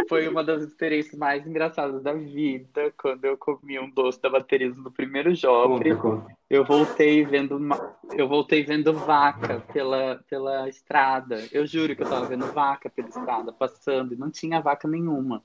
Foi 0.08 0.28
uma 0.28 0.42
das 0.42 0.62
experiências 0.62 1.18
mais 1.18 1.46
engraçadas 1.46 2.02
da 2.02 2.12
vida 2.12 2.92
quando 2.98 3.24
eu 3.24 3.36
comi 3.36 3.78
um 3.78 3.90
doce 3.90 4.20
da 4.20 4.28
Baterinas 4.28 4.76
no 4.78 4.90
primeiro 4.90 5.34
conta. 5.96 6.34
Eu 6.48 6.64
voltei 6.64 7.24
vendo 7.24 7.56
uma... 7.56 7.96
eu 8.12 8.28
voltei 8.28 8.64
vendo 8.64 8.92
vaca 8.92 9.60
pela, 9.72 10.22
pela 10.28 10.68
estrada. 10.68 11.46
Eu 11.52 11.66
juro 11.66 11.94
que 11.94 12.02
eu 12.02 12.08
tava 12.08 12.26
vendo 12.26 12.46
vaca 12.52 12.90
pela 12.90 13.08
estrada 13.08 13.52
passando 13.52 14.14
e 14.14 14.16
não 14.16 14.30
tinha 14.30 14.60
vaca 14.60 14.88
nenhuma. 14.88 15.42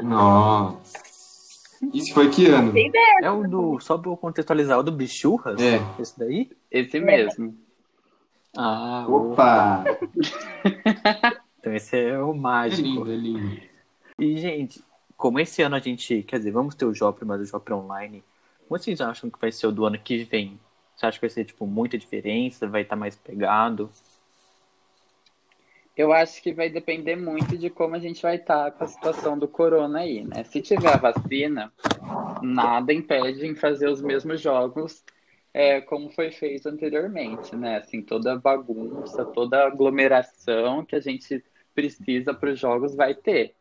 Nossa. 0.00 0.98
Isso 1.94 2.12
foi 2.12 2.28
que 2.30 2.46
ano? 2.46 2.72
É 3.22 3.30
o 3.30 3.46
do. 3.46 3.78
Só 3.80 3.96
pra 3.96 4.10
eu 4.10 4.16
contextualizar, 4.16 4.78
o 4.78 4.82
do 4.82 4.90
Bichurras? 4.92 5.60
É. 5.60 5.80
Esse 6.00 6.18
daí? 6.18 6.50
Esse 6.70 6.98
mesmo. 6.98 7.56
Ah, 8.56 9.06
Opa! 9.08 9.84
então 11.60 11.72
esse 11.74 11.96
é 11.96 12.18
o 12.20 12.32
É 12.32 12.36
mágico. 12.36 12.82
lindo, 12.82 13.12
é 13.12 13.16
lindo. 13.16 13.60
E, 14.18 14.36
gente, 14.38 14.82
como 15.16 15.38
esse 15.38 15.62
ano 15.62 15.76
a 15.76 15.80
gente. 15.80 16.22
Quer 16.24 16.38
dizer, 16.38 16.50
vamos 16.50 16.74
ter 16.74 16.84
o 16.84 16.94
Jopre, 16.94 17.24
mas 17.24 17.40
o 17.40 17.44
Jopre 17.44 17.72
online. 17.74 18.24
Como 18.66 18.78
vocês 18.80 19.00
acham 19.00 19.30
que 19.30 19.40
vai 19.40 19.52
ser 19.52 19.66
o 19.68 19.72
do 19.72 19.84
ano 19.86 19.98
que 19.98 20.24
vem? 20.24 20.58
Você 20.96 21.06
acha 21.06 21.18
que 21.18 21.22
vai 21.26 21.30
ser, 21.30 21.44
tipo, 21.44 21.64
muita 21.66 21.96
diferença? 21.96 22.66
Vai 22.66 22.82
estar 22.82 22.96
mais 22.96 23.14
pegado? 23.14 23.88
Eu 25.98 26.12
acho 26.12 26.40
que 26.40 26.52
vai 26.52 26.70
depender 26.70 27.16
muito 27.16 27.58
de 27.58 27.68
como 27.68 27.96
a 27.96 27.98
gente 27.98 28.22
vai 28.22 28.36
estar 28.36 28.70
com 28.70 28.84
a 28.84 28.86
situação 28.86 29.36
do 29.36 29.48
corona 29.48 29.98
aí, 29.98 30.24
né? 30.24 30.44
Se 30.44 30.62
tiver 30.62 30.94
a 30.94 30.96
vacina, 30.96 31.72
nada 32.40 32.92
impede 32.92 33.44
em 33.44 33.56
fazer 33.56 33.88
os 33.88 34.00
mesmos 34.00 34.40
jogos 34.40 35.02
é, 35.52 35.80
como 35.80 36.08
foi 36.10 36.30
feito 36.30 36.68
anteriormente, 36.68 37.56
né? 37.56 37.78
Assim, 37.78 38.00
toda 38.00 38.38
bagunça, 38.38 39.24
toda 39.24 39.66
aglomeração 39.66 40.84
que 40.84 40.94
a 40.94 41.00
gente 41.00 41.44
precisa 41.74 42.32
para 42.32 42.50
os 42.50 42.60
jogos 42.60 42.94
vai 42.94 43.12
ter. 43.12 43.56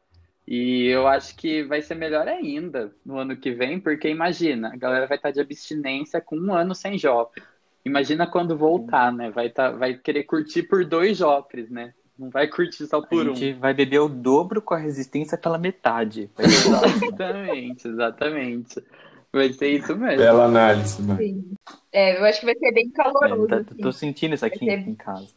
E 0.47 0.86
eu 0.86 1.08
acho 1.08 1.36
que 1.36 1.63
vai 1.63 1.82
ser 1.82 1.95
melhor 1.95 2.28
ainda 2.28 2.93
no 3.04 3.17
ano 3.17 3.36
que 3.36 3.50
vem, 3.50 3.80
porque 3.80 4.10
imagina, 4.10 4.73
a 4.73 4.78
galera 4.78 5.08
vai 5.08 5.17
estar 5.17 5.32
de 5.32 5.41
abstinência 5.41 6.21
com 6.21 6.38
um 6.38 6.54
ano 6.54 6.76
sem 6.76 7.00
Joffre. 7.00 7.41
Imagina 7.84 8.28
quando 8.28 8.56
voltar, 8.56 9.12
né? 9.12 9.32
Vai, 9.32 9.50
tá, 9.50 9.71
vai 9.71 9.95
querer 9.95 10.26
curtir 10.26 10.63
por 10.63 10.86
dois 10.86 11.17
Joffres, 11.17 11.67
né? 11.71 11.95
Não 12.17 12.30
vai 12.30 12.47
curtir 12.47 12.88
só 12.88 13.01
por 13.01 13.27
a 13.27 13.32
um. 13.32 13.36
gente 13.36 13.53
vai 13.60 13.73
beber 13.73 13.99
o 13.99 14.10
dobro 14.10 14.62
com 14.62 14.73
a 14.73 14.77
resistência 14.80 15.38
pela 15.38 15.58
metade. 15.58 16.30
Exatamente, 16.39 17.88
exatamente. 17.88 18.84
Vai 19.32 19.53
ser 19.53 19.69
isso 19.69 19.95
mesmo. 19.95 20.17
Bela 20.17 20.45
análise, 20.45 21.01
mano. 21.01 21.19
Sim. 21.19 21.51
É, 21.91 22.17
eu 22.17 22.25
acho 22.25 22.39
que 22.39 22.45
vai 22.45 22.56
ser 22.56 22.71
bem 22.71 22.89
caloroso, 22.89 23.45
É, 23.45 23.47
tá- 23.47 23.58
assim, 23.71 23.82
tô 23.82 23.91
sentindo 23.91 24.34
isso 24.36 24.45
aqui 24.45 24.65
em 24.65 24.95
casa. 24.95 25.27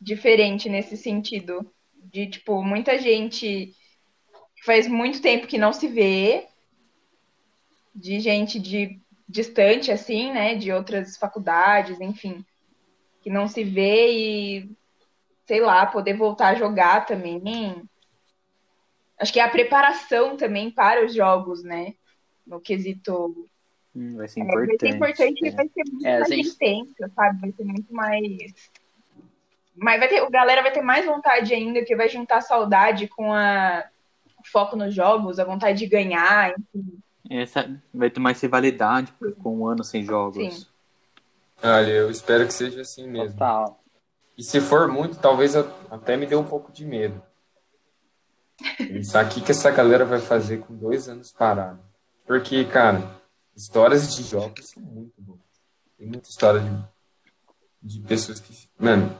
diferente 0.00 0.68
nesse 0.68 0.96
sentido. 0.96 1.70
De, 2.04 2.26
tipo, 2.26 2.62
muita 2.62 2.98
gente 2.98 3.74
que 4.56 4.64
faz 4.64 4.86
muito 4.86 5.20
tempo 5.20 5.46
que 5.46 5.58
não 5.58 5.72
se 5.72 5.88
vê, 5.88 6.46
de 7.94 8.20
gente 8.20 8.58
de 8.58 8.98
distante, 9.28 9.90
assim, 9.90 10.32
né, 10.32 10.54
de 10.54 10.70
outras 10.72 11.16
faculdades, 11.16 12.00
enfim, 12.00 12.44
que 13.22 13.30
não 13.30 13.48
se 13.48 13.64
vê 13.64 14.12
e, 14.12 14.70
sei 15.52 15.60
lá, 15.60 15.84
poder 15.84 16.14
voltar 16.14 16.48
a 16.48 16.54
jogar 16.54 17.04
também. 17.04 17.82
Acho 19.18 19.30
que 19.30 19.38
é 19.38 19.42
a 19.44 19.50
preparação 19.50 20.34
também 20.34 20.70
para 20.70 21.04
os 21.04 21.12
jogos, 21.14 21.62
né, 21.62 21.92
no 22.46 22.58
quesito 22.58 23.46
Hum, 23.94 24.16
vai 24.16 24.26
ser 24.26 24.40
É, 24.40 24.44
vai 24.44 24.54
importante. 24.64 24.80
ser 24.80 24.88
importante 24.96 25.44
e 25.44 25.48
é. 25.48 25.50
vai 25.50 25.68
ser 25.68 25.84
muito 25.84 26.06
É, 26.06 26.18
mais 26.20 26.28
gente- 26.30 26.48
intensa, 26.48 27.10
sabe? 27.14 27.40
Vai 27.42 27.52
ser 27.52 27.64
muito 27.64 27.94
mais. 27.94 28.70
Mas 29.76 29.98
vai 29.98 30.08
ter, 30.08 30.20
a 30.22 30.30
galera 30.30 30.62
vai 30.62 30.72
ter 30.72 30.80
mais 30.80 31.04
vontade 31.04 31.52
ainda, 31.52 31.84
que 31.84 31.94
vai 31.94 32.08
juntar 32.08 32.40
saudade 32.40 33.06
com 33.08 33.30
a 33.34 33.84
o 34.40 34.48
foco 34.50 34.74
nos 34.76 34.94
jogos, 34.94 35.38
a 35.38 35.44
vontade 35.44 35.78
de 35.80 35.86
ganhar. 35.86 36.54
enfim. 36.74 36.98
Essa 37.28 37.78
vai 37.92 38.08
ter 38.08 38.20
mais 38.20 38.40
rivalidade 38.40 39.12
com 39.42 39.58
um 39.58 39.66
ano 39.66 39.84
sem 39.84 40.02
jogos. 40.02 40.36
Sim. 40.54 40.66
Olha, 41.62 41.90
eu 41.90 42.10
espero 42.10 42.46
que 42.46 42.54
seja 42.54 42.80
assim 42.80 43.06
mesmo. 43.06 43.32
Total. 43.38 43.81
E 44.42 44.44
se 44.44 44.60
for 44.60 44.88
muito, 44.88 45.20
talvez 45.20 45.54
até 45.54 46.16
me 46.16 46.26
dê 46.26 46.34
um 46.34 46.42
pouco 46.42 46.72
de 46.72 46.84
medo. 46.84 47.22
Pensar 48.76 49.24
o 49.24 49.28
que, 49.28 49.40
que 49.40 49.52
essa 49.52 49.70
galera 49.70 50.04
vai 50.04 50.18
fazer 50.18 50.58
com 50.58 50.74
dois 50.74 51.08
anos 51.08 51.30
parado. 51.30 51.78
Porque, 52.26 52.64
cara, 52.64 53.20
histórias 53.54 54.12
de 54.12 54.24
jogos 54.24 54.68
são 54.70 54.82
muito 54.82 55.14
boas. 55.22 55.38
Tem 55.96 56.08
muita 56.08 56.28
história 56.28 56.60
de, 56.60 58.00
de 58.00 58.00
pessoas 58.04 58.40
que, 58.40 58.52
mano, 58.76 59.16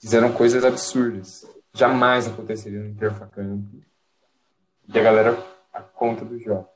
fizeram 0.00 0.32
coisas 0.32 0.64
absurdas. 0.64 1.46
Jamais 1.72 2.26
aconteceria 2.26 2.80
no 2.80 2.88
Interfacamp. 2.88 3.64
E 4.92 4.98
a 4.98 5.02
galera 5.04 5.40
a 5.72 5.80
conta 5.82 6.24
do 6.24 6.36
jogo. 6.36 6.68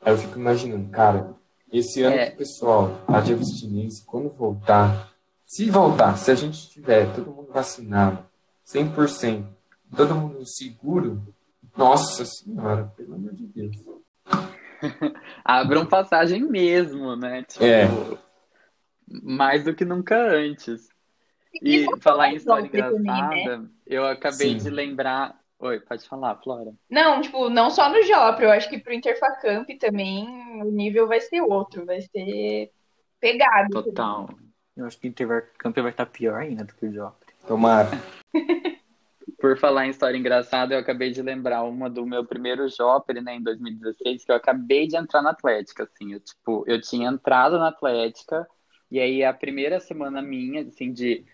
Aí 0.00 0.12
eu 0.12 0.18
fico 0.18 0.38
imaginando, 0.38 0.88
cara, 0.90 1.34
esse 1.72 2.04
ano 2.04 2.14
É. 2.14 2.26
que 2.30 2.34
o 2.34 2.38
pessoal 2.38 3.00
tá 3.04 3.20
de 3.20 3.32
abstinência, 3.32 4.04
quando 4.06 4.30
voltar, 4.30 5.12
se 5.54 5.70
voltar, 5.70 6.16
se 6.16 6.30
a 6.30 6.34
gente 6.34 6.68
tiver 6.68 7.12
todo 7.14 7.30
mundo 7.30 7.52
vacinado, 7.52 8.18
100%, 8.66 9.46
todo 9.96 10.14
mundo 10.14 10.44
seguro, 10.46 11.22
nossa 11.76 12.24
senhora, 12.24 12.92
pelo 12.96 13.14
amor 13.14 13.32
de 13.34 13.46
Deus. 13.46 13.76
Abram 15.44 15.86
passagem 15.86 16.42
mesmo, 16.42 17.14
né? 17.16 17.42
Tipo, 17.44 17.64
É. 17.64 17.84
mais 19.22 19.64
do 19.64 19.74
que 19.74 19.84
nunca 19.84 20.16
antes. 20.16 20.88
E 21.62 21.82
Isso 21.82 21.96
falar 22.00 22.30
em 22.30 22.32
é 22.32 22.36
história 22.36 22.64
Joffre 22.64 22.82
também, 22.82 23.04
né? 23.04 23.40
engraçada, 23.42 23.70
eu 23.86 24.06
acabei 24.06 24.50
Sim. 24.50 24.56
de 24.56 24.70
lembrar. 24.70 25.38
Oi, 25.60 25.78
pode 25.80 26.06
falar, 26.08 26.34
Flora. 26.42 26.72
Não, 26.90 27.20
tipo, 27.20 27.48
não 27.48 27.70
só 27.70 27.88
no 27.88 28.02
Jopre, 28.02 28.44
eu 28.44 28.50
acho 28.50 28.68
que 28.68 28.78
pro 28.78 28.92
Interfacamp 28.92 29.68
também 29.78 30.26
o 30.62 30.70
nível 30.70 31.06
vai 31.06 31.20
ser 31.20 31.40
outro, 31.42 31.86
vai 31.86 32.00
ser 32.00 32.72
pegado. 33.20 33.70
Total. 33.84 34.28
Eu 34.76 34.86
acho 34.86 34.98
que 34.98 35.06
o 35.06 35.08
Intercamp 35.08 35.76
vai 35.76 35.90
estar 35.90 36.06
pior 36.06 36.40
ainda 36.40 36.64
do 36.64 36.74
que 36.74 36.86
o 36.86 36.92
Jopre. 36.92 37.32
Tomara. 37.46 37.90
Por 39.38 39.58
falar 39.58 39.86
em 39.86 39.90
história 39.90 40.16
engraçada, 40.16 40.74
eu 40.74 40.78
acabei 40.78 41.10
de 41.10 41.22
lembrar 41.22 41.62
uma 41.64 41.88
do 41.88 42.06
meu 42.06 42.24
primeiro 42.24 42.68
Jopper, 42.68 43.22
né, 43.22 43.36
em 43.36 43.42
2016, 43.42 44.24
que 44.24 44.32
eu 44.32 44.36
acabei 44.36 44.86
de 44.86 44.96
entrar 44.96 45.22
na 45.22 45.30
Atlética, 45.30 45.84
assim, 45.84 46.14
eu, 46.14 46.20
tipo, 46.20 46.64
eu 46.66 46.80
tinha 46.80 47.08
entrado 47.08 47.58
na 47.58 47.68
Atlética, 47.68 48.46
e 48.90 48.98
aí 48.98 49.22
a 49.22 49.34
primeira 49.34 49.80
semana 49.80 50.22
minha, 50.22 50.62
assim, 50.62 50.92
de 50.92 51.24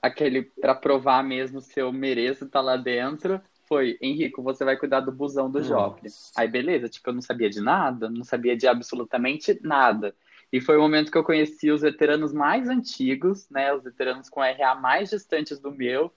aquele, 0.00 0.42
para 0.42 0.74
provar 0.74 1.22
mesmo 1.22 1.60
se 1.60 1.78
eu 1.78 1.92
mereço 1.92 2.44
estar 2.44 2.60
lá 2.60 2.76
dentro, 2.76 3.40
foi, 3.68 3.96
Henrico, 4.02 4.42
você 4.42 4.64
vai 4.64 4.76
cuidar 4.76 5.00
do 5.00 5.12
busão 5.12 5.50
do 5.50 5.62
Joffre. 5.62 6.10
Aí, 6.36 6.48
beleza, 6.48 6.88
tipo, 6.88 7.08
eu 7.08 7.14
não 7.14 7.22
sabia 7.22 7.48
de 7.48 7.60
nada, 7.60 8.10
não 8.10 8.24
sabia 8.24 8.56
de 8.56 8.66
absolutamente 8.66 9.58
nada. 9.62 10.14
E 10.52 10.60
foi 10.60 10.76
o 10.76 10.80
momento 10.80 11.10
que 11.10 11.16
eu 11.16 11.24
conheci 11.24 11.70
os 11.70 11.80
veteranos 11.80 12.32
mais 12.32 12.68
antigos, 12.68 13.48
né, 13.50 13.72
os 13.72 13.82
veteranos 13.82 14.28
com 14.28 14.40
RA 14.40 14.74
mais 14.74 15.10
distantes 15.10 15.58
do 15.58 15.72
meu, 15.72 16.12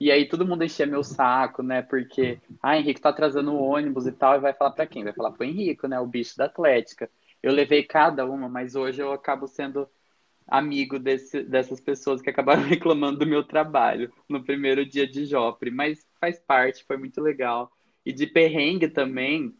e 0.00 0.10
aí 0.10 0.26
todo 0.26 0.46
mundo 0.46 0.64
enchia 0.64 0.86
meu 0.86 1.04
saco, 1.04 1.62
né? 1.62 1.82
Porque, 1.82 2.40
ah, 2.62 2.78
Henrique 2.78 3.02
tá 3.02 3.10
atrasando 3.10 3.52
o 3.52 3.62
ônibus 3.62 4.06
e 4.06 4.12
tal, 4.12 4.36
e 4.36 4.40
vai 4.40 4.54
falar 4.54 4.70
para 4.70 4.86
quem? 4.86 5.04
Vai 5.04 5.12
falar 5.12 5.32
pro 5.32 5.44
Henrico, 5.44 5.86
né? 5.86 6.00
O 6.00 6.06
bicho 6.06 6.38
da 6.38 6.46
Atlética. 6.46 7.10
Eu 7.42 7.52
levei 7.52 7.82
cada 7.82 8.24
uma, 8.24 8.48
mas 8.48 8.74
hoje 8.74 9.02
eu 9.02 9.12
acabo 9.12 9.46
sendo 9.46 9.86
amigo 10.48 10.98
desse, 10.98 11.42
dessas 11.42 11.80
pessoas 11.80 12.22
que 12.22 12.30
acabaram 12.30 12.62
reclamando 12.64 13.18
do 13.18 13.26
meu 13.26 13.44
trabalho 13.44 14.10
no 14.26 14.42
primeiro 14.42 14.86
dia 14.86 15.06
de 15.06 15.26
Jopre, 15.26 15.70
mas 15.70 16.06
faz 16.18 16.38
parte, 16.40 16.84
foi 16.84 16.96
muito 16.96 17.20
legal. 17.20 17.70
E 18.04 18.10
de 18.10 18.26
perrengue 18.26 18.88
também, 18.88 19.54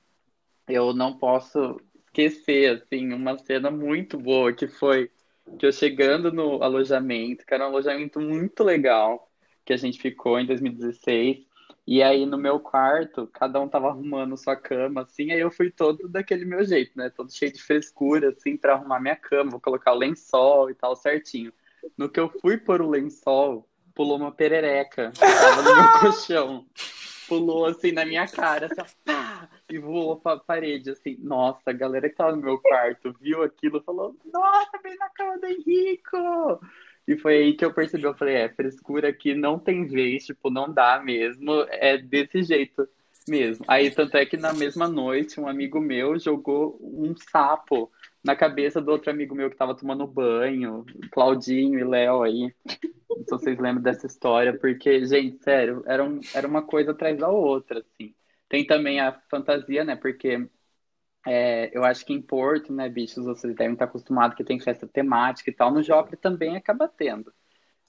eu 0.67 0.95
não 0.95 1.19
posso 1.19 1.79
esquecer, 2.11 2.83
assim, 2.83 3.13
uma 3.13 3.39
cena 3.39 3.71
muito 3.71 4.19
boa 4.19 4.53
que 4.53 4.67
foi 4.67 5.11
que 5.59 5.67
eu 5.67 5.73
chegando 5.73 6.33
no 6.33 6.63
alojamento, 6.63 7.45
que 7.45 7.55
era 7.55 7.65
um 7.65 7.69
alojamento 7.69 8.21
muito 8.21 8.63
legal, 8.63 9.31
que 9.65 9.73
a 9.73 9.77
gente 9.77 10.01
ficou 10.01 10.39
em 10.39 10.47
2016. 10.47 11.45
E 11.87 12.03
aí 12.03 12.25
no 12.25 12.39
meu 12.39 12.61
quarto, 12.61 13.27
cada 13.33 13.61
um 13.61 13.69
tava 13.69 13.89
arrumando 13.89 14.37
sua 14.37 14.55
cama, 14.55 15.03
assim, 15.03 15.33
aí 15.33 15.41
eu 15.41 15.51
fui 15.51 15.71
todo 15.71 16.09
daquele 16.09 16.45
meu 16.45 16.65
jeito, 16.65 16.93
né? 16.97 17.11
Todo 17.11 17.33
cheio 17.33 17.53
de 17.53 17.61
frescura, 17.61 18.31
assim, 18.31 18.57
para 18.57 18.75
arrumar 18.75 19.01
minha 19.01 19.17
cama, 19.17 19.51
vou 19.51 19.61
colocar 19.61 19.93
o 19.93 19.99
lençol 19.99 20.71
e 20.71 20.75
tal 20.75 20.95
certinho. 20.95 21.53
No 21.97 22.09
que 22.09 22.21
eu 22.21 22.29
fui 22.41 22.59
pôr 22.59 22.81
o 22.81 22.89
lençol, 22.91 23.69
pulou 23.95 24.19
uma 24.19 24.31
perereca, 24.31 25.13
tava 25.19 25.63
no 25.63 25.75
meu 25.75 25.93
colchão. 26.01 26.67
Pulou 27.27 27.67
assim 27.67 27.93
na 27.93 28.05
minha 28.05 28.27
cara, 28.27 28.67
assim, 28.67 28.83
e 29.71 29.79
voou 29.79 30.17
pra 30.17 30.37
parede, 30.37 30.91
assim. 30.91 31.17
Nossa, 31.21 31.63
a 31.67 31.73
galera 31.73 32.09
que 32.09 32.17
tava 32.17 32.35
no 32.35 32.43
meu 32.43 32.59
quarto 32.59 33.15
viu 33.21 33.43
aquilo 33.43 33.83
falou: 33.83 34.17
Nossa, 34.33 34.79
vem 34.83 34.97
na 34.97 35.09
cama 35.11 35.39
do 35.39 35.47
Henrico! 35.47 36.61
E 37.07 37.17
foi 37.17 37.37
aí 37.39 37.55
que 37.55 37.65
eu 37.65 37.75
percebi, 37.75 38.05
eu 38.05 38.15
falei, 38.15 38.37
é, 38.37 38.49
frescura 38.49 39.09
aqui 39.09 39.35
não 39.35 39.59
tem 39.59 39.85
vez, 39.85 40.27
tipo, 40.27 40.49
não 40.49 40.73
dá 40.73 41.01
mesmo, 41.03 41.67
é 41.69 41.99
desse 41.99 42.43
jeito 42.43 42.89
mesmo. 43.27 43.65
Aí, 43.67 43.91
tanto 43.91 44.17
é 44.17 44.25
que 44.25 44.37
na 44.37 44.53
mesma 44.53 44.87
noite, 44.87 45.41
um 45.41 45.49
amigo 45.49 45.81
meu 45.81 46.19
jogou 46.19 46.79
um 46.81 47.15
sapo 47.17 47.91
na 48.23 48.37
cabeça 48.37 48.81
do 48.81 48.91
outro 48.93 49.11
amigo 49.11 49.35
meu 49.35 49.51
que 49.51 49.57
tava 49.57 49.75
tomando 49.75 50.07
banho, 50.07 50.85
Claudinho 51.11 51.79
e 51.79 51.85
Léo 51.85 52.23
aí. 52.23 52.55
Não 53.09 53.17
sei 53.17 53.25
se 53.25 53.31
vocês 53.31 53.59
lembram 53.59 53.83
dessa 53.83 54.07
história, 54.07 54.57
porque, 54.57 55.05
gente, 55.05 55.43
sério, 55.43 55.83
era, 55.87 56.05
um, 56.05 56.21
era 56.35 56.47
uma 56.47 56.63
coisa 56.63 56.93
atrás 56.93 57.19
da 57.19 57.29
outra, 57.29 57.81
assim. 57.81 58.15
Tem 58.51 58.67
também 58.67 59.01
a 59.01 59.15
fantasia, 59.31 59.85
né, 59.85 59.97
porque 59.97 60.49
é, 61.27 61.71
eu 61.77 61.85
acho 61.85 62.05
que 62.07 62.13
em 62.13 62.23
Porto, 62.23 62.73
né, 62.73 62.89
bichos, 62.89 63.25
vocês 63.25 63.55
devem 63.55 63.75
estar 63.75 63.87
acostumados 63.87 64.37
que 64.37 64.45
tem 64.45 64.61
festa 64.61 64.87
temática 64.89 65.51
e 65.51 65.55
tal. 65.55 65.73
No 65.73 65.83
Joffre 65.83 66.17
também 66.17 66.57
acaba 66.57 66.89
tendo. 66.89 67.33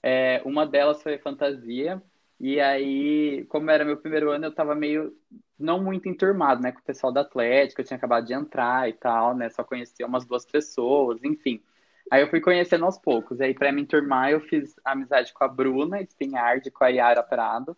É, 0.03 0.41
uma 0.45 0.65
delas 0.67 1.03
foi 1.03 1.17
fantasia, 1.19 2.01
e 2.39 2.59
aí, 2.59 3.45
como 3.49 3.69
era 3.71 3.85
meu 3.85 3.97
primeiro 3.97 4.31
ano, 4.31 4.45
eu 4.45 4.55
tava 4.55 4.75
meio 4.75 5.13
não 5.59 5.83
muito 5.83 6.09
enturmado, 6.09 6.61
né, 6.61 6.71
com 6.71 6.79
o 6.79 6.83
pessoal 6.83 7.13
da 7.13 7.21
Atlética, 7.21 7.81
eu 7.81 7.85
tinha 7.85 7.97
acabado 7.97 8.25
de 8.25 8.33
entrar 8.33 8.89
e 8.89 8.93
tal, 8.93 9.35
né, 9.35 9.49
só 9.49 9.63
conhecia 9.63 10.07
umas 10.07 10.25
duas 10.25 10.45
pessoas, 10.45 11.23
enfim. 11.23 11.63
Aí 12.11 12.21
eu 12.21 12.29
fui 12.29 12.41
conhecendo 12.41 12.85
aos 12.85 12.97
poucos. 12.99 13.39
Aí, 13.41 13.53
para 13.53 13.71
me 13.71 13.81
enturmar, 13.81 14.31
eu 14.31 14.41
fiz 14.41 14.75
amizade 14.85 15.33
com 15.33 15.43
a 15.43 15.47
Bruna 15.47 16.01
Espinhard, 16.01 16.69
com 16.71 16.83
a 16.83 16.89
Yara 16.89 17.23
Prado. 17.23 17.77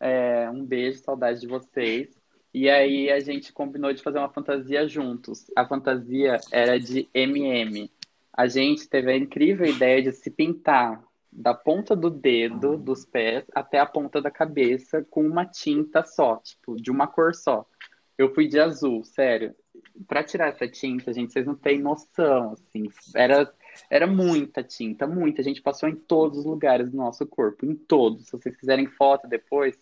É, 0.00 0.50
um 0.50 0.64
beijo, 0.64 0.98
saudade 0.98 1.40
de 1.40 1.46
vocês. 1.46 2.08
E 2.52 2.68
aí 2.68 3.10
a 3.10 3.20
gente 3.20 3.52
combinou 3.52 3.92
de 3.92 4.02
fazer 4.02 4.18
uma 4.18 4.32
fantasia 4.32 4.88
juntos. 4.88 5.46
A 5.54 5.66
fantasia 5.66 6.40
era 6.50 6.78
de 6.78 7.08
MM. 7.14 7.88
A 8.32 8.46
gente 8.48 8.88
teve 8.88 9.12
a 9.12 9.16
incrível 9.16 9.66
ideia 9.66 10.02
de 10.02 10.12
se 10.12 10.30
pintar 10.30 11.04
da 11.32 11.54
ponta 11.54 11.94
do 11.94 12.10
dedo 12.10 12.76
dos 12.76 13.04
pés 13.04 13.44
até 13.54 13.78
a 13.78 13.86
ponta 13.86 14.20
da 14.20 14.30
cabeça 14.30 15.06
com 15.08 15.24
uma 15.24 15.46
tinta 15.46 16.02
só, 16.02 16.38
tipo, 16.38 16.74
de 16.76 16.90
uma 16.90 17.06
cor 17.06 17.34
só. 17.34 17.64
Eu 18.18 18.34
fui 18.34 18.48
de 18.48 18.58
azul, 18.58 19.04
sério. 19.04 19.54
Para 20.08 20.24
tirar 20.24 20.48
essa 20.48 20.66
tinta, 20.66 21.12
gente, 21.12 21.32
vocês 21.32 21.46
não 21.46 21.54
têm 21.54 21.78
noção, 21.78 22.52
assim, 22.52 22.88
era 23.14 23.48
era 23.88 24.06
muita 24.06 24.62
tinta, 24.62 25.06
muita. 25.06 25.40
A 25.40 25.44
gente 25.44 25.62
passou 25.62 25.88
em 25.88 25.94
todos 25.94 26.40
os 26.40 26.44
lugares 26.44 26.90
do 26.90 26.96
nosso 26.96 27.26
corpo, 27.26 27.64
em 27.64 27.74
todos. 27.74 28.26
Se 28.26 28.32
vocês 28.32 28.56
quiserem 28.56 28.86
foto 28.86 29.28
depois, 29.28 29.78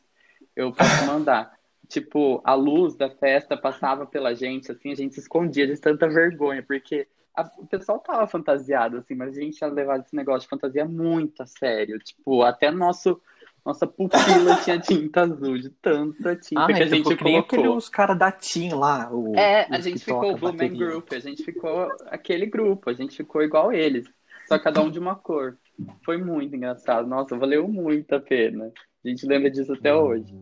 eu 0.59 0.73
posso 0.73 1.07
mandar 1.07 1.59
tipo, 1.88 2.40
a 2.44 2.55
luz 2.55 2.94
da 2.94 3.09
festa 3.09 3.57
passava 3.57 4.07
pela 4.07 4.35
gente, 4.35 4.71
assim, 4.71 4.92
a 4.92 4.94
gente 4.94 5.14
se 5.14 5.21
escondia 5.21 5.66
de 5.66 5.81
tanta 5.81 6.07
vergonha, 6.07 6.62
porque 6.62 7.09
a, 7.35 7.51
o 7.59 7.66
pessoal 7.66 7.99
tava 7.99 8.27
fantasiado, 8.27 8.99
assim, 8.99 9.14
mas 9.14 9.37
a 9.37 9.40
gente 9.40 9.57
tinha 9.57 9.71
levado 9.71 10.05
esse 10.05 10.14
negócio 10.14 10.42
de 10.42 10.49
fantasia 10.49 10.85
muito 10.85 11.42
a 11.42 11.47
sério. 11.47 11.99
Tipo, 11.99 12.42
até 12.42 12.71
nosso. 12.71 13.21
Nossa 13.66 13.87
pupila 13.87 14.57
tinha 14.64 14.79
tinta 14.79 15.23
azul, 15.23 15.59
de 15.59 15.68
tanta 15.68 16.35
tinta 16.37 16.64
ah, 16.64 16.66
que 16.68 16.83
a 16.83 16.87
gente 16.87 17.07
tipo, 17.07 17.23
colocou. 17.23 17.59
aqueles 17.59 17.88
caras 17.90 18.18
da 18.18 18.33
TIM 18.33 18.73
lá. 18.73 19.11
O, 19.12 19.37
é, 19.37 19.66
a 19.68 19.79
gente 19.79 20.03
ficou 20.03 20.33
o 20.33 20.38
Blue 20.38 20.55
Man 20.55 20.75
Group, 20.75 21.12
a 21.12 21.18
gente 21.18 21.44
ficou 21.44 21.87
aquele 22.07 22.47
grupo, 22.47 22.88
a 22.88 22.94
gente 22.94 23.14
ficou 23.14 23.42
igual 23.42 23.71
eles, 23.71 24.07
só 24.47 24.59
cada 24.59 24.81
um 24.81 24.90
de 24.90 24.99
uma 24.99 25.16
cor. 25.16 25.59
Foi 26.03 26.16
muito 26.16 26.57
engraçado, 26.57 27.07
nossa, 27.07 27.37
valeu 27.37 27.68
muito 27.68 28.14
a 28.14 28.21
pena. 28.21 28.73
A 29.04 29.08
gente 29.08 29.26
lembra 29.26 29.50
disso 29.50 29.72
até 29.72 29.94
hoje. 29.94 30.34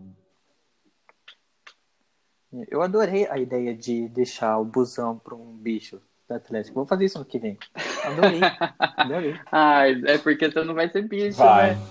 Eu 2.69 2.81
adorei 2.81 3.27
a 3.29 3.39
ideia 3.39 3.75
de 3.75 4.09
deixar 4.09 4.59
o 4.59 4.65
busão 4.65 5.19
para 5.19 5.35
um 5.35 5.53
bicho 5.57 6.01
da 6.29 6.37
Atlético. 6.37 6.75
Vou 6.75 6.87
fazer 6.87 7.05
isso 7.05 7.19
no 7.19 7.25
que 7.25 7.39
vem. 7.39 7.59
Adorei. 8.05 8.41
adorei. 8.97 9.41
Ah, 9.53 9.89
é 9.89 10.19
porque 10.19 10.51
você 10.51 10.65
não 10.65 10.75
vai 10.75 10.89
ser 10.89 11.07
bicho, 11.07 11.37
vai. 11.37 11.75
né? 11.75 11.83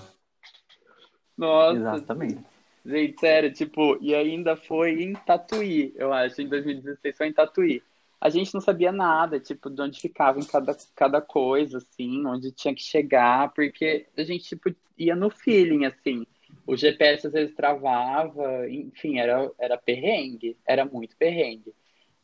Nossa. 1.36 1.78
Exatamente. 1.78 2.44
Gente, 2.84 3.20
sério, 3.20 3.52
tipo, 3.52 3.98
e 4.00 4.14
ainda 4.14 4.56
foi 4.56 5.02
em 5.02 5.12
Tatuí, 5.12 5.92
eu 5.96 6.12
acho, 6.12 6.40
em 6.40 6.48
2016 6.48 7.16
foi 7.16 7.26
em 7.26 7.32
Tatuí. 7.32 7.82
A 8.20 8.28
gente 8.28 8.54
não 8.54 8.60
sabia 8.60 8.92
nada, 8.92 9.40
tipo, 9.40 9.68
de 9.68 9.82
onde 9.82 10.00
ficava 10.00 10.38
em 10.38 10.44
cada, 10.44 10.74
cada 10.94 11.20
coisa, 11.20 11.78
assim, 11.78 12.24
onde 12.24 12.52
tinha 12.52 12.74
que 12.74 12.82
chegar, 12.82 13.52
porque 13.52 14.06
a 14.16 14.22
gente, 14.22 14.44
tipo, 14.44 14.72
ia 14.96 15.16
no 15.16 15.30
feeling, 15.30 15.84
assim 15.84 16.24
o 16.66 16.76
GPS 16.76 17.26
às 17.26 17.32
vezes 17.32 17.54
travava, 17.54 18.68
enfim, 18.68 19.18
era, 19.18 19.50
era 19.58 19.78
perrengue, 19.78 20.58
era 20.66 20.84
muito 20.84 21.16
perrengue. 21.16 21.72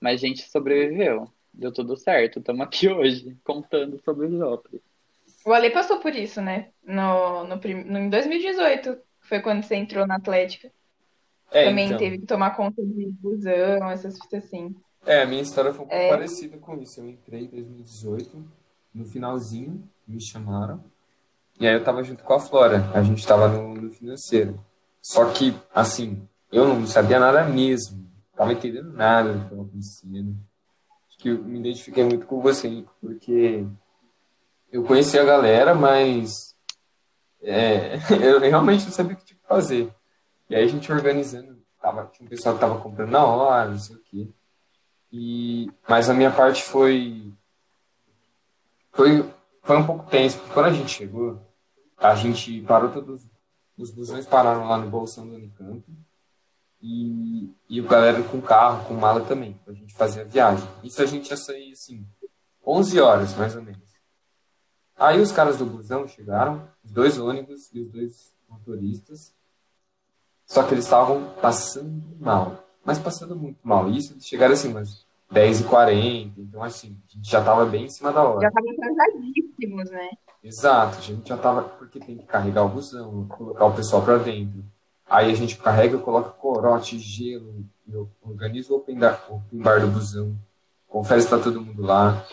Mas 0.00 0.22
a 0.22 0.26
gente 0.26 0.42
sobreviveu, 0.50 1.32
deu 1.54 1.72
tudo 1.72 1.96
certo. 1.96 2.40
Estamos 2.40 2.62
aqui 2.62 2.88
hoje 2.90 3.36
contando 3.44 4.00
sobre 4.04 4.26
o 4.26 4.36
Joffre. 4.36 4.82
O 5.44 5.52
Ale 5.52 5.70
passou 5.70 6.00
por 6.00 6.14
isso, 6.14 6.40
né? 6.40 6.70
No, 6.84 7.44
no, 7.44 7.56
no, 7.56 7.98
em 7.98 8.08
2018, 8.08 8.98
foi 9.20 9.40
quando 9.40 9.62
você 9.62 9.76
entrou 9.76 10.06
na 10.06 10.16
Atlética. 10.16 10.72
É, 11.50 11.66
Também 11.66 11.86
então... 11.86 11.98
teve 11.98 12.18
que 12.18 12.26
tomar 12.26 12.56
conta 12.56 12.82
de 12.84 13.06
busão, 13.20 13.90
essas 13.90 14.18
coisas 14.18 14.48
assim. 14.48 14.74
É, 15.04 15.22
a 15.22 15.26
minha 15.26 15.42
história 15.42 15.72
foi 15.72 15.84
um 15.84 15.88
pouco 15.88 16.02
é... 16.02 16.08
parecida 16.08 16.56
com 16.58 16.80
isso. 16.80 17.00
Eu 17.00 17.08
entrei 17.08 17.42
em 17.42 17.48
2018, 17.48 18.44
no 18.94 19.04
finalzinho, 19.04 19.88
me 20.06 20.20
chamaram. 20.20 20.82
E 21.62 21.68
aí 21.68 21.74
eu 21.74 21.84
tava 21.84 22.02
junto 22.02 22.24
com 22.24 22.32
a 22.34 22.40
Flora, 22.40 22.90
a 22.92 23.04
gente 23.04 23.24
tava 23.24 23.46
no, 23.46 23.76
no 23.76 23.92
financeiro. 23.92 24.58
Só 25.00 25.26
que, 25.26 25.56
assim, 25.72 26.28
eu 26.50 26.66
não 26.66 26.84
sabia 26.88 27.20
nada 27.20 27.44
mesmo. 27.44 28.04
Tava 28.34 28.52
entendendo 28.52 28.92
nada 28.92 29.32
do 29.32 29.44
que 29.44 29.50
tava 29.50 29.62
acontecendo. 29.62 30.36
Acho 31.06 31.18
que 31.18 31.28
eu 31.28 31.38
me 31.44 31.60
identifiquei 31.60 32.02
muito 32.02 32.26
com 32.26 32.40
você, 32.42 32.84
porque 33.00 33.64
eu 34.72 34.82
conheci 34.82 35.16
a 35.16 35.24
galera, 35.24 35.72
mas 35.72 36.56
é, 37.40 37.94
eu 38.20 38.40
realmente 38.40 38.86
não 38.86 38.90
sabia 38.90 39.14
o 39.14 39.16
que 39.16 39.26
tinha 39.26 39.38
que 39.38 39.46
fazer. 39.46 39.88
E 40.50 40.56
aí 40.56 40.64
a 40.64 40.68
gente 40.68 40.90
organizando, 40.90 41.62
tava, 41.80 42.10
tinha 42.12 42.26
um 42.26 42.28
pessoal 42.28 42.56
que 42.56 42.60
tava 42.60 42.80
comprando 42.80 43.10
na 43.10 43.24
hora, 43.24 43.70
não 43.70 43.78
sei 43.78 43.94
o 43.94 44.00
quê. 44.00 44.28
E, 45.12 45.70
mas 45.88 46.10
a 46.10 46.14
minha 46.14 46.32
parte 46.32 46.64
foi, 46.64 47.32
foi, 48.90 49.32
foi 49.62 49.76
um 49.76 49.86
pouco 49.86 50.10
tenso, 50.10 50.38
porque 50.38 50.54
quando 50.54 50.66
a 50.66 50.72
gente 50.72 50.90
chegou, 50.90 51.51
a 52.02 52.14
gente 52.14 52.60
parou 52.62 52.90
todos 52.90 53.26
os 53.78 53.90
busões 53.90 54.26
pararam 54.26 54.68
lá 54.68 54.76
no 54.76 54.90
Bolsão 54.90 55.26
do 55.26 55.34
Unicamp 55.34 55.82
e, 56.80 57.54
e 57.68 57.80
o 57.80 57.84
galera 57.84 58.22
com 58.24 58.40
carro, 58.40 58.84
com 58.86 58.94
mala 58.94 59.20
também, 59.20 59.58
a 59.66 59.72
gente 59.72 59.94
fazer 59.94 60.22
a 60.22 60.24
viagem. 60.24 60.68
Isso 60.82 61.00
a 61.00 61.06
gente 61.06 61.30
ia 61.30 61.36
sair, 61.36 61.72
assim, 61.72 62.04
11 62.66 63.00
horas, 63.00 63.36
mais 63.36 63.54
ou 63.54 63.62
menos. 63.62 63.80
Aí 64.96 65.20
os 65.20 65.32
caras 65.32 65.56
do 65.56 65.64
busão 65.64 66.06
chegaram, 66.06 66.68
os 66.84 66.90
dois 66.90 67.18
ônibus 67.18 67.70
e 67.72 67.80
os 67.80 67.90
dois 67.90 68.34
motoristas. 68.48 69.34
Só 70.44 70.62
que 70.62 70.74
eles 70.74 70.84
estavam 70.84 71.32
passando 71.40 72.02
mal. 72.20 72.64
Mas 72.84 72.98
passando 72.98 73.34
muito 73.34 73.58
mal. 73.62 73.88
Isso 73.88 74.16
chegaram 74.20 74.54
assim, 74.54 74.68
umas 74.68 75.06
10h40. 75.32 76.32
Então, 76.36 76.62
assim, 76.62 76.96
a 77.08 77.12
gente 77.12 77.30
já 77.30 77.38
estava 77.38 77.64
bem 77.64 77.84
em 77.84 77.88
cima 77.88 78.12
da 78.12 78.22
hora. 78.22 78.42
Já 78.42 78.48
estavam 78.48 78.70
atrasadíssimos, 78.70 79.90
né? 79.90 80.10
Exato, 80.42 80.98
a 80.98 81.00
gente 81.00 81.28
já 81.28 81.36
estava. 81.36 81.62
Porque 81.62 82.00
tem 82.00 82.18
que 82.18 82.24
carregar 82.24 82.64
o 82.64 82.68
busão, 82.68 83.26
colocar 83.28 83.66
o 83.66 83.74
pessoal 83.74 84.02
para 84.02 84.18
dentro. 84.18 84.64
Aí 85.08 85.30
a 85.30 85.34
gente 85.34 85.56
carrega, 85.56 85.98
coloca 85.98 86.30
corote, 86.30 86.98
gelo, 86.98 87.66
organiza 88.22 88.72
o 88.72 88.76
open, 88.76 88.98
open 89.28 89.60
bar 89.60 89.80
do 89.80 89.88
busão, 89.88 90.34
confere 90.88 91.20
se 91.20 91.26
está 91.26 91.38
todo 91.38 91.60
mundo 91.60 91.82
lá. 91.82 92.24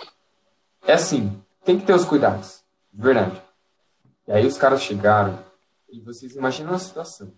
É 0.84 0.94
assim, 0.94 1.42
tem 1.66 1.78
que 1.78 1.86
ter 1.86 1.94
os 1.94 2.06
cuidados, 2.06 2.64
de 2.94 3.02
verdade. 3.02 3.42
E 4.28 4.32
aí 4.32 4.46
os 4.46 4.58
caras 4.58 4.82
chegaram 4.82 5.40
e 5.90 6.00
vocês 6.00 6.36
imaginam 6.36 6.74
a 6.74 6.80
situação. 6.80 7.34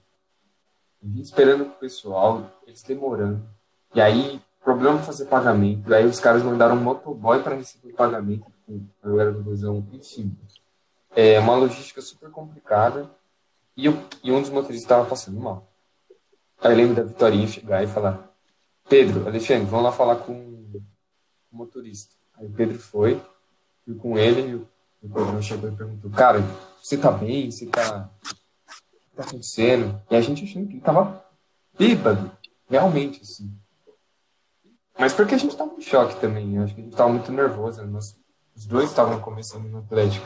A 1.02 1.08
gente 1.08 1.24
esperando 1.24 1.64
o 1.64 1.72
pessoal, 1.72 2.52
eles 2.68 2.84
demorando. 2.84 3.44
E 3.96 4.00
aí, 4.00 4.40
problema 4.64 5.00
fazer 5.00 5.26
pagamento. 5.26 5.90
E 5.90 5.96
aí 5.96 6.06
os 6.06 6.20
caras 6.20 6.44
mandaram 6.44 6.76
um 6.76 6.82
motoboy 6.82 7.42
para 7.42 7.56
receber 7.56 7.94
o 7.94 7.96
pagamento 7.96 8.46
a 9.04 9.08
galera 9.08 9.32
do 9.32 9.42
busão. 9.42 9.88
Enfim, 9.92 10.36
é 11.16 11.40
uma 11.40 11.56
logística 11.56 12.02
super 12.02 12.30
complicada 12.30 13.10
e, 13.76 13.86
eu, 13.86 13.98
e 14.24 14.32
um 14.32 14.42
dos 14.42 14.50
motoristas 14.50 14.84
estava 14.84 15.06
passando 15.06 15.40
mal. 15.40 15.68
Aí 16.60 16.72
eu 16.72 16.78
lembro 16.78 16.96
da 16.96 17.04
Vitorinha 17.04 17.48
chegar 17.48 17.84
e 17.84 17.88
falar: 17.88 18.30
Pedro, 18.88 19.28
Alexandre, 19.28 19.66
vamos 19.66 19.86
lá 19.86 19.92
falar 19.92 20.18
com 20.18 20.34
o 20.34 20.84
motorista. 21.52 22.16
Aí 22.36 22.46
o 22.46 22.52
Pedro 22.52 22.78
foi, 22.78 23.22
fui 23.84 23.96
com 23.96 24.18
ele 24.18 24.42
e 24.52 24.56
o 24.56 24.68
Pedro 25.02 25.42
chegou 25.42 25.70
e 25.70 25.76
perguntou: 25.76 26.12
Cara, 26.12 26.40
você 26.82 26.98
tá 26.98 27.12
bem? 27.12 27.50
Você 27.50 27.66
tá. 27.66 28.10
O 28.24 28.30
que 29.00 29.16
tá 29.16 29.24
acontecendo? 29.24 30.02
E 30.10 30.16
a 30.16 30.22
gente 30.22 30.44
achando 30.44 30.68
que 30.68 30.74
ele 30.74 30.82
tava 30.82 31.26
bêbado, 31.78 32.32
realmente, 32.70 33.22
assim. 33.22 33.52
Mas 34.98 35.14
porque 35.14 35.34
a 35.34 35.38
gente 35.38 35.58
tava 35.58 35.74
em 35.74 35.82
choque 35.82 36.20
também, 36.22 36.60
acho 36.60 36.76
que 36.76 36.82
a 36.82 36.84
gente 36.84 36.96
tava 36.96 37.10
muito 37.10 37.32
nervoso. 37.32 37.84
Nós, 37.88 38.16
os 38.56 38.66
dois 38.66 38.90
estavam 38.90 39.20
começando 39.20 39.66
no 39.66 39.80
Atlético. 39.80 40.26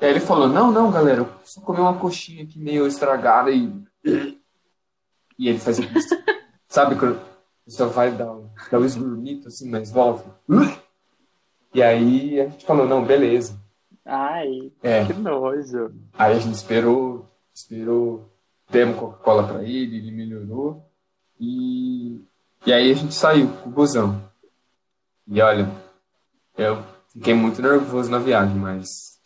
E 0.00 0.04
aí 0.04 0.10
ele 0.10 0.20
falou, 0.20 0.48
não, 0.48 0.70
não, 0.70 0.90
galera, 0.90 1.20
eu 1.20 1.32
só 1.44 1.60
comi 1.60 1.80
uma 1.80 1.98
coxinha 1.98 2.44
aqui 2.44 2.58
meio 2.58 2.86
estragada 2.86 3.50
e... 3.50 3.72
E 5.38 5.48
ele 5.48 5.58
fazia 5.58 5.86
isso. 5.96 6.14
Sabe 6.68 6.96
quando 6.96 7.20
você 7.66 7.84
vai 7.86 8.10
dar, 8.10 8.34
dar 8.70 8.78
um 8.78 8.84
esgurmito 8.84 9.48
assim, 9.48 9.68
mas 9.68 9.90
volta? 9.90 10.24
E 11.74 11.82
aí 11.82 12.40
a 12.40 12.48
gente 12.48 12.64
falou, 12.64 12.86
não, 12.86 13.04
beleza. 13.04 13.58
Ai, 14.04 14.70
é. 14.82 15.04
que 15.04 15.12
nojo. 15.14 15.92
Aí 16.14 16.36
a 16.36 16.38
gente 16.38 16.54
esperou, 16.54 17.26
esperou, 17.52 18.30
demos 18.70 18.98
Coca-Cola 18.98 19.46
pra 19.46 19.62
ele, 19.62 19.96
ele 19.96 20.10
melhorou. 20.10 20.88
E, 21.40 22.20
e 22.64 22.72
aí 22.72 22.90
a 22.90 22.94
gente 22.94 23.14
saiu 23.14 23.48
com 23.48 23.68
o 23.68 23.72
busão. 23.72 24.22
E 25.26 25.40
olha, 25.40 25.68
eu 26.56 26.82
fiquei 27.16 27.34
muito 27.34 27.60
nervoso 27.62 28.10
na 28.10 28.18
viagem, 28.18 28.56
mas 28.56 29.20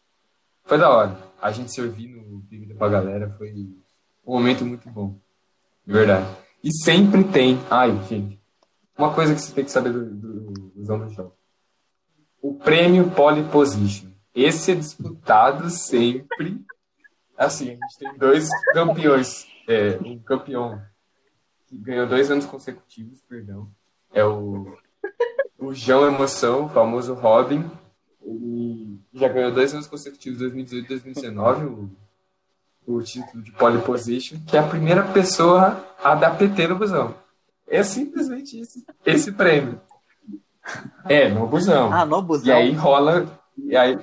foi 0.64 0.78
da 0.78 0.88
hora. 0.88 1.18
A 1.40 1.50
gente 1.50 1.74
servindo 1.74 2.20
bebida 2.48 2.74
pra 2.74 2.88
galera 2.88 3.30
foi 3.30 3.52
um 4.24 4.34
momento 4.34 4.64
muito 4.64 4.88
bom. 4.88 5.18
De 5.86 5.92
verdade. 5.92 6.26
E 6.62 6.72
sempre 6.72 7.24
tem. 7.24 7.58
Ai, 7.70 7.90
gente. 8.08 8.40
Uma 8.96 9.14
coisa 9.14 9.34
que 9.34 9.40
você 9.40 9.52
tem 9.52 9.64
que 9.64 9.70
saber 9.70 9.92
do, 9.92 10.04
do, 10.04 10.50
do 10.52 10.84
Zão 10.84 10.98
do 10.98 11.10
Jogo. 11.10 11.34
O 12.40 12.54
prêmio 12.54 13.10
Pole 13.10 13.42
Position. 13.44 14.10
Esse 14.34 14.72
é 14.72 14.74
disputado 14.74 15.68
sempre. 15.70 16.62
Assim, 17.36 17.70
a 17.70 17.72
gente 17.72 17.98
tem 17.98 18.18
dois 18.18 18.48
campeões. 18.72 19.46
É, 19.66 19.98
um 20.04 20.18
campeão 20.18 20.80
que 21.66 21.76
ganhou 21.78 22.06
dois 22.06 22.30
anos 22.30 22.44
consecutivos, 22.44 23.20
perdão. 23.22 23.68
É 24.12 24.24
o, 24.24 24.76
o 25.58 25.72
João 25.72 26.06
Emoção, 26.06 26.66
o 26.66 26.68
famoso 26.68 27.14
Robin. 27.14 27.70
Ele 28.22 28.98
já 29.14 29.28
ganhou 29.28 29.52
dois 29.52 29.72
anos 29.72 29.86
consecutivos, 29.86 30.38
2018 30.38 30.84
e 30.84 30.88
2019, 30.88 31.64
o, 31.66 31.90
o 32.86 33.02
título 33.02 33.42
de 33.42 33.50
pole 33.52 33.80
position, 33.82 34.38
que 34.46 34.56
é 34.56 34.60
a 34.60 34.66
primeira 34.66 35.02
pessoa 35.02 35.84
a 36.02 36.14
dar 36.14 36.36
PT 36.36 36.68
no 36.68 36.76
busão. 36.76 37.14
É 37.66 37.82
simplesmente 37.82 38.58
esse, 38.58 38.84
esse 39.06 39.32
prêmio. 39.32 39.80
É, 41.08 41.28
no 41.28 41.46
busão. 41.46 41.92
Ah, 41.92 42.04
no 42.04 42.20
busão. 42.22 42.46
E 42.46 42.52
aí 42.52 42.72
rola. 42.72 43.26
E 43.56 43.76
aí, 43.76 43.98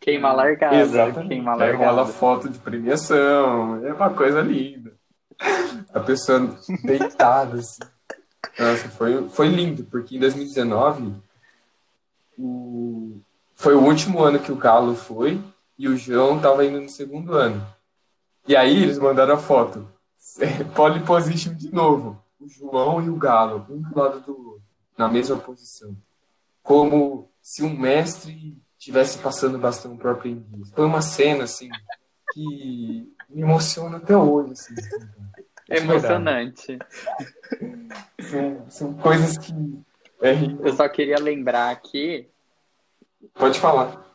Queima 0.00 0.32
largada. 0.32 0.76
Exatamente. 0.76 1.28
Queima 1.28 1.54
largada. 1.54 1.82
Aí 1.82 1.88
rola 1.88 2.06
foto 2.06 2.48
de 2.48 2.58
premiação. 2.58 3.84
É 3.86 3.92
uma 3.92 4.10
coisa 4.10 4.40
linda. 4.40 4.92
A 5.92 6.00
pessoa 6.00 6.56
deitada, 6.82 7.58
assim. 7.58 7.82
Nossa, 8.58 8.88
foi, 8.88 9.28
foi 9.28 9.48
lindo, 9.48 9.84
porque 9.84 10.16
em 10.16 10.20
2019 10.20 11.14
o, 12.38 13.20
foi 13.60 13.74
o 13.74 13.84
último 13.84 14.22
ano 14.22 14.38
que 14.38 14.50
o 14.50 14.56
Galo 14.56 14.94
foi 14.94 15.38
e 15.78 15.86
o 15.86 15.94
João 15.94 16.38
estava 16.38 16.64
indo 16.64 16.80
no 16.80 16.88
segundo 16.88 17.34
ano. 17.34 17.62
E 18.48 18.56
aí 18.56 18.82
eles 18.82 18.98
mandaram 18.98 19.34
a 19.34 19.38
foto. 19.38 19.86
Pole 20.74 21.00
position 21.00 21.52
de 21.52 21.70
novo. 21.70 22.18
O 22.40 22.48
João 22.48 23.02
e 23.02 23.10
o 23.10 23.16
Galo, 23.16 23.66
um 23.68 23.82
do 23.82 23.98
lado 23.98 24.20
do 24.20 24.32
outro, 24.32 24.62
na 24.96 25.08
mesma 25.08 25.36
posição. 25.36 25.94
Como 26.62 27.30
se 27.42 27.62
um 27.62 27.76
mestre 27.78 28.56
estivesse 28.78 29.18
passando 29.18 29.58
bastão 29.58 29.94
para 29.94 30.08
o 30.08 30.12
aprendiz. 30.14 30.70
Foi 30.70 30.86
uma 30.86 31.02
cena, 31.02 31.44
assim, 31.44 31.68
que 32.32 33.14
me 33.28 33.42
emociona 33.42 33.98
até 33.98 34.16
hoje. 34.16 34.52
Assim, 34.52 34.74
é 35.68 35.76
emocionante. 35.76 36.78
São, 38.22 38.70
são 38.70 38.94
coisas 38.94 39.36
que. 39.36 39.52
É... 40.22 40.32
Eu 40.62 40.72
só 40.72 40.88
queria 40.88 41.18
lembrar 41.18 41.70
aqui. 41.70 42.29
Pode 43.34 43.58
falar. 43.58 44.06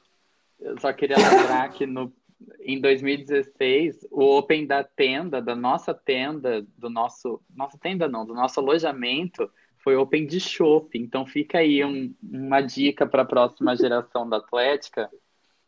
Eu 0.60 0.80
só 0.80 0.92
queria 0.94 1.18
lembrar 1.18 1.70
que 1.70 1.86
no, 1.86 2.12
em 2.60 2.80
2016, 2.80 4.08
o 4.12 4.38
Open 4.38 4.66
da 4.66 4.84
tenda, 4.84 5.42
da 5.42 5.56
nossa 5.56 5.94
tenda, 5.94 6.66
do 6.78 6.90
nosso. 6.90 7.42
Nossa 7.54 7.78
tenda 7.78 8.08
não, 8.08 8.26
do 8.26 8.34
nosso 8.34 8.60
alojamento, 8.60 9.50
foi 9.78 9.96
Open 9.96 10.26
de 10.26 10.40
shopping. 10.40 11.00
Então 11.00 11.26
fica 11.26 11.60
aí 11.60 11.84
um, 11.84 12.14
uma 12.24 12.62
dica 12.62 13.06
para 13.06 13.22
a 13.22 13.26
próxima 13.26 13.76
geração 13.76 14.28
da 14.28 14.38
Atlética 14.38 15.10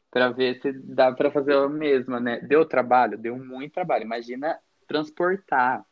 para 0.10 0.30
ver 0.30 0.60
se 0.62 0.72
dá 0.72 1.12
para 1.12 1.30
fazer 1.30 1.54
a 1.54 1.70
mesma, 1.70 2.20
né? 2.20 2.40
Deu 2.40 2.66
trabalho? 2.66 3.18
Deu 3.18 3.38
muito 3.38 3.74
trabalho. 3.74 4.04
Imagina 4.04 4.58
transportar 4.88 5.86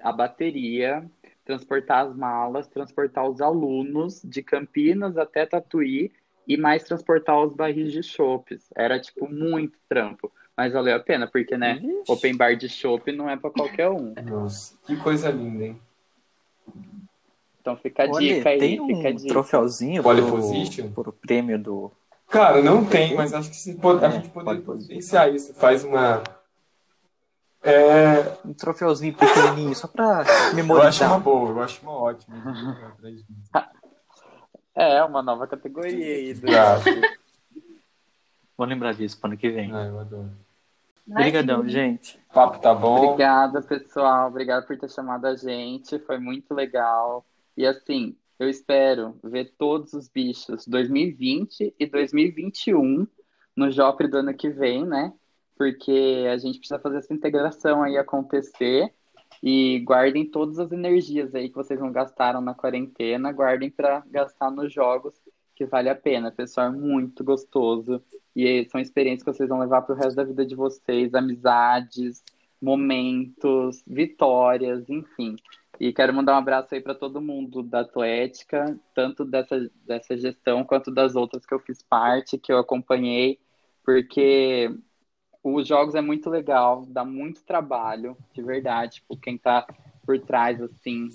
a 0.00 0.12
bateria, 0.12 1.10
transportar 1.44 2.06
as 2.06 2.16
malas, 2.16 2.68
transportar 2.68 3.28
os 3.28 3.40
alunos 3.40 4.22
de 4.22 4.42
Campinas 4.42 5.16
até 5.16 5.44
Tatuí 5.44 6.12
e 6.46 6.56
mais 6.56 6.82
transportar 6.84 7.38
os 7.42 7.54
barris 7.54 7.92
de 7.92 8.02
chopes. 8.02 8.68
Era, 8.76 8.98
tipo, 9.00 9.28
muito 9.28 9.78
trampo. 9.88 10.32
Mas 10.56 10.72
valeu 10.72 10.96
a 10.96 11.00
pena, 11.00 11.26
porque, 11.26 11.56
né, 11.56 11.74
Ixi. 11.76 12.02
open 12.12 12.36
bar 12.36 12.54
de 12.56 12.68
chopp 12.68 13.10
não 13.12 13.30
é 13.30 13.36
para 13.36 13.50
qualquer 13.50 13.88
um. 13.88 14.12
Nossa, 14.24 14.76
que 14.86 14.96
coisa 14.96 15.30
linda, 15.30 15.64
hein? 15.64 15.80
Então 17.60 17.76
fica 17.76 18.04
a 18.04 18.08
Olha, 18.10 18.34
dica 18.36 18.48
aí, 18.50 18.58
tem 18.58 18.86
fica 18.86 19.08
a 19.08 19.10
um 19.12 19.14
dica. 19.16 19.28
troféuzinho 19.28 20.02
pro, 20.02 20.90
pro 20.94 21.12
prêmio 21.12 21.58
do... 21.58 21.90
Cara, 22.28 22.62
não 22.62 22.84
tem, 22.84 23.14
mas 23.14 23.32
acho 23.34 23.50
que 23.50 23.56
se 23.56 23.74
pode, 23.74 24.04
a 24.04 24.08
É, 24.08 24.12
gente 24.12 24.28
poderia 24.30 24.60
providenciar 24.62 25.32
isso. 25.34 25.52
Faz 25.54 25.82
uma... 25.84 26.22
É, 27.62 28.38
Um 28.44 28.54
troféuzinho 28.54 29.14
pequenininho, 29.14 29.74
só 29.74 29.86
pra 29.86 30.04
eu 30.04 30.20
acho 30.20 30.44
uma 30.44 30.54
memorizar. 30.54 31.20
boa, 31.20 31.50
eu 31.50 31.60
acho 31.60 31.82
uma 31.82 31.92
ótima. 31.92 32.36
É, 34.80 35.04
uma 35.04 35.22
nova 35.22 35.46
categoria 35.46 36.14
aí. 36.14 36.32
Do... 36.32 36.48
Exato. 36.48 36.84
Vou 38.56 38.66
lembrar 38.66 38.94
disso 38.94 39.18
pro 39.18 39.28
ano 39.28 39.36
que 39.36 39.50
vem. 39.50 39.70
Ah, 39.74 39.84
eu 39.84 40.00
adoro. 40.00 40.30
Obrigadão, 41.06 41.68
gente. 41.68 42.18
O 42.30 42.32
papo 42.32 42.60
tá 42.60 42.74
bom. 42.74 43.04
Obrigada, 43.04 43.60
pessoal. 43.60 44.28
Obrigada 44.28 44.64
por 44.64 44.78
ter 44.78 44.88
chamado 44.88 45.26
a 45.26 45.36
gente. 45.36 45.98
Foi 45.98 46.18
muito 46.18 46.54
legal. 46.54 47.26
E 47.56 47.66
assim, 47.66 48.16
eu 48.38 48.48
espero 48.48 49.18
ver 49.22 49.52
todos 49.58 49.92
os 49.92 50.08
bichos 50.08 50.66
2020 50.66 51.74
e 51.78 51.86
2021 51.86 53.06
no 53.54 53.70
Jopre 53.70 54.08
do 54.08 54.16
ano 54.16 54.32
que 54.32 54.48
vem, 54.48 54.86
né? 54.86 55.12
Porque 55.58 56.26
a 56.32 56.38
gente 56.38 56.58
precisa 56.58 56.80
fazer 56.80 56.98
essa 56.98 57.12
integração 57.12 57.82
aí 57.82 57.98
acontecer. 57.98 58.90
E 59.42 59.80
guardem 59.80 60.24
todas 60.24 60.58
as 60.58 60.70
energias 60.70 61.34
aí 61.34 61.48
que 61.48 61.54
vocês 61.54 61.80
não 61.80 61.90
gastaram 61.90 62.40
na 62.40 62.54
quarentena, 62.54 63.32
guardem 63.32 63.70
para 63.70 64.02
gastar 64.06 64.50
nos 64.50 64.72
jogos, 64.72 65.14
que 65.54 65.64
vale 65.64 65.88
a 65.88 65.94
pena. 65.94 66.30
Pessoal, 66.30 66.68
é 66.68 66.70
muito 66.70 67.24
gostoso. 67.24 68.02
E 68.36 68.66
são 68.70 68.80
experiências 68.80 69.22
que 69.22 69.32
vocês 69.32 69.48
vão 69.48 69.60
levar 69.60 69.82
para 69.82 69.94
o 69.94 69.98
resto 69.98 70.16
da 70.16 70.24
vida 70.24 70.44
de 70.44 70.54
vocês, 70.54 71.14
amizades, 71.14 72.22
momentos, 72.60 73.82
vitórias, 73.86 74.88
enfim. 74.88 75.36
E 75.78 75.94
quero 75.94 76.12
mandar 76.12 76.34
um 76.34 76.38
abraço 76.38 76.74
aí 76.74 76.80
para 76.80 76.94
todo 76.94 77.22
mundo 77.22 77.62
da 77.62 77.80
Atlética, 77.80 78.78
tanto 78.94 79.24
dessa, 79.24 79.70
dessa 79.86 80.16
gestão 80.16 80.62
quanto 80.62 80.90
das 80.90 81.16
outras 81.16 81.46
que 81.46 81.54
eu 81.54 81.58
fiz 81.58 81.82
parte, 81.82 82.36
que 82.36 82.52
eu 82.52 82.58
acompanhei, 82.58 83.38
porque 83.82 84.70
os 85.42 85.66
jogos 85.66 85.94
é 85.94 86.00
muito 86.00 86.28
legal, 86.28 86.84
dá 86.86 87.04
muito 87.04 87.42
trabalho, 87.42 88.16
de 88.32 88.42
verdade. 88.42 88.96
Tipo, 88.96 89.16
quem 89.16 89.38
tá 89.38 89.66
por 90.04 90.18
trás, 90.18 90.60
assim, 90.60 91.08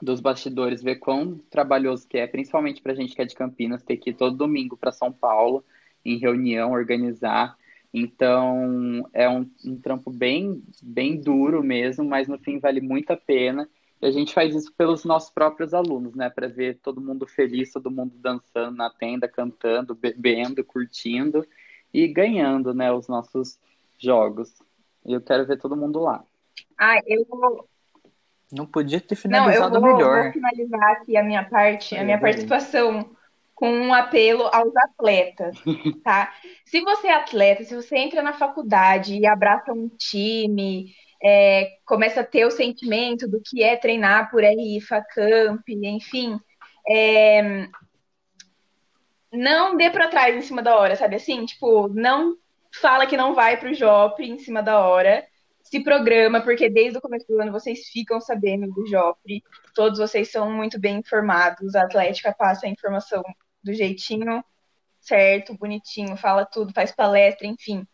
dos 0.00 0.20
bastidores, 0.20 0.82
ver 0.82 0.96
quão 0.96 1.38
trabalhoso 1.50 2.08
que 2.08 2.18
é, 2.18 2.26
principalmente 2.26 2.82
pra 2.82 2.94
gente 2.94 3.14
que 3.14 3.22
é 3.22 3.24
de 3.24 3.34
Campinas, 3.34 3.82
ter 3.82 3.96
que 3.96 4.10
ir 4.10 4.14
todo 4.14 4.36
domingo 4.36 4.76
para 4.76 4.90
São 4.90 5.12
Paulo, 5.12 5.64
em 6.04 6.18
reunião, 6.18 6.72
organizar. 6.72 7.56
Então, 7.92 9.08
é 9.12 9.28
um, 9.28 9.48
um 9.64 9.76
trampo 9.76 10.10
bem, 10.10 10.62
bem 10.82 11.20
duro 11.20 11.62
mesmo, 11.62 12.04
mas 12.04 12.26
no 12.26 12.38
fim 12.38 12.58
vale 12.58 12.80
muito 12.80 13.10
a 13.12 13.16
pena. 13.16 13.68
E 14.00 14.06
a 14.06 14.10
gente 14.10 14.32
faz 14.32 14.54
isso 14.54 14.72
pelos 14.72 15.04
nossos 15.04 15.30
próprios 15.30 15.74
alunos, 15.74 16.14
né? 16.14 16.28
Para 16.28 16.48
ver 16.48 16.78
todo 16.82 17.00
mundo 17.00 17.26
feliz, 17.26 17.70
todo 17.70 17.90
mundo 17.90 18.14
dançando 18.16 18.76
na 18.76 18.90
tenda, 18.90 19.28
cantando, 19.28 19.94
bebendo, 19.94 20.64
curtindo 20.64 21.46
e 21.92 22.08
ganhando, 22.08 22.72
né? 22.74 22.92
Os 22.92 23.08
nossos 23.08 23.58
jogos. 23.98 24.52
E 25.04 25.12
eu 25.12 25.20
quero 25.20 25.46
ver 25.46 25.58
todo 25.58 25.76
mundo 25.76 26.00
lá. 26.00 26.24
Ah, 26.78 27.00
eu 27.06 27.24
vou. 27.28 27.68
Não 28.50 28.66
podia 28.66 29.00
ter 29.00 29.16
finalizado 29.16 29.80
Não, 29.80 29.80
eu 29.80 29.80
vou, 29.80 29.96
melhor. 29.96 30.22
vou 30.24 30.32
finalizar 30.32 30.92
aqui 30.92 31.16
a 31.16 31.22
minha 31.22 31.44
parte, 31.44 31.96
a 31.96 32.04
minha 32.04 32.20
participação 32.20 33.10
com 33.54 33.70
um 33.70 33.94
apelo 33.94 34.42
aos 34.52 34.76
atletas, 34.76 35.56
tá? 36.04 36.34
Se 36.66 36.80
você 36.80 37.06
é 37.06 37.14
atleta, 37.14 37.64
se 37.64 37.74
você 37.74 37.96
entra 37.96 38.22
na 38.22 38.32
faculdade 38.32 39.16
e 39.16 39.24
abraça 39.24 39.72
um 39.72 39.88
time, 39.88 40.92
é, 41.22 41.78
começa 41.86 42.22
a 42.22 42.24
ter 42.24 42.44
o 42.44 42.50
sentimento 42.50 43.28
do 43.28 43.40
que 43.40 43.62
é 43.62 43.76
treinar 43.76 44.30
por 44.30 44.42
RI, 44.42 44.80
Facamp, 44.80 45.62
enfim, 45.68 46.38
é, 46.88 47.68
não 49.32 49.76
dê 49.76 49.90
para 49.90 50.08
trás 50.08 50.36
em 50.36 50.42
cima 50.42 50.62
da 50.62 50.76
hora, 50.76 50.96
sabe 50.96 51.16
assim? 51.16 51.44
Tipo, 51.46 51.88
não 51.88 52.36
fala 52.80 53.06
que 53.06 53.16
não 53.16 53.34
vai 53.34 53.58
pro 53.58 53.74
Jopre 53.74 54.30
em 54.30 54.38
cima 54.38 54.62
da 54.62 54.80
hora, 54.80 55.26
se 55.62 55.80
programa, 55.82 56.40
porque 56.40 56.68
desde 56.68 56.98
o 56.98 57.00
começo 57.00 57.26
do 57.26 57.40
ano 57.40 57.52
vocês 57.52 57.88
ficam 57.88 58.20
sabendo 58.20 58.70
do 58.72 58.86
Jopre, 58.86 59.42
todos 59.74 59.98
vocês 59.98 60.30
são 60.30 60.50
muito 60.50 60.78
bem 60.78 60.98
informados, 60.98 61.74
a 61.74 61.82
Atlética 61.84 62.34
passa 62.36 62.66
a 62.66 62.70
informação 62.70 63.22
do 63.62 63.72
jeitinho 63.72 64.42
certo, 65.02 65.56
bonitinho, 65.58 66.16
fala 66.16 66.46
tudo, 66.46 66.72
faz 66.72 66.92
palestra, 66.92 67.46
enfim. 67.46 67.86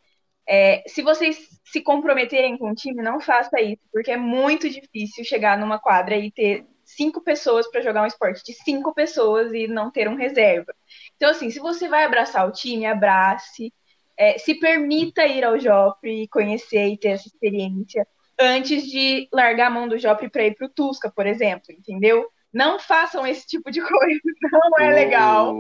É, 0.47 0.83
se 0.87 1.03
vocês 1.03 1.39
se 1.65 1.81
comprometerem 1.83 2.57
com 2.57 2.71
o 2.71 2.75
time, 2.75 3.03
não 3.03 3.21
faça 3.21 3.61
isso, 3.61 3.83
porque 3.93 4.11
é 4.13 4.17
muito 4.17 4.69
difícil 4.69 5.25
chegar 5.25 5.59
numa 5.59 5.79
quadra 5.79 6.17
e 6.17 6.31
ter 6.31 6.67
cinco 6.99 7.23
pessoas 7.23 7.71
para 7.71 7.81
jogar 7.81 8.03
um 8.03 8.07
esporte 8.07 8.43
de 8.45 8.53
cinco 8.53 8.93
pessoas 8.93 9.53
e 9.53 9.69
não 9.69 9.89
ter 9.89 10.09
um 10.09 10.17
reserva. 10.17 10.75
Então, 11.17 11.31
assim, 11.31 11.49
se 11.49 11.61
você 11.61 11.89
vai 11.89 12.05
abraçar 12.05 12.47
o 12.47 12.51
time, 12.51 12.85
abrace, 12.85 13.73
é, 14.17 14.37
se 14.37 14.57
permita 14.57 15.25
ir 15.25 15.45
ao 15.45 15.59
Jopre 15.61 16.25
e 16.25 16.29
conhecer 16.29 16.89
e 16.89 16.99
ter 16.99 17.11
essa 17.11 17.29
experiência 17.29 18.05
antes 18.39 18.85
de 18.85 19.29
largar 19.33 19.69
a 19.69 19.71
mão 19.71 19.87
do 19.89 19.97
Jopre 19.97 20.29
para 20.29 20.45
ir 20.45 20.57
para 20.57 20.67
o 20.67 20.71
Tusca, 20.71 21.11
por 21.11 21.25
exemplo, 21.25 21.73
entendeu? 21.73 22.29
Não 22.53 22.81
façam 22.81 23.25
esse 23.25 23.47
tipo 23.47 23.71
de 23.71 23.81
coisa, 23.87 24.21
não 24.53 24.85
é 24.85 24.91
legal. 24.93 25.55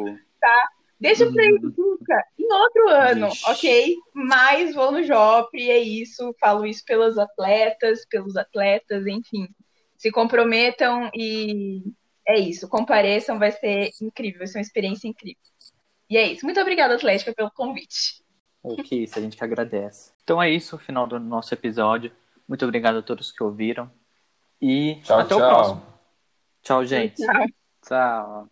Deixa 1.00 1.30
pra 1.30 1.44
ir 1.44 1.60
Tusca 1.60 2.24
em 2.36 2.52
outro 2.52 2.88
ano, 2.88 3.28
Ixi. 3.28 3.50
ok? 3.50 3.96
Mas 4.12 4.74
vou 4.74 4.90
no 4.90 5.04
Jopre, 5.04 5.70
é 5.70 5.78
isso. 5.78 6.34
Falo 6.40 6.66
isso 6.66 6.84
pelos 6.84 7.16
atletas, 7.16 8.04
pelos 8.10 8.36
atletas, 8.36 9.06
enfim. 9.06 9.46
Se 9.98 10.10
comprometam 10.10 11.10
e 11.12 11.82
é 12.26 12.38
isso. 12.38 12.68
Compareçam, 12.68 13.38
vai 13.38 13.52
ser 13.52 13.90
incrível, 14.00 14.38
vai 14.38 14.46
ser 14.46 14.58
uma 14.58 14.62
experiência 14.62 15.08
incrível. 15.08 15.42
E 16.08 16.16
é 16.16 16.32
isso. 16.32 16.44
Muito 16.44 16.60
obrigada, 16.60 16.94
Atlética, 16.94 17.34
pelo 17.34 17.50
convite. 17.50 18.22
O 18.62 18.76
que 18.76 18.96
isso, 18.96 19.18
a 19.18 19.22
gente 19.22 19.36
que 19.36 19.44
agradece. 19.44 20.12
Então 20.22 20.42
é 20.42 20.50
isso, 20.50 20.76
o 20.76 20.78
final 20.78 21.06
do 21.06 21.18
nosso 21.18 21.52
episódio. 21.52 22.12
Muito 22.46 22.64
obrigado 22.64 22.98
a 22.98 23.02
todos 23.02 23.32
que 23.32 23.42
ouviram. 23.42 23.90
E 24.60 24.96
Tchau, 25.02 25.18
até 25.18 25.34
o 25.34 25.38
tchau. 25.38 25.48
próximo. 25.48 25.82
Tchau, 26.62 26.84
gente. 26.84 27.16
Tchau. 27.16 27.46
Tchau. 27.86 28.46